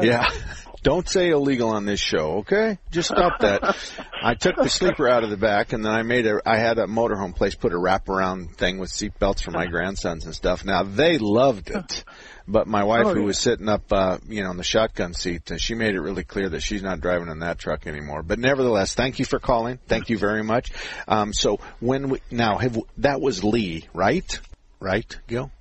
Yeah. 0.00 0.26
Don't 0.82 1.06
say 1.06 1.28
illegal 1.28 1.68
on 1.68 1.84
this 1.84 2.00
show, 2.00 2.38
okay? 2.38 2.78
Just 2.90 3.10
stop 3.10 3.40
that. 3.40 3.76
I 4.22 4.32
took 4.32 4.56
the 4.56 4.70
sleeper 4.70 5.06
out 5.06 5.24
of 5.24 5.28
the 5.28 5.36
back, 5.36 5.74
and 5.74 5.84
then 5.84 5.92
I 5.92 6.00
made 6.04 6.24
a. 6.26 6.40
I 6.46 6.56
had 6.56 6.78
a 6.78 6.86
motorhome 6.86 7.36
place 7.36 7.54
put 7.54 7.74
a 7.74 7.76
wraparound 7.76 8.54
thing 8.56 8.78
with 8.78 8.88
seat 8.90 9.18
belts 9.18 9.42
for 9.42 9.50
my 9.50 9.66
grandsons 9.66 10.24
and 10.24 10.34
stuff. 10.34 10.64
Now 10.64 10.82
they 10.82 11.18
loved 11.18 11.68
it, 11.68 12.02
but 12.48 12.66
my 12.66 12.82
wife, 12.84 13.04
Oh, 13.08 13.12
who 13.12 13.20
yeah. 13.20 13.26
was 13.26 13.38
sitting 13.38 13.68
up, 13.68 13.92
uh, 13.92 14.16
you 14.26 14.42
know, 14.42 14.52
in 14.52 14.56
the 14.56 14.64
shotgun 14.64 15.12
seat, 15.12 15.52
uh, 15.52 15.58
she 15.58 15.74
made 15.74 15.94
it 15.94 16.00
really 16.00 16.24
clear 16.24 16.48
that 16.48 16.60
she's 16.62 16.82
not 16.82 17.02
driving 17.02 17.28
in 17.28 17.40
that 17.40 17.58
truck 17.58 17.86
anymore. 17.86 18.22
But 18.22 18.38
nevertheless, 18.38 18.94
thank 18.94 19.18
you 19.18 19.26
for 19.26 19.38
calling. 19.38 19.78
Thank 19.86 20.08
you 20.08 20.16
very 20.16 20.42
much. 20.42 20.72
Um, 21.06 21.34
so 21.34 21.60
when 21.80 22.08
we 22.08 22.20
now 22.30 22.56
have 22.56 22.78
that 22.96 23.20
was 23.20 23.44
Lee, 23.44 23.86
right? 23.92 24.40
Right, 24.80 25.14
Gil? 25.28 25.52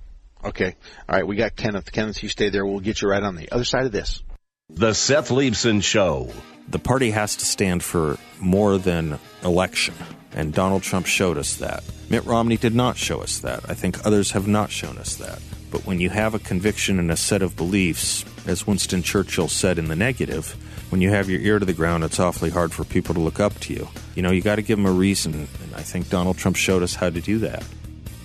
Okay. 0.44 0.76
All 1.08 1.16
right. 1.16 1.26
We 1.26 1.36
got 1.36 1.56
Kenneth. 1.56 1.92
Kenneth, 1.92 2.22
you 2.22 2.28
stay 2.28 2.48
there. 2.48 2.64
We'll 2.64 2.80
get 2.80 3.02
you 3.02 3.08
right 3.08 3.22
on 3.22 3.36
the 3.36 3.50
other 3.52 3.64
side 3.64 3.86
of 3.86 3.92
this. 3.92 4.22
The 4.70 4.94
Seth 4.94 5.30
Leibsohn 5.30 5.82
Show. 5.82 6.32
The 6.68 6.78
party 6.78 7.10
has 7.10 7.36
to 7.36 7.44
stand 7.44 7.82
for 7.82 8.16
more 8.38 8.78
than 8.78 9.18
election, 9.42 9.94
and 10.32 10.54
Donald 10.54 10.84
Trump 10.84 11.06
showed 11.06 11.36
us 11.36 11.56
that. 11.56 11.82
Mitt 12.08 12.24
Romney 12.24 12.56
did 12.56 12.76
not 12.76 12.96
show 12.96 13.20
us 13.20 13.40
that. 13.40 13.68
I 13.68 13.74
think 13.74 14.06
others 14.06 14.30
have 14.30 14.46
not 14.46 14.70
shown 14.70 14.96
us 14.98 15.16
that. 15.16 15.40
But 15.72 15.84
when 15.86 15.98
you 15.98 16.10
have 16.10 16.34
a 16.34 16.38
conviction 16.38 17.00
and 17.00 17.10
a 17.10 17.16
set 17.16 17.42
of 17.42 17.56
beliefs, 17.56 18.24
as 18.46 18.66
Winston 18.66 19.02
Churchill 19.02 19.48
said 19.48 19.78
in 19.78 19.86
the 19.86 19.96
negative, 19.96 20.56
when 20.90 21.00
you 21.00 21.10
have 21.10 21.28
your 21.28 21.40
ear 21.40 21.58
to 21.58 21.66
the 21.66 21.72
ground, 21.72 22.04
it's 22.04 22.20
awfully 22.20 22.50
hard 22.50 22.72
for 22.72 22.84
people 22.84 23.14
to 23.14 23.20
look 23.20 23.40
up 23.40 23.58
to 23.60 23.72
you. 23.72 23.88
You 24.14 24.22
know, 24.22 24.30
you 24.30 24.42
got 24.42 24.56
to 24.56 24.62
give 24.62 24.78
them 24.78 24.86
a 24.86 24.92
reason, 24.92 25.48
and 25.62 25.74
I 25.74 25.82
think 25.82 26.08
Donald 26.08 26.36
Trump 26.38 26.56
showed 26.56 26.82
us 26.82 26.94
how 26.94 27.10
to 27.10 27.20
do 27.20 27.38
that. 27.38 27.64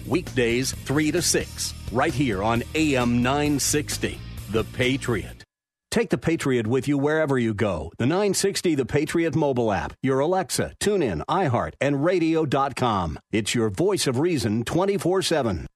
Weekdays 0.07 0.72
3 0.72 1.11
to 1.11 1.22
6, 1.22 1.74
right 1.91 2.13
here 2.13 2.43
on 2.43 2.63
AM 2.73 3.21
960. 3.21 4.19
The 4.51 4.63
Patriot. 4.63 5.43
Take 5.91 6.09
the 6.09 6.17
Patriot 6.17 6.67
with 6.67 6.89
you 6.89 6.97
wherever 6.97 7.39
you 7.39 7.53
go. 7.53 7.91
The 7.97 8.05
960 8.05 8.75
The 8.75 8.86
Patriot 8.86 9.33
mobile 9.33 9.71
app, 9.71 9.93
your 10.03 10.19
Alexa, 10.19 10.73
TuneIn, 10.81 11.21
iHeart, 11.29 11.73
and 11.79 12.03
radio.com. 12.03 13.17
It's 13.31 13.55
your 13.55 13.69
voice 13.69 14.05
of 14.05 14.19
reason 14.19 14.65
24 14.65 15.21
7. 15.21 15.67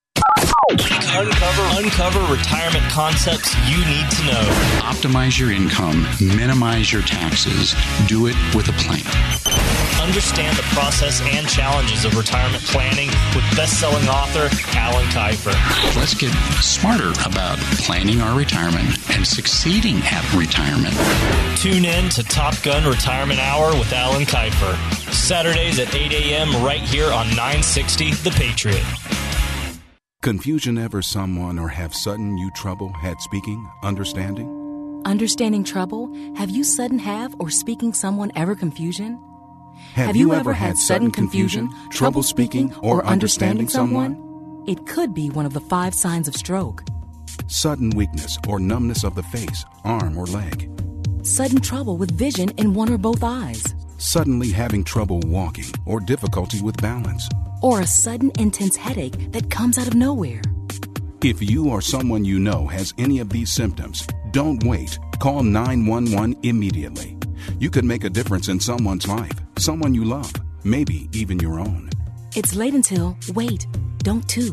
Uncover, 0.71 1.81
uncover 1.81 2.33
retirement 2.33 2.83
concepts 2.91 3.55
you 3.69 3.77
need 3.85 4.11
to 4.11 4.25
know. 4.25 4.81
Optimize 4.83 5.39
your 5.39 5.51
income, 5.51 6.05
minimize 6.19 6.91
your 6.91 7.01
taxes, 7.01 7.73
do 8.07 8.27
it 8.27 8.35
with 8.53 8.67
a 8.67 8.73
plan. 8.73 9.68
Understand 10.09 10.57
the 10.57 10.63
process 10.73 11.21
and 11.21 11.47
challenges 11.47 12.03
of 12.03 12.17
retirement 12.17 12.63
planning 12.63 13.09
with 13.35 13.45
best-selling 13.55 14.07
author 14.07 14.49
Alan 14.75 15.05
Kiefer. 15.09 15.53
Let's 15.95 16.15
get 16.15 16.33
smarter 16.63 17.11
about 17.29 17.59
planning 17.77 18.19
our 18.19 18.35
retirement 18.35 18.97
and 19.11 19.25
succeeding 19.25 19.97
at 19.97 20.33
retirement. 20.33 20.95
Tune 21.59 21.85
in 21.85 22.09
to 22.09 22.23
Top 22.23 22.55
Gun 22.63 22.89
Retirement 22.89 23.39
Hour 23.39 23.77
with 23.77 23.93
Alan 23.93 24.23
Kiefer. 24.23 24.75
Saturdays 25.13 25.77
at 25.77 25.93
8 25.93 26.11
a.m. 26.11 26.65
right 26.65 26.81
here 26.81 27.11
on 27.13 27.27
960 27.29 28.13
The 28.13 28.31
Patriot. 28.31 28.83
Confusion 30.23 30.79
ever 30.79 31.03
someone 31.03 31.59
or 31.59 31.67
have 31.67 31.93
sudden 31.93 32.35
you 32.35 32.49
trouble 32.55 32.91
had 32.93 33.21
speaking, 33.21 33.69
understanding? 33.83 35.01
Understanding 35.05 35.63
trouble? 35.63 36.11
Have 36.35 36.49
you 36.49 36.63
sudden 36.63 36.97
have 36.97 37.35
or 37.39 37.51
speaking 37.51 37.93
someone 37.93 38.31
ever 38.35 38.55
confusion? 38.55 39.23
Have, 39.93 40.15
you, 40.15 40.33
ever 40.33 40.53
had 40.53 40.77
sudden 40.77 41.11
confusion, 41.11 41.69
trouble 41.89 42.23
speaking, 42.23 42.73
or 42.75 43.05
understanding 43.05 43.67
someone? 43.67 44.15
It 44.67 44.85
could 44.85 45.13
be 45.13 45.29
one 45.29 45.45
of 45.45 45.53
the 45.53 45.61
five 45.61 45.93
signs 45.93 46.27
of 46.27 46.35
stroke. 46.35 46.83
Sudden 47.47 47.91
weakness 47.91 48.37
or 48.47 48.59
numbness 48.59 49.03
of 49.03 49.15
the 49.15 49.23
face, 49.23 49.65
arm, 49.83 50.17
or 50.17 50.25
leg. 50.27 50.69
Sudden 51.23 51.59
trouble 51.59 51.97
with 51.97 52.11
vision 52.11 52.49
in 52.57 52.73
one 52.73 52.89
or 52.89 52.97
both 52.97 53.23
eyes. 53.23 53.63
Suddenly 53.97 54.51
having 54.51 54.83
trouble 54.83 55.19
walking 55.25 55.65
or 55.85 55.99
difficulty 55.99 56.61
with 56.61 56.77
balance. 56.77 57.27
Or 57.61 57.81
a 57.81 57.87
sudden 57.87 58.31
intense 58.39 58.75
headache 58.77 59.31
that 59.31 59.49
comes 59.49 59.77
out 59.77 59.87
of 59.87 59.95
nowhere. 59.95 60.41
If 61.21 61.41
you 61.41 61.69
or 61.69 61.81
someone 61.81 62.23
you 62.23 62.39
know 62.39 62.65
has 62.67 62.93
any 62.97 63.19
of 63.19 63.29
these 63.29 63.51
symptoms, 63.51 64.07
don't 64.31 64.63
wait. 64.63 64.97
Call 65.19 65.43
911 65.43 66.37
immediately. 66.43 67.17
You 67.59 67.69
could 67.69 67.83
make 67.83 68.05
a 68.05 68.09
difference 68.09 68.47
in 68.47 68.59
someone's 68.61 69.05
life, 69.05 69.33
someone 69.59 69.93
you 69.93 70.03
love, 70.05 70.33
maybe 70.63 71.09
even 71.11 71.39
your 71.39 71.59
own. 71.59 71.89
It's 72.35 72.55
late 72.55 72.73
until, 72.73 73.17
wait, 73.33 73.67
don't 73.99 74.27
too. 74.27 74.51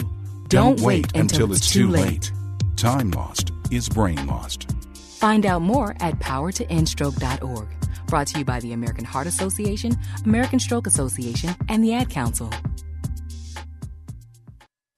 Don't, 0.48 0.80
wait 0.80 1.14
until, 1.16 1.52
it's 1.52 1.70
too 1.72 1.88
late. 1.88 2.30
Time 2.76 3.10
lost 3.10 3.50
is 3.70 3.88
brain 3.88 4.26
lost. 4.26 4.70
Find 5.18 5.46
out 5.46 5.62
more 5.62 5.96
at 6.00 6.18
powertoendstroke.org. 6.18 7.68
Brought 8.06 8.26
to 8.28 8.38
you 8.38 8.44
by 8.44 8.60
the 8.60 8.72
American 8.72 9.04
Heart 9.04 9.26
Association, 9.26 9.96
American 10.24 10.60
Stroke 10.60 10.86
Association, 10.86 11.56
and 11.68 11.82
the 11.82 11.94
Ad 11.94 12.10
Council. 12.10 12.50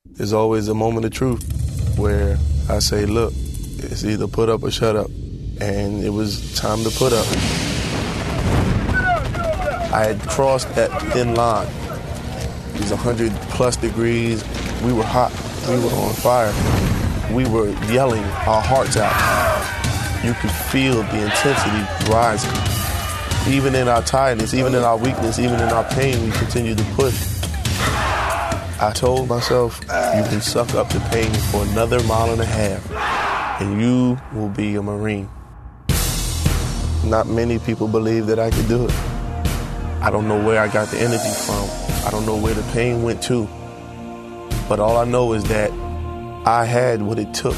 There's 0.04 0.32
always 0.32 0.68
a 0.68 0.74
moment 0.74 1.06
of 1.06 1.12
truth 1.12 1.96
where 1.96 2.36
I 2.68 2.80
say, 2.80 3.06
look, 3.06 3.32
it's 3.78 4.04
either 4.04 4.26
put 4.26 4.48
up 4.48 4.62
or 4.62 4.70
shut 4.70 4.96
up. 4.96 5.10
And 5.60 6.04
it 6.04 6.10
was 6.10 6.54
time 6.54 6.82
to 6.84 6.90
put 6.90 7.12
up. 7.12 7.67
I 9.92 10.04
had 10.04 10.20
crossed 10.28 10.74
that 10.74 10.90
thin 11.12 11.34
line. 11.34 11.66
It 12.74 12.80
was 12.80 12.90
100 12.90 13.32
plus 13.50 13.76
degrees. 13.76 14.44
We 14.84 14.92
were 14.92 15.02
hot. 15.02 15.32
We 15.66 15.78
were 15.78 15.90
on 15.90 16.12
fire. 16.12 16.52
We 17.34 17.46
were 17.46 17.70
yelling 17.90 18.24
our 18.46 18.60
hearts 18.60 18.96
out. 18.96 19.14
You 20.24 20.34
could 20.34 20.50
feel 20.50 21.02
the 21.02 21.24
intensity 21.24 22.12
rising. 22.12 22.52
Even 23.52 23.74
in 23.74 23.88
our 23.88 24.02
tiredness, 24.02 24.52
even 24.52 24.74
in 24.74 24.82
our 24.82 24.98
weakness, 24.98 25.38
even 25.38 25.54
in 25.54 25.68
our 25.70 25.84
pain, 25.84 26.22
we 26.22 26.32
continued 26.32 26.78
to 26.78 26.84
push. 26.94 27.38
I 28.80 28.92
told 28.94 29.28
myself, 29.28 29.80
you 29.80 30.22
can 30.24 30.40
suck 30.40 30.74
up 30.74 30.90
the 30.90 31.00
pain 31.10 31.32
for 31.50 31.62
another 31.62 32.02
mile 32.04 32.30
and 32.30 32.40
a 32.40 32.44
half, 32.44 33.60
and 33.60 33.80
you 33.80 34.18
will 34.34 34.50
be 34.50 34.76
a 34.76 34.82
Marine. 34.82 35.30
Not 37.04 37.26
many 37.26 37.58
people 37.58 37.88
believe 37.88 38.26
that 38.26 38.38
I 38.38 38.50
could 38.50 38.68
do 38.68 38.84
it. 38.84 39.07
I 40.00 40.10
don't 40.10 40.28
know 40.28 40.44
where 40.44 40.60
I 40.60 40.68
got 40.68 40.88
the 40.88 40.98
energy 40.98 41.32
from. 41.44 41.68
I 42.06 42.10
don't 42.10 42.24
know 42.24 42.36
where 42.36 42.54
the 42.54 42.62
pain 42.72 43.02
went 43.02 43.22
to. 43.24 43.48
But 44.68 44.80
all 44.80 44.96
I 44.96 45.04
know 45.04 45.32
is 45.32 45.44
that 45.44 45.70
I 46.46 46.64
had 46.64 47.02
what 47.02 47.18
it 47.18 47.34
took. 47.34 47.56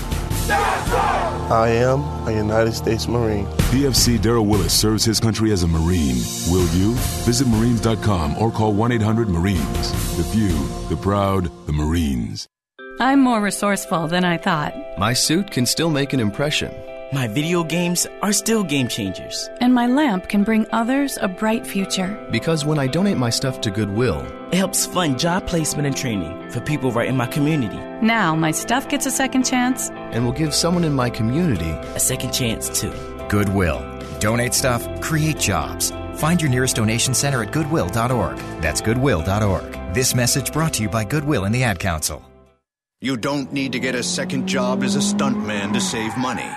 I 0.49 1.68
am 1.68 2.01
a 2.26 2.32
United 2.32 2.72
States 2.72 3.07
Marine. 3.07 3.47
PFC 3.72 4.18
Daryl 4.18 4.47
Willis 4.47 4.72
serves 4.72 5.05
his 5.05 5.20
country 5.20 5.53
as 5.53 5.62
a 5.62 5.68
Marine. 5.68 6.16
Will 6.49 6.66
you? 6.74 6.95
Visit 7.24 7.47
Marines.com 7.49 8.38
or 8.38 8.51
call 8.51 8.72
1 8.72 8.93
800 8.93 9.28
Marines. 9.28 10.16
The 10.16 10.24
few, 10.24 10.49
the 10.88 10.97
proud, 10.97 11.51
the 11.66 11.72
Marines. 11.72 12.49
I'm 13.01 13.20
more 13.20 13.41
resourceful 13.41 14.09
than 14.09 14.24
I 14.24 14.38
thought. 14.38 14.74
My 14.99 15.12
suit 15.12 15.51
can 15.51 15.66
still 15.66 15.91
make 15.91 16.12
an 16.12 16.20
impression. 16.20 16.70
My 17.12 17.26
video 17.26 17.64
games 17.64 18.06
are 18.22 18.32
still 18.32 18.62
game 18.62 18.86
changers. 18.86 19.50
And 19.61 19.74
my 19.74 19.88
lamp 19.88 20.28
can 20.28 20.44
bring 20.44 20.64
others 20.70 21.18
a 21.20 21.26
bright 21.26 21.66
future. 21.66 22.16
Because 22.30 22.64
when 22.64 22.78
I 22.78 22.86
donate 22.86 23.16
my 23.16 23.30
stuff 23.30 23.61
to 23.62 23.70
Goodwill, 23.72 24.20
it 24.52 24.54
helps 24.54 24.86
fund 24.86 25.18
job 25.18 25.44
placement 25.48 25.88
and 25.88 25.96
training 25.96 26.48
for 26.50 26.61
people 26.61 26.92
right 26.92 27.08
in 27.08 27.16
my 27.16 27.26
community. 27.26 27.78
Now 28.00 28.36
my 28.36 28.52
stuff 28.52 28.88
gets 28.88 29.06
a 29.06 29.11
second 29.11 29.44
chance. 29.44 29.90
And 29.90 30.24
will 30.24 30.30
give 30.30 30.54
someone 30.54 30.84
in 30.84 30.92
my 30.92 31.11
community 31.11 31.70
a 31.96 31.98
second 31.98 32.32
chance 32.32 32.68
too. 32.68 32.92
Goodwill. 33.28 33.80
Donate 34.20 34.54
stuff, 34.54 34.86
create 35.00 35.38
jobs. 35.38 35.90
Find 36.14 36.40
your 36.40 36.50
nearest 36.50 36.76
donation 36.76 37.12
center 37.12 37.42
at 37.42 37.50
goodwill.org. 37.50 38.36
That's 38.62 38.80
goodwill.org. 38.80 39.94
This 39.94 40.14
message 40.14 40.52
brought 40.52 40.74
to 40.74 40.84
you 40.84 40.88
by 40.88 41.02
Goodwill 41.02 41.44
and 41.44 41.52
the 41.52 41.64
Ad 41.64 41.80
Council. 41.80 42.22
You 43.00 43.16
don't 43.16 43.52
need 43.52 43.72
to 43.72 43.80
get 43.80 43.96
a 43.96 44.02
second 44.02 44.46
job 44.46 44.84
as 44.84 44.94
a 44.94 45.00
stuntman 45.00 45.72
to 45.72 45.80
save 45.80 46.16
money. 46.16 46.50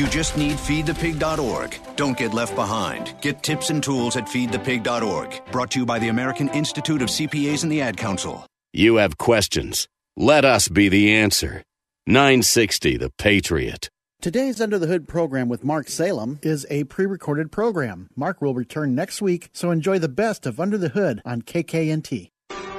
You 0.00 0.08
just 0.08 0.34
need 0.38 0.54
feedthepig.org. 0.54 1.78
Don't 1.96 2.16
get 2.16 2.32
left 2.32 2.54
behind. 2.54 3.14
Get 3.20 3.42
tips 3.42 3.68
and 3.68 3.82
tools 3.82 4.16
at 4.16 4.24
feedthepig.org. 4.24 5.42
Brought 5.52 5.72
to 5.72 5.80
you 5.80 5.84
by 5.84 5.98
the 5.98 6.08
American 6.08 6.48
Institute 6.48 7.02
of 7.02 7.10
CPAs 7.10 7.64
and 7.64 7.70
the 7.70 7.82
Ad 7.82 7.98
Council. 7.98 8.46
You 8.72 8.96
have 8.96 9.18
questions. 9.18 9.88
Let 10.16 10.46
us 10.46 10.68
be 10.68 10.88
the 10.88 11.14
answer. 11.16 11.62
960 12.06 12.96
The 12.96 13.10
Patriot. 13.18 13.90
Today's 14.22 14.58
Under 14.58 14.78
the 14.78 14.86
Hood 14.86 15.06
program 15.06 15.50
with 15.50 15.64
Mark 15.64 15.90
Salem 15.90 16.38
is 16.40 16.66
a 16.70 16.84
pre 16.84 17.04
recorded 17.04 17.52
program. 17.52 18.08
Mark 18.16 18.40
will 18.40 18.54
return 18.54 18.94
next 18.94 19.20
week, 19.20 19.50
so 19.52 19.70
enjoy 19.70 19.98
the 19.98 20.08
best 20.08 20.46
of 20.46 20.58
Under 20.58 20.78
the 20.78 20.88
Hood 20.88 21.20
on 21.26 21.42
KKNT. 21.42 22.30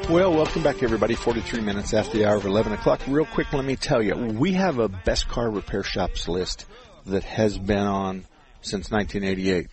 Well, 0.09 0.33
welcome 0.33 0.63
back, 0.63 0.81
everybody. 0.81 1.13
43 1.13 1.61
minutes 1.61 1.93
after 1.93 2.17
the 2.17 2.25
hour 2.25 2.37
of 2.37 2.45
11 2.45 2.73
o'clock. 2.73 2.99
Real 3.07 3.25
quick, 3.25 3.53
let 3.53 3.63
me 3.63 3.75
tell 3.75 4.01
you, 4.01 4.15
we 4.15 4.53
have 4.53 4.79
a 4.79 4.89
best 4.89 5.27
car 5.27 5.51
repair 5.51 5.83
shops 5.83 6.27
list 6.27 6.65
that 7.05 7.23
has 7.23 7.57
been 7.57 7.85
on 7.85 8.25
since 8.61 8.91
1988. 8.91 9.67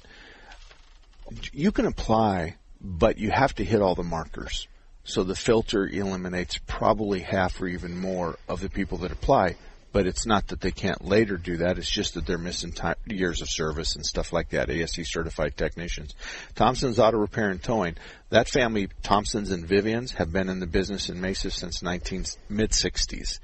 You 1.53 1.73
can 1.73 1.87
apply, 1.87 2.57
but 2.81 3.19
you 3.19 3.31
have 3.31 3.55
to 3.57 3.65
hit 3.65 3.83
all 3.83 3.95
the 3.95 4.03
markers. 4.03 4.67
So 5.05 5.25
the 5.25 5.35
filter 5.35 5.87
eliminates 5.87 6.59
probably 6.67 7.21
half 7.21 7.61
or 7.61 7.67
even 7.67 7.97
more 7.97 8.37
of 8.49 8.61
the 8.61 8.69
people 8.69 8.99
that 8.99 9.13
apply. 9.13 9.57
But 9.91 10.07
it's 10.07 10.27
not 10.27 10.49
that 10.49 10.61
they 10.61 10.71
can't 10.71 11.03
later 11.03 11.39
do 11.39 11.57
that. 11.59 11.79
It's 11.79 11.91
just 11.91 12.13
that 12.15 12.27
they're 12.27 12.37
missing 12.37 12.73
time, 12.73 12.97
years 13.07 13.41
of 13.41 13.49
service 13.49 13.97
and 13.97 14.05
stuff 14.05 14.35
like 14.35 14.51
that. 14.51 14.69
ASE 14.69 15.09
certified 15.11 15.57
technicians. 15.57 16.15
Thompson's 16.55 16.99
Auto 16.99 17.17
Repair 17.17 17.49
and 17.49 17.63
Towing. 17.63 17.97
That 18.29 18.51
family, 18.51 18.91
Thompsons 19.03 19.51
and 19.51 19.67
Vivians, 19.67 20.13
have 20.13 20.31
been 20.31 20.51
in 20.51 20.61
the 20.61 20.67
business 20.67 21.09
in 21.09 21.23
Mesa 21.23 21.51
since 21.51 21.83
19 21.83 22.27
mid 22.51 22.73
60s. 22.73 23.39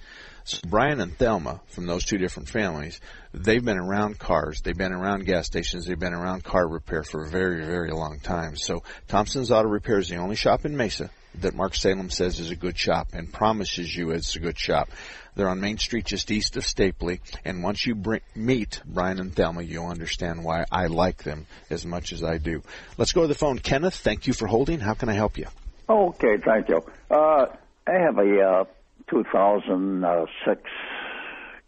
So 0.44 0.58
Brian 0.66 1.00
and 1.00 1.16
Thelma 1.16 1.62
from 1.68 1.86
those 1.86 2.04
two 2.04 2.18
different 2.18 2.50
families, 2.50 3.00
they've 3.32 3.64
been 3.64 3.78
around 3.78 4.18
cars, 4.18 4.60
they've 4.60 4.76
been 4.76 4.92
around 4.92 5.24
gas 5.24 5.46
stations, 5.46 5.86
they've 5.86 5.98
been 5.98 6.12
around 6.12 6.44
car 6.44 6.68
repair 6.68 7.02
for 7.02 7.24
a 7.24 7.28
very, 7.28 7.64
very 7.64 7.92
long 7.92 8.20
time. 8.20 8.54
So 8.56 8.82
Thompson's 9.08 9.50
Auto 9.50 9.68
Repair 9.68 9.98
is 9.98 10.10
the 10.10 10.16
only 10.16 10.36
shop 10.36 10.66
in 10.66 10.76
Mesa 10.76 11.10
that 11.40 11.54
Mark 11.54 11.74
Salem 11.74 12.10
says 12.10 12.40
is 12.40 12.50
a 12.50 12.56
good 12.56 12.78
shop 12.78 13.08
and 13.14 13.32
promises 13.32 13.96
you 13.96 14.10
it's 14.10 14.36
a 14.36 14.38
good 14.40 14.58
shop. 14.58 14.90
They're 15.34 15.48
on 15.48 15.60
Main 15.60 15.78
Street 15.78 16.04
just 16.04 16.30
east 16.30 16.56
of 16.56 16.62
Stapley, 16.62 17.20
and 17.44 17.62
once 17.62 17.84
you 17.86 17.94
bring, 17.94 18.20
meet 18.36 18.80
Brian 18.84 19.18
and 19.18 19.34
Thelma, 19.34 19.62
you'll 19.62 19.88
understand 19.88 20.44
why 20.44 20.64
I 20.70 20.86
like 20.86 21.24
them 21.24 21.46
as 21.70 21.84
much 21.84 22.12
as 22.12 22.22
I 22.22 22.38
do. 22.38 22.62
Let's 22.98 23.12
go 23.12 23.22
to 23.22 23.28
the 23.28 23.34
phone. 23.34 23.58
Kenneth, 23.58 23.96
thank 23.96 24.26
you 24.26 24.32
for 24.32 24.46
holding. 24.46 24.78
How 24.78 24.94
can 24.94 25.08
I 25.08 25.14
help 25.14 25.38
you? 25.38 25.46
Okay, 25.88 26.36
thank 26.44 26.68
you. 26.68 26.84
Uh, 27.10 27.46
I 27.86 27.92
have 27.92 28.18
a 28.18 28.40
uh, 28.40 28.64
2006 29.10 30.62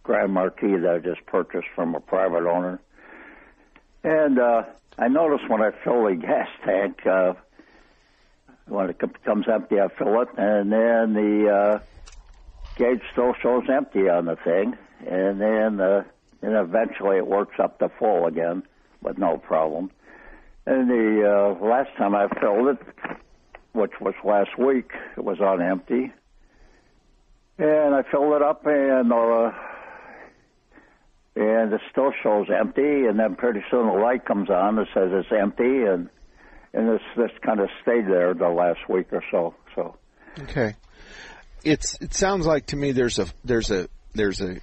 Grand 0.03 0.32
Marquis 0.32 0.76
that 0.76 0.95
I 0.95 0.99
just 0.99 1.26
purchased 1.26 1.68
from 1.74 1.95
a 1.95 2.01
private 2.01 2.49
owner. 2.49 2.80
And 4.05 4.39
uh, 4.39 4.62
I 4.99 5.09
noticed 5.09 5.49
when 5.51 5.62
I 5.62 5.70
fill 5.82 6.05
the 6.05 6.14
gas 6.20 6.49
tank, 6.64 7.05
uh, 7.07 7.34
when 8.66 8.91
it 8.91 9.01
comes 9.24 9.47
empty, 9.53 9.80
I 9.80 9.89
fill 9.97 10.22
it, 10.22 10.28
and 10.37 10.72
then 10.72 11.14
the 11.14 11.49
uh, 11.51 11.78
gauge 12.76 13.03
still 13.12 13.34
shows 13.41 13.64
empty 13.68 14.09
on 14.09 14.26
the 14.26 14.37
thing, 14.37 14.76
and 15.07 15.41
then 15.41 15.80
uh, 15.80 16.05
and 16.43 16.55
eventually 16.55 17.16
it 17.16 17.26
works 17.26 17.57
up 17.59 17.78
to 17.78 17.91
full 17.99 18.26
again, 18.26 18.62
but 19.03 19.18
no 19.18 19.39
problem. 19.39 19.91
And 20.66 20.91
the 20.91 21.57
uh, 21.61 21.64
last 21.64 21.91
time 21.97 22.14
I 22.14 22.28
filled 22.41 22.68
it, 22.68 22.78
which 23.72 23.93
was 24.01 24.14
last 24.24 24.59
week, 24.59 24.91
it 25.16 25.24
was 25.24 25.41
on 25.41 25.62
empty, 25.62 26.12
and 27.59 27.94
I 27.94 28.02
filled 28.11 28.34
it 28.34 28.42
up, 28.42 28.66
and 28.66 29.12
uh, 29.12 29.50
and 31.36 31.72
it 31.72 31.80
still 31.90 32.12
shows 32.22 32.46
empty, 32.48 33.07
and 33.07 33.18
then 33.18 33.36
pretty 33.36 33.62
soon 33.70 33.86
a 33.86 33.94
light 33.94 34.24
comes 34.24 34.50
on 34.50 34.76
that 34.76 34.86
says 34.94 35.11
it's 35.12 35.28
empty, 35.32 35.82
and 35.84 36.09
and 36.72 36.88
this 36.88 37.02
this 37.16 37.30
kind 37.44 37.61
of 37.61 37.68
stayed 37.82 38.07
there 38.07 38.34
the 38.34 38.48
last 38.48 38.88
week 38.88 39.12
or 39.12 39.22
so. 39.30 39.54
So. 39.74 39.96
Okay 40.42 40.76
it's 41.66 41.98
it 42.00 42.14
sounds 42.14 42.46
like 42.46 42.66
to 42.66 42.76
me 42.76 42.92
there's 42.92 43.18
a 43.18 43.26
there's 43.44 43.70
a 43.70 43.88
there's 44.14 44.40
a 44.40 44.61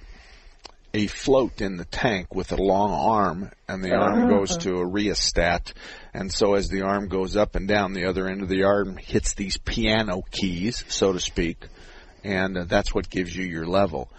a 0.94 1.06
float 1.08 1.60
in 1.60 1.76
the 1.76 1.84
tank 1.84 2.32
with 2.34 2.52
a 2.52 2.56
long 2.56 2.92
arm, 2.92 3.50
and 3.68 3.82
the 3.82 3.92
arm 3.92 4.28
goes 4.28 4.56
to 4.58 4.76
a 4.76 4.86
rheostat. 4.86 5.72
And 6.14 6.32
so 6.32 6.54
as 6.54 6.68
the 6.68 6.82
arm 6.82 7.08
goes 7.08 7.36
up 7.36 7.56
and 7.56 7.66
down, 7.66 7.94
the 7.94 8.04
other 8.04 8.28
end 8.28 8.42
of 8.42 8.48
the 8.48 8.62
arm 8.62 8.96
hits 8.96 9.34
these 9.34 9.56
piano 9.56 10.22
keys, 10.30 10.84
so 10.86 11.12
to 11.12 11.18
speak, 11.18 11.58
and 12.24 12.56
that's 12.68 12.94
what 12.94 13.10
gives 13.10 13.36
you 13.36 13.44
your 13.44 13.66
level. 13.66 14.10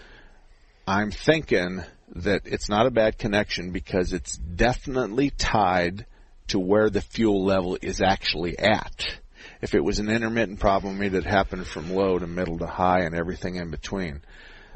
I'm 0.87 1.11
thinking 1.11 1.83
that 2.15 2.43
it's 2.45 2.69
not 2.69 2.85
a 2.85 2.91
bad 2.91 3.17
connection 3.17 3.71
because 3.71 4.13
it's 4.13 4.37
definitely 4.37 5.31
tied 5.31 6.05
to 6.49 6.59
where 6.59 6.89
the 6.89 7.01
fuel 7.01 7.43
level 7.43 7.77
is 7.81 8.01
actually 8.01 8.57
at. 8.59 9.19
If 9.61 9.73
it 9.73 9.83
was 9.83 9.99
an 9.99 10.09
intermittent 10.09 10.59
problem, 10.59 11.01
it'd 11.01 11.25
happen 11.25 11.63
from 11.63 11.91
low 11.91 12.19
to 12.19 12.27
middle 12.27 12.59
to 12.59 12.67
high 12.67 13.01
and 13.01 13.15
everything 13.15 13.55
in 13.55 13.71
between. 13.71 14.21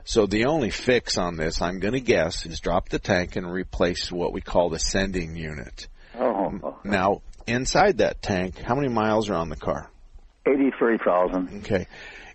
So 0.04 0.26
the 0.26 0.46
only 0.46 0.72
fix 0.72 1.20
on 1.20 1.36
this, 1.36 1.62
I'm 1.62 1.80
going 1.80 1.94
to 1.94 2.00
guess, 2.00 2.46
is 2.46 2.60
drop 2.60 2.90
the 2.90 2.98
tank 2.98 3.36
and 3.36 3.52
replace 3.52 4.12
what 4.12 4.34
we 4.34 4.42
call 4.42 4.70
the 4.70 4.80
sending 4.80 5.36
unit. 5.36 5.88
Oh. 6.18 6.80
Now, 6.84 7.22
inside 7.46 8.00
that 8.00 8.22
tank, 8.22 8.58
how 8.58 8.74
many 8.74 8.88
miles 8.88 9.30
are 9.30 9.36
on 9.36 9.50
the 9.50 9.56
car? 9.56 9.90
83,000. 10.48 11.60
Okay. 11.60 11.88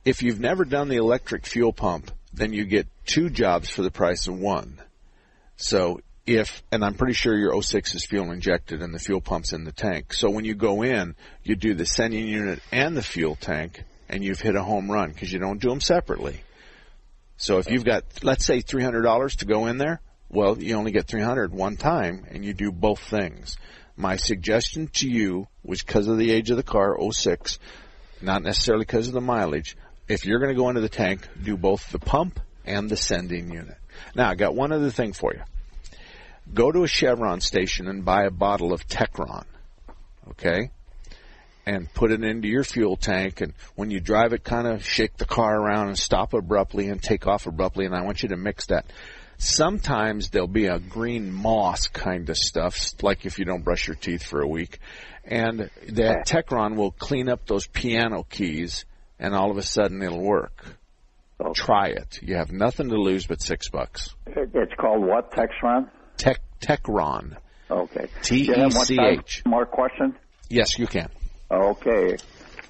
If 0.04 0.22
you've 0.22 0.40
never 0.40 0.64
done 0.64 0.88
the 0.88 0.96
electric 0.96 1.46
fuel 1.46 1.72
pump, 1.72 2.10
then 2.32 2.52
you 2.52 2.64
get 2.64 2.88
two 3.06 3.30
jobs 3.30 3.70
for 3.70 3.82
the 3.82 3.90
price 3.90 4.26
of 4.26 4.38
one. 4.38 4.80
So 5.56 6.00
if, 6.26 6.62
and 6.72 6.84
I'm 6.84 6.94
pretty 6.94 7.14
sure 7.14 7.36
your 7.36 7.60
06 7.60 7.94
is 7.94 8.04
fuel 8.04 8.30
injected 8.30 8.82
and 8.82 8.94
the 8.94 8.98
fuel 8.98 9.20
pump's 9.20 9.52
in 9.52 9.64
the 9.64 9.72
tank. 9.72 10.12
So 10.12 10.30
when 10.30 10.44
you 10.44 10.54
go 10.54 10.82
in, 10.82 11.14
you 11.42 11.56
do 11.56 11.74
the 11.74 11.86
sending 11.86 12.26
unit 12.26 12.60
and 12.72 12.96
the 12.96 13.02
fuel 13.02 13.36
tank 13.36 13.82
and 14.08 14.22
you've 14.22 14.40
hit 14.40 14.56
a 14.56 14.62
home 14.62 14.90
run 14.90 15.10
because 15.10 15.32
you 15.32 15.38
don't 15.38 15.60
do 15.60 15.68
them 15.68 15.80
separately. 15.80 16.40
So 17.36 17.58
if 17.58 17.70
you've 17.70 17.84
got, 17.84 18.04
let's 18.22 18.44
say 18.44 18.60
$300 18.60 19.36
to 19.38 19.44
go 19.44 19.66
in 19.66 19.78
there, 19.78 20.00
well, 20.28 20.58
you 20.58 20.76
only 20.76 20.92
get 20.92 21.06
300 21.06 21.52
one 21.52 21.76
time 21.76 22.26
and 22.30 22.44
you 22.44 22.54
do 22.54 22.72
both 22.72 23.00
things. 23.00 23.56
My 23.96 24.16
suggestion 24.16 24.88
to 24.94 25.08
you 25.08 25.46
was 25.62 25.82
because 25.82 26.08
of 26.08 26.18
the 26.18 26.32
age 26.32 26.50
of 26.50 26.56
the 26.56 26.62
car, 26.62 26.96
06, 27.12 27.58
not 28.20 28.42
necessarily 28.42 28.84
because 28.84 29.08
of 29.08 29.14
the 29.14 29.20
mileage. 29.20 29.76
If 30.08 30.26
you're 30.26 30.38
going 30.38 30.54
to 30.54 30.60
go 30.60 30.68
into 30.68 30.80
the 30.80 30.88
tank, 30.88 31.26
do 31.42 31.56
both 31.56 31.90
the 31.90 31.98
pump 31.98 32.40
and 32.64 32.90
the 32.90 32.96
sending 32.96 33.50
unit. 33.50 33.76
Now, 34.14 34.28
I 34.28 34.34
got 34.34 34.54
one 34.54 34.72
other 34.72 34.90
thing 34.90 35.12
for 35.12 35.32
you 35.34 35.42
go 36.52 36.70
to 36.70 36.82
a 36.82 36.88
Chevron 36.88 37.40
station 37.40 37.88
and 37.88 38.04
buy 38.04 38.24
a 38.24 38.30
bottle 38.30 38.72
of 38.72 38.86
Techron, 38.86 39.44
okay? 40.30 40.70
And 41.66 41.92
put 41.94 42.12
it 42.12 42.22
into 42.22 42.48
your 42.48 42.64
fuel 42.64 42.96
tank. 42.96 43.40
And 43.40 43.54
when 43.74 43.90
you 43.90 44.00
drive 44.00 44.32
it, 44.34 44.44
kind 44.44 44.66
of 44.66 44.84
shake 44.84 45.16
the 45.16 45.24
car 45.24 45.58
around 45.58 45.88
and 45.88 45.98
stop 45.98 46.34
abruptly 46.34 46.88
and 46.88 47.02
take 47.02 47.26
off 47.26 47.46
abruptly. 47.46 47.86
And 47.86 47.94
I 47.94 48.02
want 48.02 48.22
you 48.22 48.28
to 48.30 48.36
mix 48.36 48.66
that. 48.66 48.92
Sometimes 49.38 50.30
there'll 50.30 50.46
be 50.46 50.66
a 50.66 50.78
green 50.78 51.32
moss 51.32 51.88
kind 51.88 52.28
of 52.28 52.36
stuff, 52.36 52.78
like 53.02 53.24
if 53.24 53.38
you 53.38 53.44
don't 53.44 53.64
brush 53.64 53.88
your 53.88 53.96
teeth 53.96 54.22
for 54.22 54.40
a 54.40 54.46
week. 54.46 54.78
And 55.24 55.70
that 55.88 56.26
Techron 56.26 56.76
will 56.76 56.92
clean 56.92 57.30
up 57.30 57.46
those 57.46 57.66
piano 57.66 58.24
keys, 58.28 58.84
and 59.24 59.34
all 59.34 59.50
of 59.50 59.56
a 59.56 59.62
sudden 59.62 60.02
it'll 60.02 60.22
work. 60.22 60.64
Try 61.54 61.88
it. 61.88 62.20
You 62.22 62.36
have 62.36 62.52
nothing 62.52 62.90
to 62.90 62.96
lose 62.96 63.26
but 63.26 63.40
six 63.40 63.70
bucks. 63.70 64.14
It's 64.26 64.74
called 64.78 65.02
what? 65.04 65.32
Techron? 65.32 65.88
Tech 66.16 66.40
Techron. 66.60 67.36
Okay. 67.70 68.06
T 68.22 68.50
E 68.50 68.70
C 68.70 68.98
H. 69.00 69.42
More 69.46 69.66
question? 69.66 70.14
Yes, 70.48 70.78
you 70.78 70.86
can. 70.86 71.08
Okay. 71.50 72.16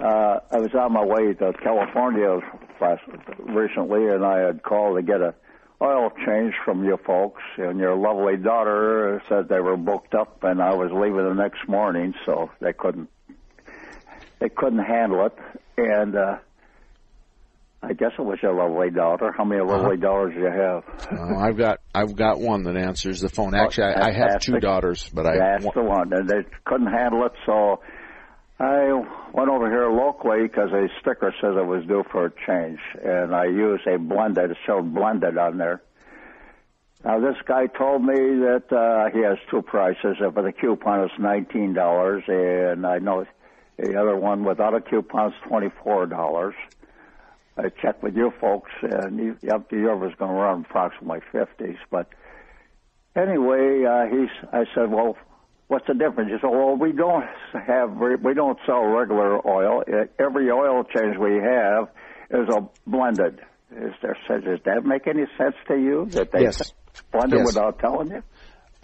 Uh, 0.01 0.39
I 0.51 0.59
was 0.59 0.75
on 0.75 0.93
my 0.93 1.05
way 1.05 1.35
to 1.35 1.53
California 1.63 2.39
last, 2.81 3.03
recently, 3.39 4.07
and 4.09 4.25
I 4.25 4.41
had 4.41 4.63
called 4.63 4.97
to 4.97 5.03
get 5.03 5.21
a 5.21 5.35
oil 5.83 6.11
change 6.25 6.55
from 6.65 6.85
you 6.85 6.97
folks, 7.05 7.43
and 7.59 7.79
your 7.79 7.97
lovely 7.97 8.37
daughter 8.37 9.23
said 9.29 9.49
they 9.49 9.61
were 9.61 9.77
booked 9.77 10.15
up, 10.15 10.43
and 10.43 10.63
I 10.63 10.75
was 10.75 10.91
leaving 10.93 11.25
the 11.29 11.35
next 11.35 11.69
morning, 11.69 12.15
so 12.25 12.51
they 12.61 12.73
couldn't 12.73 13.09
they 14.41 14.49
couldn't 14.49 14.85
handle 14.85 15.27
it, 15.27 15.37
and 15.77 16.17
uh, 16.17 16.37
I 17.83 17.93
guess 17.93 18.13
it 18.19 18.23
was 18.23 18.39
your 18.43 18.55
lovely 18.55 18.91
daughter. 18.91 19.33
How 19.37 19.45
many 19.45 19.61
lovely 19.63 19.97
daughters 19.97 20.35
do 20.35 20.41
you 20.41 20.47
have? 20.47 20.85
Uh, 21.13 21.37
I've 21.39 21.57
got 21.57 21.81
I've 21.95 22.17
got 22.17 22.41
one 22.41 22.65
that 22.65 22.77
answers 22.77 23.21
the 23.21 23.29
phone. 23.29 23.55
Actually, 23.55 23.93
I, 23.95 24.09
I 24.09 24.13
have 24.13 24.41
two 24.41 24.53
the- 24.53 24.61
daughters, 24.61 25.09
but 25.13 25.27
I 25.27 25.37
That's 25.37 25.75
the 25.75 25.83
one. 25.83 26.13
And 26.13 26.29
they 26.29 26.45
couldn't 26.65 26.87
handle 26.93 27.25
it, 27.27 27.33
so 27.45 27.81
I 28.59 28.93
went 29.33 29.51
over 29.51 29.69
here 29.69 29.91
locally 29.91 30.43
because 30.45 30.71
a 30.73 30.87
sticker 31.01 31.35
says 31.41 31.55
it 31.57 31.67
was 31.67 31.85
due 31.87 32.05
for 32.11 32.27
a 32.27 32.31
change, 32.47 32.79
and 33.03 33.35
I 33.35 33.47
used 33.47 33.87
a 33.87 33.99
blended. 33.99 34.53
It 34.53 34.57
showed 34.67 34.95
blended 34.95 35.37
on 35.37 35.59
there. 35.59 35.83
Now 37.05 37.21
this 37.21 37.37
guy 37.47 37.67
told 37.67 38.03
me 38.03 38.15
that 38.15 38.65
uh, 38.73 39.11
he 39.15 39.23
has 39.25 39.37
two 39.51 39.61
prices. 39.61 40.17
With 40.21 40.47
a 40.47 40.53
coupon, 40.53 41.01
it's 41.05 41.13
nineteen 41.19 41.75
dollars, 41.75 42.23
and 42.29 42.87
I 42.87 42.99
know 42.99 43.27
the 43.79 43.99
other 44.01 44.17
one 44.17 44.45
without 44.45 44.75
a 44.75 44.81
coupon 44.81 45.33
is 45.33 45.35
twenty 45.49 45.69
four 45.83 46.07
dollars. 46.07 46.55
I 47.57 47.69
checked 47.69 48.03
with 48.03 48.17
you 48.17 48.33
folks, 48.41 48.71
and 48.83 49.17
you, 49.19 49.37
up 49.53 49.71
to 49.71 49.77
yours 49.79 50.01
was 50.01 50.13
going 50.19 50.31
to 50.33 50.37
run 50.37 50.65
approximately 50.69 51.21
fifties. 51.33 51.77
But 51.91 52.09
anyway, 53.17 53.85
uh, 53.85 54.07
he's. 54.07 54.31
I 54.53 54.65
said, 54.75 54.91
well, 54.91 55.17
what's 55.69 55.87
the 55.87 55.95
difference? 55.95 56.31
He 56.33 56.37
said, 56.41 56.51
well, 56.51 56.77
we 56.77 56.93
don't 56.93 57.25
have 57.67 57.91
we 58.23 58.35
don't 58.35 58.59
sell 58.67 58.83
regular 58.85 59.47
oil. 59.47 59.83
Every 60.19 60.51
oil 60.51 60.85
change 60.85 61.17
we 61.17 61.37
have 61.37 61.89
is 62.31 62.49
a 62.55 62.69
blended. 62.89 63.41
Is 63.71 63.93
there? 64.03 64.17
Does 64.41 64.61
that 64.65 64.85
make 64.85 65.07
any 65.07 65.25
sense 65.39 65.55
to 65.69 65.75
you? 65.77 66.07
That 66.11 66.31
they 66.33 66.43
Yes. 66.43 66.73
blended 67.13 67.41
Yes. 67.41 67.47
without 67.47 67.79
telling 67.79 68.09
you? 68.11 68.23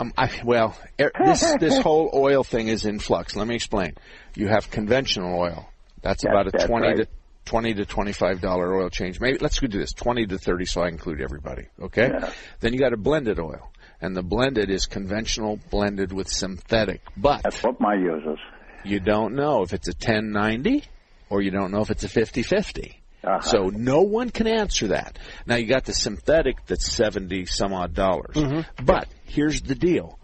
Um, 0.01 0.15
I, 0.17 0.31
well, 0.45 0.77
er, 0.99 1.13
this 1.25 1.55
this 1.61 1.79
whole 1.83 2.11
oil 2.15 2.43
thing 2.43 2.69
is 2.69 2.87
in 2.87 2.99
flux. 2.99 3.37
Let 3.37 3.47
me 3.47 3.55
explain. 3.55 3.95
You 4.35 4.49
have 4.49 4.71
conventional 4.71 5.39
oil. 5.39 5.69
That's 6.01 6.25
about 6.25 6.47
a 6.47 6.51
that's 6.51 6.65
twenty 6.65 6.89
right. 6.89 6.97
to 6.97 7.09
twenty 7.45 7.75
to 7.75 7.85
twenty 7.85 8.13
five 8.13 8.41
dollar 8.41 8.75
oil 8.75 8.89
change. 8.89 9.21
Maybe 9.21 9.39
let's 9.39 9.59
go 9.59 9.67
do 9.67 9.79
this 9.79 9.93
twenty 9.93 10.27
to 10.27 10.39
thirty, 10.39 10.65
so 10.65 10.83
I 10.83 10.89
include 10.89 11.21
everybody. 11.21 11.67
Okay. 11.81 12.09
Yeah. 12.13 12.33
Then 12.61 12.73
you 12.73 12.79
got 12.79 12.95
a 12.95 12.97
blended 12.97 13.39
oil, 13.39 13.71
and 14.01 14.17
the 14.17 14.23
blended 14.23 14.71
is 14.71 14.87
conventional 14.87 15.61
blended 15.71 16.13
with 16.13 16.29
synthetic. 16.29 17.03
But 17.17 17.43
that's 17.43 17.63
what 17.63 17.79
my 17.79 17.95
uses. 17.95 18.39
You 18.85 19.01
don't 19.01 19.35
know 19.35 19.63
if 19.63 19.75
it's 19.75 19.89
a 19.89 19.95
ten 19.95 20.33
ninety, 20.33 20.85
or 21.29 21.43
you 21.43 21.51
don't 21.51 21.73
know 21.73 21.83
if 21.83 21.91
it's 21.91 22.05
a 22.05 22.09
fifty 22.09 22.43
fifty. 22.43 23.00
Uh-huh. 23.23 23.41
So 23.41 23.69
no 23.69 24.03
one 24.03 24.31
can 24.31 24.47
answer 24.47 24.89
that. 24.89 25.19
Now 25.47 25.57
you 25.57 25.67
got 25.67 25.85
the 25.85 25.93
synthetic 25.93 26.65
that's 26.67 26.91
seventy 26.91 27.45
some 27.47 27.73
odd 27.75 27.95
dollars. 27.95 28.35
Mm-hmm. 28.35 28.85
But 28.85 29.09
here's 29.25 29.61
the 29.61 29.75
deal. 29.75 30.19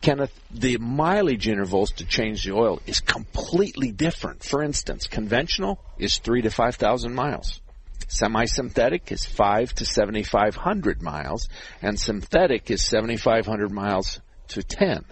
Kenneth, 0.00 0.32
the 0.50 0.78
mileage 0.78 1.46
intervals 1.46 1.92
to 1.92 2.04
change 2.04 2.44
the 2.44 2.52
oil 2.52 2.82
is 2.86 2.98
completely 2.98 3.92
different. 3.92 4.42
For 4.42 4.62
instance, 4.62 5.06
conventional 5.06 5.78
is 5.98 6.18
three 6.18 6.42
to 6.42 6.50
five 6.50 6.74
thousand 6.74 7.14
miles. 7.14 7.60
Semi-synthetic 8.08 9.12
is 9.12 9.24
five 9.24 9.72
to 9.74 9.86
seventy-five 9.86 10.56
hundred 10.56 11.00
miles, 11.00 11.48
and 11.80 11.98
synthetic 11.98 12.70
is 12.70 12.84
seventy-five 12.84 13.46
hundred 13.46 13.70
miles 13.70 14.20
to 14.48 14.62
ten. 14.64 15.04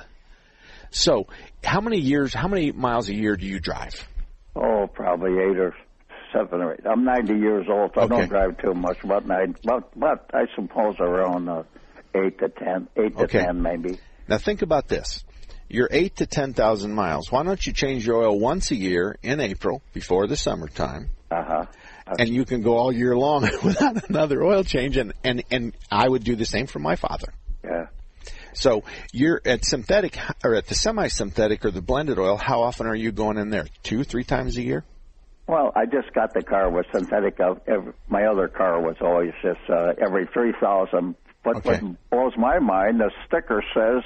So, 0.91 1.28
how 1.62 1.81
many 1.81 1.99
years, 1.99 2.35
how 2.35 2.49
many 2.49 2.72
miles 2.72 3.09
a 3.09 3.14
year 3.14 3.37
do 3.37 3.47
you 3.47 3.61
drive? 3.61 4.07
Oh, 4.57 4.89
probably 4.93 5.31
eight 5.31 5.57
or 5.57 5.74
seven 6.33 6.61
or 6.61 6.74
eight. 6.74 6.87
I'm 6.87 7.05
90 7.05 7.35
years 7.35 7.66
old, 7.70 7.93
so 7.95 8.03
I 8.03 8.07
don't 8.07 8.28
drive 8.28 8.59
too 8.59 8.74
much. 8.74 8.99
But 9.05 9.26
nine, 9.26 9.57
but, 9.64 9.99
but 9.99 10.31
I 10.33 10.45
suppose 10.55 10.97
around 11.01 11.49
uh, 11.49 11.62
eight 12.14 12.39
to 12.39 12.49
ten, 12.49 12.89
eight 12.97 13.16
to 13.16 13.24
Okay. 13.24 13.41
ten 13.45 13.62
maybe. 13.62 13.99
Now 14.28 14.39
think 14.39 14.62
about 14.62 14.89
this. 14.89 15.24
You're 15.68 15.89
eight 15.93 16.16
to 16.16 16.26
ten 16.26 16.53
thousand 16.53 16.93
miles. 16.95 17.31
Why 17.31 17.43
don't 17.45 17.64
you 17.64 17.72
change 17.72 18.07
your 18.07 18.24
oil 18.24 18.39
once 18.39 18.70
a 18.72 18.76
year 18.76 19.16
in 19.22 19.41
April 19.41 19.83
before 19.93 20.26
the 20.26 20.37
summertime? 20.37 21.11
Uh 21.31 21.45
huh. 21.45 21.66
And 22.18 22.28
you 22.28 22.45
can 22.45 22.62
go 22.62 22.76
all 22.76 22.91
year 22.93 23.16
long 23.16 23.43
without 23.64 24.09
another 24.09 24.43
oil 24.43 24.64
change. 24.64 24.97
And, 24.97 25.12
and, 25.22 25.45
and 25.51 25.72
I 25.91 26.09
would 26.09 26.24
do 26.24 26.35
the 26.35 26.45
same 26.45 26.66
for 26.66 26.81
my 26.81 26.97
father. 26.97 27.33
Yeah. 27.62 27.87
So 28.53 28.83
you're 29.12 29.41
at 29.45 29.64
synthetic 29.64 30.18
or 30.43 30.57
at 30.57 30.66
the 30.66 30.74
semi-synthetic 30.74 31.64
or 31.64 31.70
the 31.70 31.83
blended 31.83 32.18
oil. 32.18 32.37
How 32.37 32.62
often 32.62 32.89
are 32.89 32.97
you 32.97 33.12
going 33.12 33.39
in 33.39 33.51
there? 33.51 33.66
Two, 33.85 34.03
three 34.03 34.24
times 34.24 34.57
a 34.57 34.62
year? 34.62 34.85
Well, 35.51 35.72
I 35.74 35.84
just 35.84 36.12
got 36.14 36.32
the 36.32 36.42
car 36.42 36.70
with 36.70 36.86
synthetic. 36.92 37.40
Every, 37.40 37.92
my 38.09 38.24
other 38.26 38.46
car 38.46 38.80
was 38.80 38.94
always 39.01 39.32
just 39.42 39.59
uh, 39.68 39.94
every 40.01 40.26
three 40.32 40.53
thousand. 40.61 41.16
But 41.42 41.57
Okay. 41.57 41.80
what 41.82 42.11
blows 42.11 42.32
my 42.36 42.61
mind, 42.61 43.01
the 43.01 43.11
sticker 43.26 43.61
says, 43.74 44.05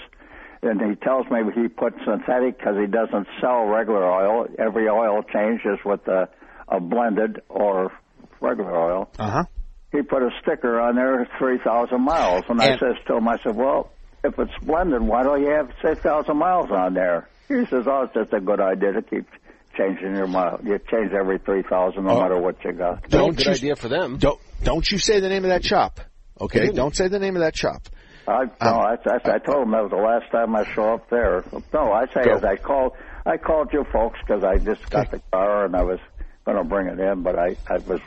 and 0.63 0.81
he 0.81 0.97
tells 0.97 1.27
me 1.31 1.41
he 1.55 1.69
put 1.69 1.93
synthetic 2.07 2.57
because 2.57 2.77
he 2.81 2.87
doesn't 2.87 3.27
sell 3.43 3.67
regular 3.67 4.05
oil. 4.11 4.47
Every 4.59 4.89
oil 4.89 5.23
change 5.23 5.61
is 5.67 5.79
with 5.85 6.07
a, 6.09 6.29
a 6.69 6.81
blended 6.81 7.43
or 7.51 7.93
regular 8.41 8.75
oil. 8.75 9.11
Uh 9.19 9.31
huh. 9.31 9.45
He 9.93 10.01
put 10.01 10.23
a 10.23 10.31
sticker 10.41 10.81
on 10.81 10.97
there, 10.97 11.29
three 11.39 11.59
thousand 11.63 12.01
miles, 12.03 12.45
and, 12.49 12.59
I 12.61 12.79
says 12.79 12.97
to 13.07 13.17
him, 13.17 13.29
I 13.29 13.37
said, 13.45 13.55
well, 13.55 13.91
if 14.25 14.39
it's 14.39 14.59
blended, 14.63 15.03
why 15.03 15.25
don't 15.25 15.43
you 15.43 15.51
have 15.51 15.69
six 15.85 16.01
thousand 16.03 16.39
miles 16.39 16.71
on 16.71 16.95
there? 16.95 17.29
He 17.49 17.67
says, 17.71 17.85
oh, 17.87 18.05
it's 18.05 18.15
just 18.15 18.33
a 18.33 18.41
good 18.41 18.61
idea 18.61 18.93
to 18.93 19.03
keep 19.03 19.27
changing 19.77 20.15
your 20.17 20.27
mile. 20.27 20.61
You 20.65 20.79
change 20.91 21.13
every 21.13 21.39
three 21.39 21.63
thousand, 21.63 22.05
no 22.05 22.13
Oh. 22.17 22.21
matter 22.21 22.41
what 22.41 22.57
you 22.65 22.73
got. 22.73 23.09
Don't 23.09 23.39
you, 23.63 23.75
for 23.77 23.89
them. 23.89 24.19
Don't 24.19 24.41
don't 24.63 24.91
you 24.91 24.99
say 24.99 25.21
the 25.21 25.29
name 25.29 25.45
of 25.45 25.51
that 25.51 25.65
shop? 25.65 26.01
Okay, 26.41 26.61
Really? 26.61 26.75
don't 26.75 26.95
say 26.97 27.09
the 27.09 27.19
name 27.19 27.37
of 27.37 27.43
that 27.43 27.57
shop. 27.57 27.83
I 28.27 28.43
um, 28.43 28.51
no, 28.63 28.71
I, 28.71 28.95
I, 29.07 29.35
I 29.35 29.39
told 29.39 29.65
him 29.65 29.73
that 29.73 29.83
was 29.83 29.91
the 29.91 29.97
last 29.97 30.31
time 30.33 30.57
I 30.57 30.65
show 30.75 30.95
up 30.95 31.11
there. 31.11 31.45
No, 31.73 31.93
I 31.93 32.07
say 32.07 32.25
Go. 32.25 32.41
I 32.47 32.57
called 32.57 32.93
I 33.27 33.37
called 33.37 33.73
you 33.73 33.85
folks 33.93 34.19
because 34.27 34.43
I 34.45 34.59
just 34.59 34.89
got 34.91 35.11
the 35.11 35.21
car 35.33 35.67
and 35.67 35.77
I 35.77 35.83
was 35.83 35.99
going 36.45 36.57
to 36.59 36.65
bring 36.65 36.89
it 36.89 36.99
in, 36.99 37.23
but 37.23 37.39
I 37.39 37.57
I 37.69 37.79
was 37.79 38.01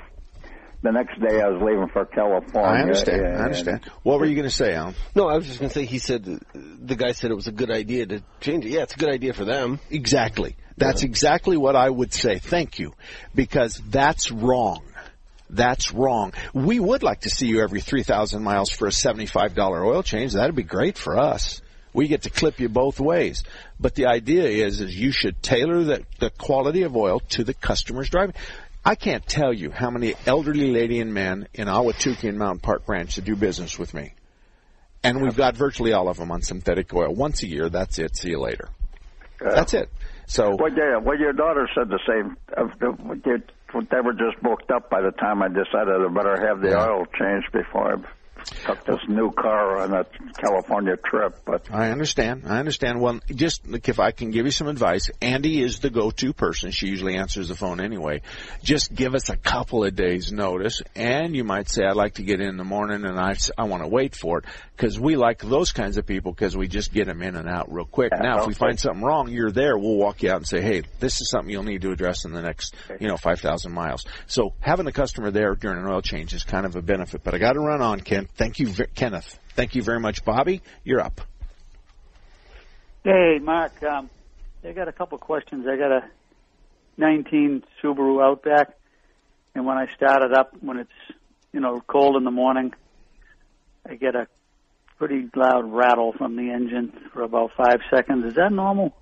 the 0.88 0.94
next 0.94 1.20
day 1.20 1.42
I 1.42 1.50
was 1.50 1.62
leaving 1.62 1.88
for 1.90 2.06
California. 2.06 2.62
I 2.70 2.82
understand. 2.82 3.22
and- 3.26 3.38
I 3.38 3.44
understand. 3.44 3.82
What 4.04 4.20
were 4.20 4.26
you 4.26 4.36
going 4.36 4.48
to 4.48 4.56
say, 4.56 4.74
Alan? 4.74 4.96
No, 5.16 5.28
I 5.28 5.36
was 5.36 5.46
just 5.46 5.60
going 5.60 5.70
to 5.70 5.74
say 5.74 5.86
he 5.86 6.00
said 6.00 6.24
the 6.24 6.96
guy 6.96 7.12
said 7.12 7.30
it 7.32 7.36
was 7.36 7.48
a 7.48 7.52
good 7.52 7.72
idea 7.72 8.06
to 8.06 8.24
change 8.40 8.66
it. 8.66 8.70
Yeah, 8.70 8.84
it's 8.84 8.96
a 8.96 8.98
good 8.98 9.10
idea 9.10 9.34
for 9.34 9.46
them. 9.46 9.80
Exactly. 9.90 10.56
That's 10.78 11.04
exactly 11.04 11.58
what 11.58 11.76
I 11.76 11.90
would 11.90 12.14
say. 12.14 12.38
Thank 12.40 12.80
you. 12.80 12.94
Because 13.34 13.82
that's 13.90 14.32
wrong. 14.32 14.84
That's 15.50 15.92
wrong. 15.92 16.34
We 16.54 16.80
would 16.80 17.04
like 17.04 17.22
to 17.22 17.30
see 17.30 17.48
you 17.48 17.62
every 17.62 17.82
3,000 17.82 18.44
miles 18.44 18.70
for 18.70 18.88
a 18.88 18.92
$75 18.92 19.58
oil 19.86 20.04
change. 20.04 20.34
That'd 20.34 20.56
be 20.56 20.64
great 20.64 20.98
for 20.98 21.18
us. 21.18 21.62
We 21.94 22.08
get 22.08 22.24
to 22.24 22.30
clip 22.30 22.60
you 22.60 22.70
both 22.70 23.00
ways. 23.00 23.44
But 23.80 23.96
the 23.96 24.06
idea 24.06 24.44
is, 24.44 24.82
is 24.82 24.96
you 24.96 25.12
should 25.12 25.42
tailor 25.42 25.84
the, 25.84 26.06
the 26.20 26.30
quality 26.30 26.84
of 26.84 26.96
oil 26.96 27.22
to 27.32 27.44
the 27.44 27.56
customer's 27.56 28.10
driving. 28.10 28.36
I 28.88 28.96
can't 28.96 29.28
tell 29.28 29.52
you 29.52 29.70
how 29.70 29.90
many 29.90 30.14
elderly 30.26 30.72
lady 30.72 31.02
and 31.02 31.14
men 31.14 31.50
in 31.54 31.68
Ahwatukee 31.68 32.30
and 32.30 32.40
Mountain 32.40 32.60
Park 32.62 32.84
Ranch 32.88 33.16
that 33.18 33.26
do 33.26 33.36
business 33.36 33.78
with 33.78 33.94
me. 33.94 34.14
And 35.04 35.22
we've 35.22 35.36
got 35.36 35.58
virtually 35.58 35.92
all 35.92 36.08
of 36.08 36.16
them 36.16 36.32
on 36.32 36.42
synthetic 36.42 36.94
oil. 36.94 37.14
Once 37.14 37.44
a 37.44 37.48
year, 37.48 37.68
that's 37.68 38.00
it. 38.00 38.16
See 38.16 38.30
you 38.30 38.40
later. 38.40 38.70
That's 39.42 39.74
it. 39.74 39.90
So 40.26 40.56
Well, 40.58 40.72
yeah. 40.72 41.00
Well, 41.04 41.20
your 41.20 41.34
daughter 41.34 41.68
said 41.76 41.90
the 41.90 42.00
same. 42.08 42.38
They- 42.80 43.84
They 43.92 44.00
were 44.00 44.14
just 44.14 44.42
booked 44.42 44.72
up 44.72 44.90
by 44.90 45.02
the 45.02 45.12
time 45.12 45.44
I 45.44 45.50
decided 45.50 45.94
I 45.94 46.08
better 46.08 46.48
have 46.48 46.62
the 46.62 46.70
Yeah. 46.70 46.88
oil 46.90 47.06
changed 47.20 47.52
before 47.52 47.94
I 47.94 47.98
took 48.66 48.84
this 48.86 49.00
new 49.08 49.32
car 49.32 49.78
on 49.80 49.94
a 49.94 50.06
California 50.40 50.98
trip. 50.98 51.40
But 51.46 51.72
I 51.72 51.90
understand. 51.90 52.44
I 52.46 52.60
understand. 52.60 53.00
Well, 53.02 53.20
just 53.34 53.62
if 53.68 54.00
I 54.00 54.12
can 54.12 54.32
give 54.32 54.46
you 54.46 54.52
some 54.52 54.68
advice, 54.68 55.10
Andy 55.22 55.62
is 55.62 55.80
the 55.80 55.90
go-to 55.90 56.34
person. 56.34 56.72
She 56.72 56.88
usually 56.88 57.16
answers 57.16 57.50
the 57.50 57.56
phone 57.56 57.80
anyway. 57.80 58.22
Just 58.64 58.94
give 58.94 59.16
us 59.16 59.30
a 59.30 59.38
couple 59.38 59.84
of 59.84 59.96
days 59.96 60.32
notice 60.32 60.82
and 60.96 61.36
you 61.36 61.44
might 61.44 61.70
say, 61.70 61.86
I'd 61.86 61.96
like 61.96 62.16
to 62.16 62.24
get 62.24 62.42
in 62.42 62.48
in 62.50 62.58
the 62.58 62.64
morning 62.64 63.06
and 63.06 63.20
I, 63.20 63.36
I 63.58 63.66
want 63.66 63.84
to 63.84 63.88
wait 63.88 64.16
for 64.16 64.40
it 64.40 64.46
because 64.76 65.00
we 65.00 65.16
like 65.16 65.40
those 65.40 65.72
kinds 65.72 65.98
of 65.98 66.06
people 66.06 66.32
because 66.32 66.56
we 66.56 66.68
just 66.68 66.94
get 66.94 67.08
them 67.08 67.22
in 67.22 67.36
and 67.36 67.50
out 67.50 67.72
real 67.72 67.86
quick. 67.86 68.12
Yeah, 68.16 68.22
now, 68.22 68.42
if 68.42 68.48
we 68.48 68.54
find 68.54 68.80
something 68.80 69.04
wrong, 69.04 69.30
you're 69.30 69.52
there. 69.52 69.78
We'll 69.78 69.96
walk 69.96 70.24
you 70.24 70.32
out 70.32 70.38
and 70.38 70.48
say, 70.48 70.62
hey, 70.62 70.84
this 71.00 71.22
is 71.22 71.30
something 71.30 71.50
you'll 71.50 71.64
need 71.64 71.82
to 71.82 71.92
address 71.92 72.26
in 72.26 72.34
the 72.34 72.42
next, 72.42 72.76
you 73.00 73.08
know, 73.08 73.18
5,000 73.18 73.72
miles. 73.72 74.06
So 74.28 74.54
having 74.60 74.88
a 74.88 74.92
customer 74.92 75.32
there 75.32 75.56
during 75.56 75.80
an 75.80 75.88
oil 75.88 76.02
change 76.02 76.34
is 76.34 76.44
kind 76.44 76.66
of 76.66 76.76
a 76.76 76.82
benefit, 76.82 77.24
but 77.24 77.34
I 77.34 77.38
got 77.38 77.54
to 77.54 77.60
run 77.60 77.82
on, 77.82 78.02
Ken. 78.02 78.28
Thank 78.38 78.60
you, 78.60 78.72
Kenneth. 78.94 79.40
Thank 79.56 79.74
you 79.74 79.82
very 79.82 80.00
much. 80.00 80.24
Bobby, 80.24 80.62
you're 80.84 81.02
up. 81.02 81.22
Hey, 83.04 83.40
Mark. 83.42 83.82
Um, 83.84 84.10
I 84.64 84.74
got 84.74 84.88
a 84.88 84.92
couple 84.92 85.18
questions. 85.18 85.66
I 85.68 85.76
got 85.76 85.92
a 85.92 86.02
19 86.98 87.64
Subaru 87.82 88.24
Outback, 88.24 88.78
and 89.56 89.66
when 89.66 89.78
I 89.78 89.88
start 89.96 90.22
it 90.22 90.34
up, 90.34 90.52
when 90.62 90.78
it's 90.78 91.18
you 91.52 91.60
know 91.60 91.82
cold 91.88 92.16
in 92.16 92.24
the 92.24 92.32
morning, 92.32 92.74
I 93.90 93.96
get 93.96 94.16
a 94.16 94.28
pretty 94.98 95.30
loud 95.36 95.72
rattle 95.72 96.14
from 96.14 96.36
the 96.36 96.52
engine 96.52 96.94
for 97.14 97.24
about 97.24 97.52
five 97.58 97.80
seconds. 97.90 98.26
Is 98.26 98.36
that 98.36 98.52
normal? 98.52 98.96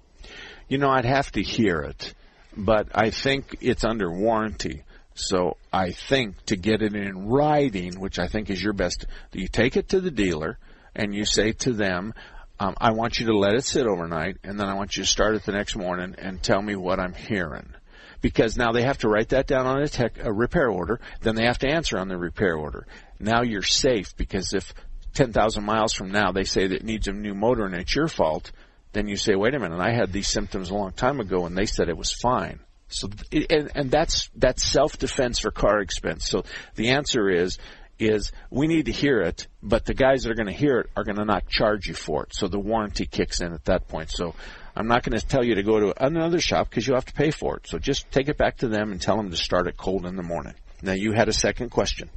You 0.69 0.77
know, 0.77 0.89
I'd 0.89 1.05
have 1.05 1.31
to 1.33 1.41
hear 1.41 1.81
it, 1.81 2.13
but 2.55 2.87
I 2.95 3.09
think 3.09 3.57
it's 3.59 3.83
under 3.83 4.09
warranty. 4.09 4.83
So 5.15 5.55
I 5.71 5.91
think 5.91 6.45
to 6.47 6.57
get 6.57 6.81
it 6.81 6.93
in 6.93 7.27
writing, 7.27 7.99
which 7.99 8.19
I 8.19 8.27
think 8.27 8.49
is 8.49 8.61
your 8.61 8.73
best, 8.73 9.05
you 9.31 9.47
take 9.47 9.77
it 9.77 9.89
to 9.89 10.01
the 10.01 10.11
dealer 10.11 10.59
and 10.93 11.15
you 11.15 11.25
say 11.25 11.53
to 11.53 11.71
them, 11.73 12.13
um, 12.59 12.75
I 12.77 12.91
want 12.91 13.19
you 13.19 13.27
to 13.27 13.37
let 13.37 13.55
it 13.55 13.65
sit 13.65 13.85
overnight, 13.85 14.37
and 14.43 14.57
then 14.57 14.67
I 14.67 14.75
want 14.75 14.95
you 14.95 15.03
to 15.03 15.09
start 15.09 15.35
it 15.35 15.43
the 15.43 15.51
next 15.51 15.75
morning 15.75 16.15
and 16.17 16.41
tell 16.41 16.61
me 16.61 16.75
what 16.75 17.01
I'm 17.01 17.13
hearing. 17.13 17.73
Because 18.21 18.57
now 18.57 18.71
they 18.71 18.83
have 18.83 18.99
to 18.99 19.09
write 19.09 19.29
that 19.29 19.47
down 19.47 19.65
on 19.65 19.81
a, 19.81 19.89
tech, 19.89 20.17
a 20.23 20.31
repair 20.31 20.69
order, 20.69 20.99
then 21.21 21.35
they 21.35 21.45
have 21.45 21.59
to 21.59 21.69
answer 21.69 21.97
on 21.97 22.07
the 22.07 22.17
repair 22.17 22.55
order. 22.55 22.87
Now 23.19 23.41
you're 23.41 23.61
safe 23.61 24.15
because 24.15 24.53
if 24.53 24.73
10,000 25.15 25.63
miles 25.63 25.93
from 25.93 26.11
now 26.11 26.31
they 26.31 26.43
say 26.45 26.67
that 26.67 26.77
it 26.77 26.85
needs 26.85 27.07
a 27.07 27.13
new 27.13 27.33
motor 27.35 27.65
and 27.65 27.75
it's 27.75 27.95
your 27.95 28.07
fault, 28.07 28.51
then 28.93 29.07
you 29.07 29.17
say, 29.17 29.35
wait 29.35 29.53
a 29.53 29.59
minute, 29.59 29.79
I 29.79 29.91
had 29.91 30.13
these 30.13 30.29
symptoms 30.29 30.69
a 30.69 30.75
long 30.75 30.91
time 30.91 31.19
ago 31.19 31.45
and 31.45 31.57
they 31.57 31.65
said 31.65 31.89
it 31.89 31.97
was 31.97 32.13
fine. 32.13 32.59
So, 32.87 33.09
and, 33.31 33.71
and 33.73 33.91
that's, 33.91 34.29
that's 34.35 34.63
self-defense 34.63 35.39
for 35.39 35.51
car 35.51 35.79
expense. 35.79 36.27
So 36.27 36.43
the 36.75 36.89
answer 36.89 37.29
is, 37.29 37.57
is 37.97 38.31
we 38.49 38.67
need 38.67 38.85
to 38.85 38.91
hear 38.91 39.21
it, 39.21 39.47
but 39.63 39.85
the 39.85 39.93
guys 39.93 40.23
that 40.23 40.31
are 40.31 40.35
going 40.35 40.47
to 40.47 40.53
hear 40.53 40.79
it 40.79 40.89
are 40.95 41.03
going 41.03 41.17
to 41.17 41.25
not 41.25 41.47
charge 41.47 41.87
you 41.87 41.93
for 41.93 42.23
it. 42.23 42.35
So 42.35 42.47
the 42.47 42.59
warranty 42.59 43.05
kicks 43.05 43.41
in 43.41 43.53
at 43.53 43.65
that 43.65 43.87
point. 43.87 44.11
So 44.11 44.35
I'm 44.75 44.87
not 44.87 45.03
going 45.03 45.17
to 45.17 45.25
tell 45.25 45.43
you 45.43 45.55
to 45.55 45.63
go 45.63 45.79
to 45.79 46.05
another 46.05 46.39
shop 46.39 46.69
because 46.69 46.85
you 46.87 46.93
have 46.95 47.05
to 47.05 47.13
pay 47.13 47.31
for 47.31 47.57
it. 47.57 47.67
So 47.67 47.79
just 47.79 48.11
take 48.11 48.27
it 48.27 48.37
back 48.37 48.57
to 48.57 48.67
them 48.67 48.91
and 48.91 49.01
tell 49.01 49.15
them 49.17 49.31
to 49.31 49.37
start 49.37 49.67
it 49.67 49.77
cold 49.77 50.05
in 50.05 50.15
the 50.15 50.23
morning. 50.23 50.53
Now 50.81 50.93
you 50.93 51.13
had 51.13 51.29
a 51.29 51.33
second 51.33 51.69
question. 51.69 52.09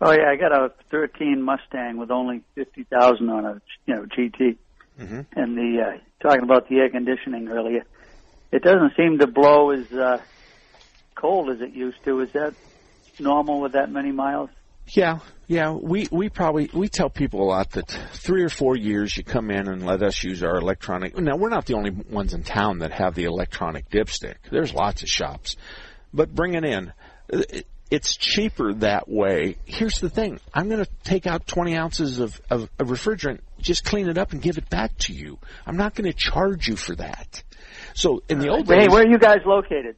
Oh 0.00 0.12
yeah, 0.12 0.30
I 0.30 0.36
got 0.36 0.52
a 0.52 0.72
13 0.90 1.42
Mustang 1.42 1.98
with 1.98 2.10
only 2.10 2.42
50,000 2.54 3.28
on 3.28 3.44
a 3.44 3.60
you 3.84 3.94
know 3.94 4.06
GT, 4.06 4.56
mm-hmm. 4.98 5.20
and 5.36 5.58
the 5.58 5.82
uh, 5.82 5.98
talking 6.22 6.42
about 6.42 6.68
the 6.70 6.76
air 6.76 6.88
conditioning 6.88 7.48
earlier, 7.48 7.84
it 8.52 8.62
doesn't 8.62 8.92
seem 8.96 9.18
to 9.18 9.26
blow 9.26 9.70
as 9.70 9.90
uh, 9.92 10.20
cold 11.14 11.50
as 11.50 11.60
it 11.60 11.72
used 11.72 12.02
to. 12.04 12.20
Is 12.20 12.32
that 12.32 12.54
normal 13.18 13.60
with 13.60 13.72
that 13.72 13.90
many 13.90 14.12
miles? 14.12 14.50
Yeah, 14.88 15.20
yeah. 15.46 15.72
We 15.72 16.08
we 16.10 16.28
probably 16.28 16.68
we 16.72 16.88
tell 16.88 17.10
people 17.10 17.42
a 17.42 17.48
lot 17.48 17.70
that 17.72 17.88
three 18.12 18.42
or 18.42 18.48
four 18.48 18.76
years 18.76 19.16
you 19.16 19.22
come 19.22 19.50
in 19.50 19.68
and 19.68 19.86
let 19.86 20.02
us 20.02 20.24
use 20.24 20.42
our 20.42 20.56
electronic. 20.56 21.16
Now 21.16 21.36
we're 21.36 21.48
not 21.48 21.66
the 21.66 21.74
only 21.74 21.90
ones 21.90 22.34
in 22.34 22.42
town 22.42 22.78
that 22.80 22.90
have 22.92 23.14
the 23.14 23.24
electronic 23.24 23.88
dipstick. 23.88 24.36
There's 24.50 24.74
lots 24.74 25.02
of 25.02 25.08
shops, 25.08 25.56
but 26.12 26.34
bring 26.34 26.54
it 26.54 26.64
in. 26.64 26.92
It's 27.90 28.16
cheaper 28.16 28.72
that 28.74 29.08
way. 29.08 29.58
Here's 29.64 30.00
the 30.00 30.10
thing: 30.10 30.40
I'm 30.52 30.68
going 30.68 30.84
to 30.84 30.90
take 31.04 31.26
out 31.26 31.46
20 31.46 31.76
ounces 31.76 32.18
of, 32.18 32.40
of, 32.50 32.68
of 32.78 32.88
refrigerant, 32.88 33.40
just 33.60 33.84
clean 33.84 34.08
it 34.08 34.18
up, 34.18 34.32
and 34.32 34.42
give 34.42 34.58
it 34.58 34.68
back 34.70 34.96
to 34.98 35.12
you. 35.12 35.38
I'm 35.66 35.76
not 35.76 35.94
going 35.94 36.10
to 36.10 36.16
charge 36.16 36.66
you 36.66 36.74
for 36.74 36.96
that. 36.96 37.44
So 37.94 38.22
in 38.28 38.38
the 38.38 38.48
old 38.48 38.66
days, 38.66 38.82
Hey, 38.82 38.88
where 38.88 39.02
are 39.02 39.08
you 39.08 39.18
guys 39.18 39.40
located? 39.44 39.96